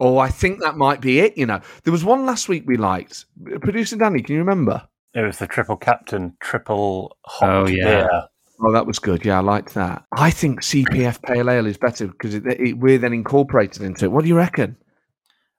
Oh, 0.00 0.18
I 0.18 0.28
think 0.28 0.60
that 0.60 0.76
might 0.76 1.00
be 1.00 1.20
it. 1.20 1.36
You 1.36 1.46
know, 1.46 1.60
there 1.82 1.92
was 1.92 2.04
one 2.04 2.24
last 2.26 2.48
week 2.48 2.64
we 2.66 2.76
liked. 2.76 3.26
Producer 3.60 3.96
Danny, 3.96 4.22
can 4.22 4.34
you 4.34 4.40
remember? 4.40 4.87
It 5.14 5.22
was 5.22 5.38
the 5.38 5.46
triple 5.46 5.76
captain, 5.76 6.36
triple 6.40 7.16
hot 7.24 7.48
Oh, 7.48 7.66
yeah. 7.66 7.84
beer. 7.84 8.10
Oh, 8.60 8.72
that 8.72 8.86
was 8.86 8.98
good. 8.98 9.24
Yeah, 9.24 9.38
I 9.38 9.40
liked 9.40 9.74
that. 9.74 10.04
I 10.12 10.30
think 10.30 10.62
CPF 10.62 11.22
Pale 11.22 11.48
Ale 11.48 11.66
is 11.66 11.78
better 11.78 12.08
because 12.08 12.34
it, 12.34 12.44
it, 12.46 12.78
we're 12.78 12.98
then 12.98 13.12
incorporated 13.12 13.82
into 13.82 14.04
it. 14.06 14.12
What 14.12 14.22
do 14.22 14.28
you 14.28 14.36
reckon? 14.36 14.76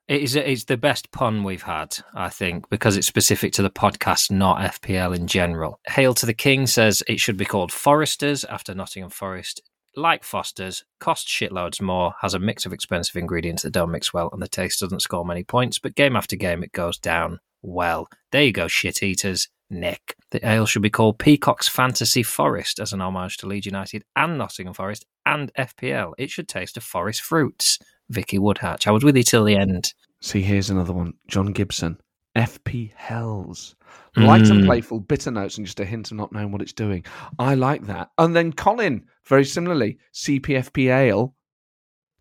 It 0.06 0.22
is 0.22 0.34
it's 0.36 0.64
the 0.64 0.76
best 0.76 1.10
pun 1.12 1.44
we've 1.44 1.62
had, 1.62 1.96
I 2.14 2.28
think, 2.28 2.68
because 2.68 2.96
it's 2.96 3.06
specific 3.06 3.52
to 3.54 3.62
the 3.62 3.70
podcast, 3.70 4.30
not 4.30 4.58
FPL 4.80 5.16
in 5.16 5.26
general. 5.28 5.80
Hail 5.86 6.14
to 6.14 6.26
the 6.26 6.34
King 6.34 6.66
says 6.66 7.02
it 7.08 7.20
should 7.20 7.36
be 7.36 7.44
called 7.44 7.70
Foresters 7.72 8.44
after 8.44 8.74
Nottingham 8.74 9.10
Forest. 9.10 9.62
Like 9.96 10.22
Foster's, 10.24 10.84
costs 10.98 11.30
shitloads 11.32 11.80
more, 11.80 12.14
has 12.20 12.34
a 12.34 12.38
mix 12.38 12.66
of 12.66 12.72
expensive 12.72 13.16
ingredients 13.16 13.62
that 13.62 13.72
don't 13.72 13.90
mix 13.90 14.12
well, 14.12 14.30
and 14.32 14.42
the 14.42 14.48
taste 14.48 14.80
doesn't 14.80 15.00
score 15.02 15.24
many 15.24 15.42
points, 15.44 15.78
but 15.78 15.94
game 15.94 16.16
after 16.16 16.36
game 16.36 16.62
it 16.62 16.72
goes 16.72 16.98
down 16.98 17.40
well. 17.62 18.08
There 18.32 18.42
you 18.42 18.52
go, 18.52 18.68
shit 18.68 19.02
eaters. 19.02 19.48
Nick. 19.72 20.16
The 20.32 20.44
ale 20.48 20.66
should 20.66 20.82
be 20.82 20.90
called 20.90 21.18
Peacock's 21.20 21.68
Fantasy 21.68 22.22
Forest 22.24 22.80
as 22.80 22.92
an 22.92 23.00
homage 23.00 23.36
to 23.38 23.46
Leeds 23.46 23.66
United 23.66 24.02
and 24.16 24.36
Nottingham 24.36 24.74
Forest 24.74 25.06
and 25.26 25.52
FPL. 25.54 26.12
It 26.18 26.30
should 26.30 26.48
taste 26.48 26.76
of 26.76 26.82
forest 26.82 27.22
fruits. 27.22 27.78
Vicky 28.08 28.38
Woodhatch. 28.38 28.88
I 28.88 28.90
was 28.90 29.04
with 29.04 29.16
you 29.16 29.22
till 29.22 29.44
the 29.44 29.56
end. 29.56 29.92
See, 30.20 30.42
here's 30.42 30.70
another 30.70 30.92
one. 30.92 31.12
John 31.28 31.52
Gibson. 31.52 31.98
FP 32.36 32.92
Hells. 32.96 33.76
Light 34.16 34.48
and 34.50 34.62
Mm. 34.62 34.66
playful, 34.66 35.00
bitter 35.00 35.30
notes, 35.30 35.56
and 35.56 35.66
just 35.66 35.78
a 35.80 35.84
hint 35.84 36.10
of 36.10 36.16
not 36.16 36.32
knowing 36.32 36.50
what 36.50 36.62
it's 36.62 36.72
doing. 36.72 37.04
I 37.38 37.54
like 37.54 37.86
that. 37.86 38.10
And 38.18 38.34
then 38.34 38.52
Colin, 38.52 39.04
very 39.26 39.44
similarly, 39.44 39.98
CPFP 40.12 40.88
Ale. 40.90 41.34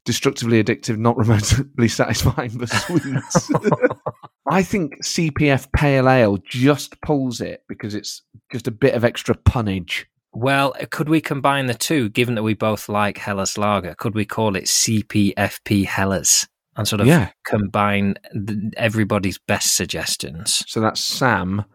Destructively 0.06 0.64
addictive, 0.64 0.98
not 0.98 1.18
remotely 1.18 1.88
satisfying, 1.90 2.52
but 2.58 2.70
sweet. 2.70 3.16
I 4.50 4.64
think 4.64 5.04
CPF 5.04 5.72
Pale 5.74 6.10
Ale 6.10 6.38
just 6.38 7.00
pulls 7.02 7.42
it 7.42 7.64
because 7.68 7.94
it's 7.94 8.24
just 8.52 8.68
a 8.68 8.72
bit 8.72 8.96
of 8.96 9.04
extra 9.04 9.36
punnage. 9.36 10.06
Well, 10.34 10.74
could 10.92 11.10
we 11.10 11.22
combine 11.22 11.66
the 11.68 11.74
two, 11.74 12.10
given 12.10 12.36
that 12.36 12.44
we 12.44 12.54
both 12.54 12.88
like 12.90 13.18
Helles 13.18 13.58
Lager? 13.58 13.96
Could 13.96 14.16
we 14.16 14.26
call 14.26 14.56
it 14.56 14.66
CPFP 14.66 15.86
Helles 15.86 16.48
and 16.76 16.88
sort 16.88 17.02
of 17.02 17.08
Yeah. 17.08 17.30
combine 17.46 18.16
th- 18.34 18.58
everybody's 18.78 19.38
best 19.38 19.76
suggestions? 19.76 20.64
So 20.68 20.80
that's 20.82 21.02
Sam 21.02 21.66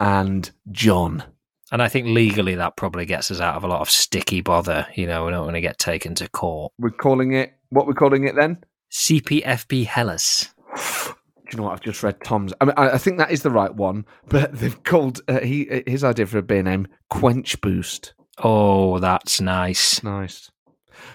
and 0.00 0.50
John. 0.70 1.24
And 1.72 1.82
I 1.82 1.88
think 1.88 2.06
legally 2.06 2.54
that 2.54 2.76
probably 2.76 3.04
gets 3.06 3.30
us 3.30 3.40
out 3.40 3.56
of 3.56 3.64
a 3.64 3.68
lot 3.68 3.80
of 3.80 3.90
sticky 3.90 4.42
bother. 4.42 4.86
You 4.94 5.06
know, 5.06 5.24
we 5.24 5.32
don't 5.32 5.44
want 5.44 5.56
to 5.56 5.60
get 5.62 5.78
taken 5.78 6.14
to 6.16 6.28
court. 6.28 6.72
We're 6.78 6.90
calling 6.90 7.32
it 7.32 7.54
what 7.74 7.86
we're 7.86 7.94
calling 7.94 8.26
it 8.26 8.34
then? 8.36 8.62
CPFP 8.92 9.84
Helles. 9.86 10.48
Do 10.76 11.14
you 11.52 11.58
know 11.58 11.64
what? 11.64 11.72
I've 11.72 11.80
just 11.82 12.02
read 12.02 12.22
Tom's. 12.24 12.52
I 12.60 12.64
mean, 12.64 12.74
I, 12.76 12.90
I 12.90 12.98
think 12.98 13.18
that 13.18 13.30
is 13.30 13.42
the 13.42 13.50
right 13.50 13.74
one, 13.74 14.06
but 14.28 14.52
they've 14.58 14.82
called 14.84 15.20
uh, 15.28 15.40
he 15.40 15.82
his 15.86 16.02
idea 16.04 16.26
for 16.26 16.38
a 16.38 16.42
beer 16.42 16.62
name 16.62 16.86
Quench 17.10 17.60
Boost. 17.60 18.14
Oh, 18.38 18.98
that's 18.98 19.40
nice. 19.40 20.02
Nice. 20.02 20.50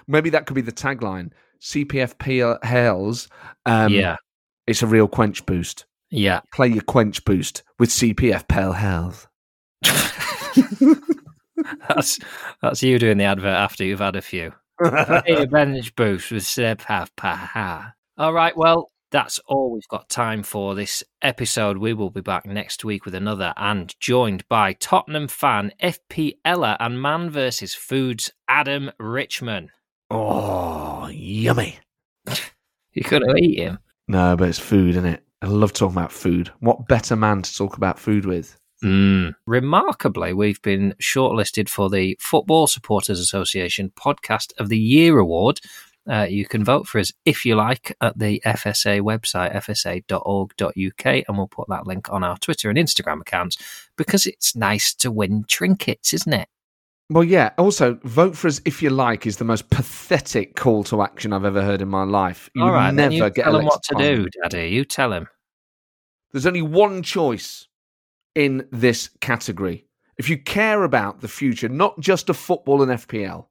Maybe 0.08 0.30
that 0.30 0.46
could 0.46 0.54
be 0.54 0.62
the 0.62 0.72
tagline. 0.72 1.32
CPFP 1.62 2.64
Hales. 2.64 3.28
Um, 3.66 3.92
yeah, 3.92 4.16
it's 4.68 4.82
a 4.82 4.88
real 4.88 5.08
quench 5.08 5.46
boost. 5.46 5.86
yeah. 6.10 6.42
Play 6.54 6.68
your 6.68 6.84
quench 6.84 7.26
boost 7.26 7.64
with 7.80 7.90
CPF 7.90 8.48
Pale 8.48 8.74
Health. 8.74 9.28
that's 11.90 12.20
that's 12.62 12.84
you 12.84 13.00
doing 13.00 13.18
the 13.18 13.24
advert 13.26 13.48
after 13.48 13.84
you've 13.84 14.00
had 14.00 14.16
a 14.16 14.22
few. 14.22 14.54
Hey, 14.82 15.44
a 15.44 15.82
boost 15.96 16.32
with 16.32 16.46
Seb 16.46 16.82
Half 16.84 17.12
Ha. 17.20 17.94
All 18.18 18.34
right, 18.34 18.56
well, 18.56 18.92
that's 19.12 19.40
all 19.40 19.74
we've 19.74 19.88
got 19.90 20.08
time 20.10 20.42
for 20.42 20.74
this 20.74 21.04
episode. 21.22 21.78
We 21.78 21.94
will 21.94 22.10
be 22.10 22.22
back 22.22 22.46
next 22.46 22.86
week 22.86 23.04
with 23.04 23.14
another 23.14 23.54
and 23.58 23.94
joined 24.00 24.48
by 24.48 24.74
Tottenham 24.74 25.28
fan 25.28 25.74
FP 25.82 26.38
Ella 26.46 26.78
and 26.80 27.02
Man 27.02 27.30
versus 27.30 27.76
Foods 27.76 28.32
Adam 28.48 28.92
Richman. 29.00 29.72
Oh, 30.10 31.08
yummy. 31.12 31.80
You 32.92 33.04
couldn't 33.04 33.38
eat 33.38 33.60
him. 33.60 33.78
No, 34.08 34.36
but 34.36 34.50
it's 34.50 34.58
food, 34.58 34.90
isn't 34.90 35.06
it? 35.06 35.24
I 35.44 35.46
love 35.46 35.74
talking 35.74 35.96
about 35.96 36.12
food. 36.12 36.52
What 36.60 36.88
better 36.88 37.16
man 37.16 37.44
to 37.44 37.56
talk 37.56 37.78
about 37.78 38.00
food 38.00 38.26
with? 38.26 38.58
Mm. 38.84 39.36
Remarkably, 39.46 40.34
we've 40.34 40.62
been 40.62 40.94
shortlisted 41.02 41.70
for 41.70 41.90
the 41.90 42.18
Football 42.20 42.68
Supporters 42.68 43.20
Association 43.20 43.92
Podcast 43.96 44.54
of 44.58 44.70
the 44.70 44.78
Year 44.78 45.20
award. 45.20 45.60
Uh, 46.10 46.26
you 46.28 46.46
can 46.46 46.64
vote 46.64 46.88
for 46.88 47.00
us 47.00 47.12
if 47.26 47.46
you 47.46 47.56
like 47.56 47.96
at 48.02 48.18
the 48.18 48.42
FSA 48.46 49.02
website, 49.02 49.54
fsa.org.uk, 49.54 51.06
and 51.06 51.38
we'll 51.38 51.48
put 51.48 51.68
that 51.70 51.86
link 51.86 52.12
on 52.12 52.24
our 52.24 52.38
Twitter 52.38 52.70
and 52.70 52.80
Instagram 52.80 53.22
accounts 53.22 53.58
because 53.96 54.26
it's 54.26 54.56
nice 54.56 54.94
to 54.96 55.12
win 55.12 55.46
trinkets, 55.48 56.14
isn't 56.14 56.34
it? 56.34 56.50
Well, 57.12 57.24
yeah. 57.24 57.52
Also, 57.58 58.00
vote 58.04 58.38
for 58.38 58.48
us 58.48 58.62
if 58.66 58.82
you 58.82 58.92
like 58.92 59.28
is 59.28 59.38
the 59.38 59.44
most 59.44 59.70
pathetic 59.70 60.56
call 60.56 60.84
to 60.86 61.02
action 61.02 61.34
I've 61.34 61.46
ever 61.46 61.62
heard 61.62 61.82
in 61.82 61.90
my 61.90 62.04
life. 62.04 62.50
You 62.56 62.64
All 62.64 62.72
would 62.72 62.80
then 62.80 62.96
never 62.96 63.14
you 63.14 63.30
get 63.30 63.44
tell 63.44 63.58
him 63.58 63.66
what 63.66 63.84
to 63.84 63.96
elected 63.96 64.32
do. 64.32 64.42
Daddy. 64.44 64.70
You 64.70 64.86
tell 64.86 65.14
him. 65.14 65.28
There's 66.32 66.46
only 66.46 66.62
one 66.62 67.02
choice 67.02 67.68
in 68.40 68.66
this 68.72 69.10
category. 69.20 69.86
If 70.18 70.30
you 70.30 70.38
care 70.38 70.84
about 70.84 71.20
the 71.20 71.28
future, 71.28 71.68
not 71.68 72.00
just 72.00 72.30
of 72.30 72.38
football 72.38 72.82
and 72.82 72.90
FPL, 72.90 73.48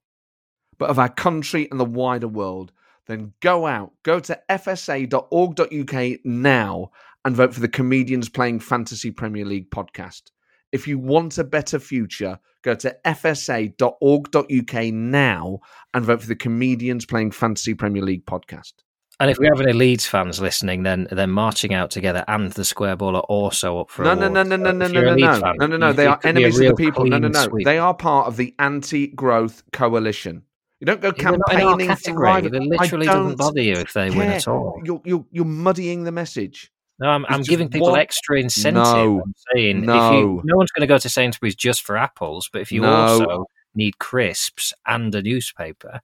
but 0.78 0.88
of 0.88 0.98
our 0.98 1.10
country 1.10 1.68
and 1.70 1.78
the 1.78 1.84
wider 1.84 2.26
world, 2.26 2.72
then 3.06 3.34
go 3.40 3.66
out, 3.66 3.92
go 4.02 4.18
to 4.18 4.40
fsa.org.uk 4.48 6.18
now 6.24 6.90
and 7.22 7.36
vote 7.36 7.52
for 7.52 7.60
the 7.60 7.68
Comedians 7.68 8.30
Playing 8.30 8.60
Fantasy 8.60 9.10
Premier 9.10 9.44
League 9.44 9.70
podcast. 9.70 10.30
If 10.72 10.88
you 10.88 10.98
want 10.98 11.36
a 11.36 11.44
better 11.44 11.78
future, 11.78 12.38
go 12.62 12.74
to 12.76 12.96
fsa.org.uk 13.04 14.84
now 14.94 15.58
and 15.92 16.04
vote 16.04 16.22
for 16.22 16.28
the 16.28 16.36
Comedians 16.36 17.04
Playing 17.04 17.30
Fantasy 17.30 17.74
Premier 17.74 18.02
League 18.02 18.24
podcast. 18.24 18.72
And 19.20 19.30
if 19.32 19.38
we 19.38 19.46
have 19.48 19.60
any 19.60 19.72
Leeds 19.72 20.06
fans 20.06 20.40
listening, 20.40 20.84
then 20.84 21.08
then 21.10 21.30
marching 21.30 21.74
out 21.74 21.90
together 21.90 22.24
and 22.28 22.52
the 22.52 22.64
square 22.64 22.94
ball 22.94 23.16
are 23.16 23.22
also 23.22 23.80
up 23.80 23.90
for 23.90 24.04
No, 24.04 24.14
no, 24.14 24.28
no, 24.28 24.44
no, 24.44 24.54
no, 24.56 24.68
uh, 24.70 24.72
no, 24.72 24.86
no, 24.86 25.00
no, 25.00 25.14
no, 25.14 25.40
fan, 25.40 25.56
no, 25.58 25.66
no, 25.66 25.76
no. 25.76 25.92
They 25.92 26.06
are 26.06 26.16
could 26.18 26.34
be 26.34 26.44
a 26.44 26.46
enemies 26.46 26.60
of 26.60 26.66
the 26.68 26.74
people. 26.74 27.04
No, 27.06 27.18
no, 27.18 27.28
no. 27.28 27.44
sweep. 27.48 27.64
They 27.64 27.78
are 27.78 27.94
part 27.94 28.28
of 28.28 28.36
the 28.36 28.54
anti-growth 28.58 29.64
coalition. 29.72 30.44
You 30.80 30.86
don't 30.86 31.00
go 31.00 31.10
They're 31.10 31.32
not 31.36 31.52
in 31.52 31.60
our 31.60 31.76
campaigning 31.76 31.96
for 31.96 32.14
rival- 32.14 32.54
It 32.54 32.62
literally 32.62 33.06
doesn't 33.06 33.22
don't 33.24 33.36
bother 33.38 33.60
you 33.60 33.72
if 33.72 33.92
they 33.92 34.10
win 34.10 34.28
at 34.30 34.46
all. 34.46 34.80
You're, 34.84 35.02
you're, 35.04 35.26
you're 35.32 35.44
muddying 35.44 36.04
the 36.04 36.12
message. 36.12 36.70
No, 37.00 37.08
I'm, 37.08 37.26
I'm 37.28 37.42
giving 37.42 37.68
people 37.68 37.96
extra 37.96 38.38
incentive. 38.38 38.82
No. 38.84 39.22
I'm 39.24 39.34
saying 39.54 39.78
if 39.80 39.84
No. 39.84 40.12
you, 40.12 40.42
no 40.44 40.56
one's 40.56 40.70
going 40.70 40.82
to 40.82 40.86
go 40.86 40.98
to 40.98 41.08
Sainsbury's 41.08 41.56
just 41.56 41.82
for 41.82 41.96
apples, 41.96 42.48
but 42.52 42.60
if 42.62 42.70
you 42.70 42.82
No. 42.82 42.92
also 42.92 43.46
need 43.74 43.98
crisps 43.98 44.72
and 44.86 45.12
a 45.14 45.22
newspaper, 45.22 46.00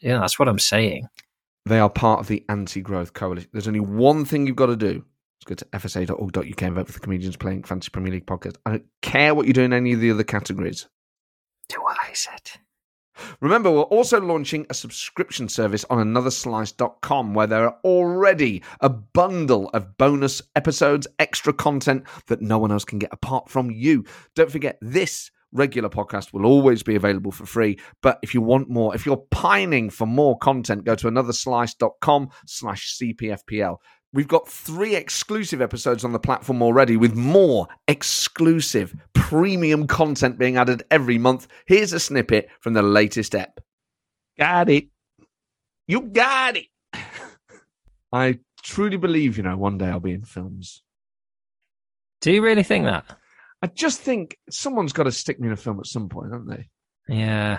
yeah, 0.00 0.18
that's 0.20 0.38
what 0.38 0.48
I'm 0.48 0.58
saying. 0.58 1.08
They 1.66 1.80
are 1.80 1.90
part 1.90 2.20
of 2.20 2.28
the 2.28 2.44
anti-growth 2.48 3.12
coalition. 3.12 3.50
There's 3.52 3.66
only 3.66 3.80
one 3.80 4.24
thing 4.24 4.46
you've 4.46 4.54
got 4.54 4.66
to 4.66 4.76
do. 4.76 5.04
Just 5.40 5.46
go 5.46 5.54
to 5.56 5.64
fsa.org.uk 5.78 6.62
and 6.62 6.74
vote 6.76 6.86
for 6.86 6.92
the 6.92 7.00
Comedians 7.00 7.36
Playing 7.36 7.64
Fantasy 7.64 7.90
Premier 7.90 8.12
League 8.12 8.26
podcast. 8.26 8.54
I 8.64 8.70
don't 8.70 8.86
care 9.02 9.34
what 9.34 9.48
you 9.48 9.52
do 9.52 9.62
in 9.62 9.72
any 9.72 9.92
of 9.92 9.98
the 9.98 10.12
other 10.12 10.22
categories. 10.22 10.86
Do 11.68 11.82
what 11.82 11.96
I 12.00 12.12
said. 12.12 12.52
Remember, 13.40 13.70
we're 13.70 13.82
also 13.82 14.20
launching 14.20 14.64
a 14.70 14.74
subscription 14.74 15.48
service 15.48 15.84
on 15.90 15.98
anotherslice.com 15.98 17.34
where 17.34 17.48
there 17.48 17.64
are 17.64 17.78
already 17.82 18.62
a 18.80 18.88
bundle 18.88 19.68
of 19.70 19.98
bonus 19.98 20.42
episodes, 20.54 21.08
extra 21.18 21.52
content 21.52 22.04
that 22.28 22.42
no 22.42 22.58
one 22.58 22.70
else 22.70 22.84
can 22.84 23.00
get 23.00 23.12
apart 23.12 23.48
from 23.48 23.72
you. 23.72 24.04
Don't 24.36 24.52
forget, 24.52 24.78
this 24.80 25.32
regular 25.52 25.88
podcast 25.88 26.32
will 26.32 26.46
always 26.46 26.82
be 26.82 26.96
available 26.96 27.32
for 27.32 27.46
free. 27.46 27.78
But 28.02 28.18
if 28.22 28.34
you 28.34 28.42
want 28.42 28.68
more, 28.68 28.94
if 28.94 29.06
you're 29.06 29.24
pining 29.30 29.90
for 29.90 30.06
more 30.06 30.38
content, 30.38 30.84
go 30.84 30.94
to 30.94 31.08
anotherslice.com 31.08 32.30
slash 32.46 32.98
CPFPL. 32.98 33.76
We've 34.12 34.28
got 34.28 34.48
three 34.48 34.94
exclusive 34.94 35.60
episodes 35.60 36.04
on 36.04 36.12
the 36.12 36.18
platform 36.18 36.62
already, 36.62 36.96
with 36.96 37.14
more 37.14 37.68
exclusive 37.86 38.94
premium 39.12 39.86
content 39.86 40.38
being 40.38 40.56
added 40.56 40.84
every 40.90 41.18
month. 41.18 41.48
Here's 41.66 41.92
a 41.92 42.00
snippet 42.00 42.48
from 42.60 42.72
the 42.72 42.82
latest 42.82 43.34
ep. 43.34 43.60
Got 44.38 44.70
it. 44.70 44.88
You 45.86 46.02
got 46.02 46.56
it. 46.56 46.66
I 48.12 48.38
truly 48.62 48.96
believe, 48.96 49.36
you 49.36 49.42
know, 49.42 49.56
one 49.56 49.78
day 49.78 49.86
I'll 49.86 50.00
be 50.00 50.12
in 50.12 50.24
films. 50.24 50.82
Do 52.20 52.32
you 52.32 52.42
really 52.42 52.62
think 52.62 52.86
that? 52.86 53.04
I 53.66 53.68
just 53.74 54.00
think 54.00 54.38
someone's 54.48 54.92
got 54.92 55.04
to 55.04 55.10
stick 55.10 55.40
me 55.40 55.48
in 55.48 55.52
a 55.52 55.56
film 55.56 55.80
at 55.80 55.86
some 55.86 56.08
point, 56.08 56.30
haven't 56.30 56.46
they? 56.46 56.68
Yeah. 57.12 57.58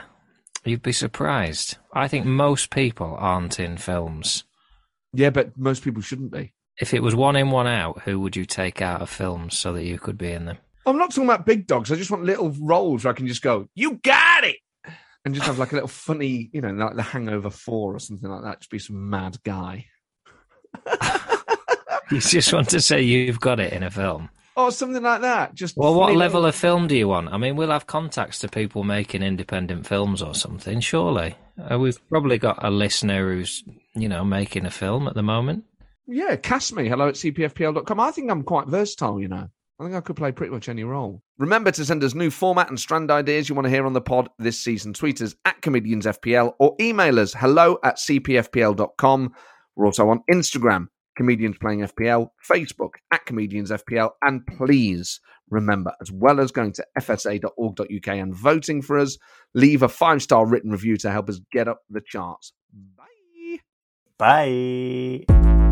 You'd 0.63 0.81
be 0.81 0.93
surprised. 0.93 1.79
I 1.93 2.07
think 2.07 2.25
most 2.25 2.69
people 2.69 3.17
aren't 3.19 3.59
in 3.59 3.75
films. 3.75 4.45
Yeah, 5.11 5.31
but 5.31 5.57
most 5.57 5.83
people 5.83 6.01
shouldn't 6.01 6.31
be. 6.31 6.53
If 6.79 6.93
it 6.93 7.03
was 7.03 7.13
one 7.13 7.35
in, 7.35 7.51
one 7.51 7.67
out, 7.67 8.03
who 8.03 8.21
would 8.21 8.37
you 8.37 8.45
take 8.45 8.81
out 8.81 9.01
of 9.01 9.09
films 9.09 9.57
so 9.57 9.73
that 9.73 9.83
you 9.83 9.99
could 9.99 10.17
be 10.17 10.31
in 10.31 10.45
them? 10.45 10.59
I'm 10.85 10.97
not 10.97 11.09
talking 11.09 11.25
about 11.25 11.45
big 11.45 11.67
dogs. 11.67 11.91
I 11.91 11.97
just 11.97 12.09
want 12.09 12.23
little 12.23 12.51
roles 12.51 13.03
where 13.03 13.13
I 13.13 13.17
can 13.17 13.27
just 13.27 13.41
go, 13.41 13.67
you 13.75 13.95
got 13.95 14.45
it! 14.45 14.59
And 15.25 15.35
just 15.35 15.45
have 15.45 15.59
like 15.59 15.73
a 15.73 15.75
little 15.75 15.89
funny, 15.89 16.49
you 16.53 16.61
know, 16.61 16.71
like 16.71 16.95
The 16.95 17.03
Hangover 17.03 17.49
4 17.49 17.95
or 17.95 17.99
something 17.99 18.29
like 18.29 18.43
that. 18.43 18.61
Just 18.61 18.71
be 18.71 18.79
some 18.79 19.09
mad 19.09 19.35
guy. 19.43 19.87
You 22.09 22.21
just 22.21 22.53
want 22.53 22.69
to 22.69 22.79
say 22.79 23.01
you've 23.01 23.41
got 23.41 23.59
it 23.59 23.73
in 23.73 23.83
a 23.83 23.91
film. 23.91 24.29
Or 24.57 24.71
something 24.71 25.03
like 25.03 25.21
that. 25.21 25.53
Just 25.53 25.77
Well, 25.77 25.93
what 25.93 26.15
level 26.15 26.41
little- 26.41 26.45
of 26.49 26.55
film 26.55 26.87
do 26.87 26.97
you 26.97 27.07
want? 27.07 27.29
I 27.31 27.37
mean, 27.37 27.55
we'll 27.55 27.69
have 27.69 27.85
contacts 27.87 28.39
to 28.39 28.47
people 28.49 28.83
making 28.83 29.21
independent 29.21 29.85
films 29.85 30.21
or 30.21 30.33
something, 30.33 30.79
surely. 30.79 31.35
Uh, 31.71 31.77
we've 31.77 31.99
probably 32.09 32.39
got 32.39 32.57
a 32.65 32.71
listener 32.71 33.31
who's, 33.33 33.63
you 33.95 34.09
know, 34.09 34.25
making 34.25 34.65
a 34.65 34.71
film 34.71 35.07
at 35.07 35.13
the 35.13 35.21
moment. 35.21 35.63
Yeah, 36.07 36.35
cast 36.37 36.73
me. 36.75 36.87
Hello 36.89 37.07
at 37.07 37.13
cpfpl.com. 37.15 37.99
I 37.99 38.09
think 38.11 38.31
I'm 38.31 38.41
quite 38.43 38.67
versatile, 38.67 39.19
you 39.21 39.27
know. 39.27 39.47
I 39.79 39.83
think 39.83 39.93
I 39.95 40.01
could 40.01 40.15
play 40.15 40.31
pretty 40.31 40.51
much 40.51 40.69
any 40.69 40.83
role. 40.83 41.21
Remember 41.37 41.69
to 41.69 41.85
send 41.85 42.03
us 42.03 42.15
new 42.15 42.31
format 42.31 42.69
and 42.69 42.79
strand 42.79 43.11
ideas 43.11 43.47
you 43.47 43.53
want 43.53 43.65
to 43.65 43.69
hear 43.69 43.85
on 43.85 43.93
the 43.93 44.01
pod 44.01 44.27
this 44.39 44.59
season. 44.59 44.91
Tweet 44.93 45.21
us 45.21 45.35
at 45.45 45.61
comediansfpl 45.61 46.53
or 46.57 46.75
email 46.81 47.19
us 47.19 47.35
hello 47.35 47.77
at 47.83 47.97
cpfpl.com. 47.97 49.33
We're 49.75 49.85
also 49.85 50.09
on 50.09 50.21
Instagram, 50.31 50.87
Comedians 51.17 51.57
Playing 51.57 51.79
FPL, 51.79 52.29
Facebook 52.47 52.91
at 53.11 53.25
Comedians 53.25 53.71
FPL, 53.71 54.11
and 54.21 54.45
please 54.45 55.19
remember, 55.49 55.91
as 55.99 56.11
well 56.11 56.39
as 56.39 56.51
going 56.51 56.71
to 56.73 56.85
fsa.org.uk 56.99 58.07
and 58.07 58.35
voting 58.35 58.81
for 58.81 58.99
us, 58.99 59.17
leave 59.53 59.81
a 59.81 59.89
five 59.89 60.21
star 60.21 60.45
written 60.45 60.71
review 60.71 60.95
to 60.97 61.11
help 61.11 61.27
us 61.27 61.41
get 61.51 61.67
up 61.67 61.81
the 61.89 62.01
charts. 62.01 62.53
Bye. 62.95 63.57
Bye. 64.17 65.66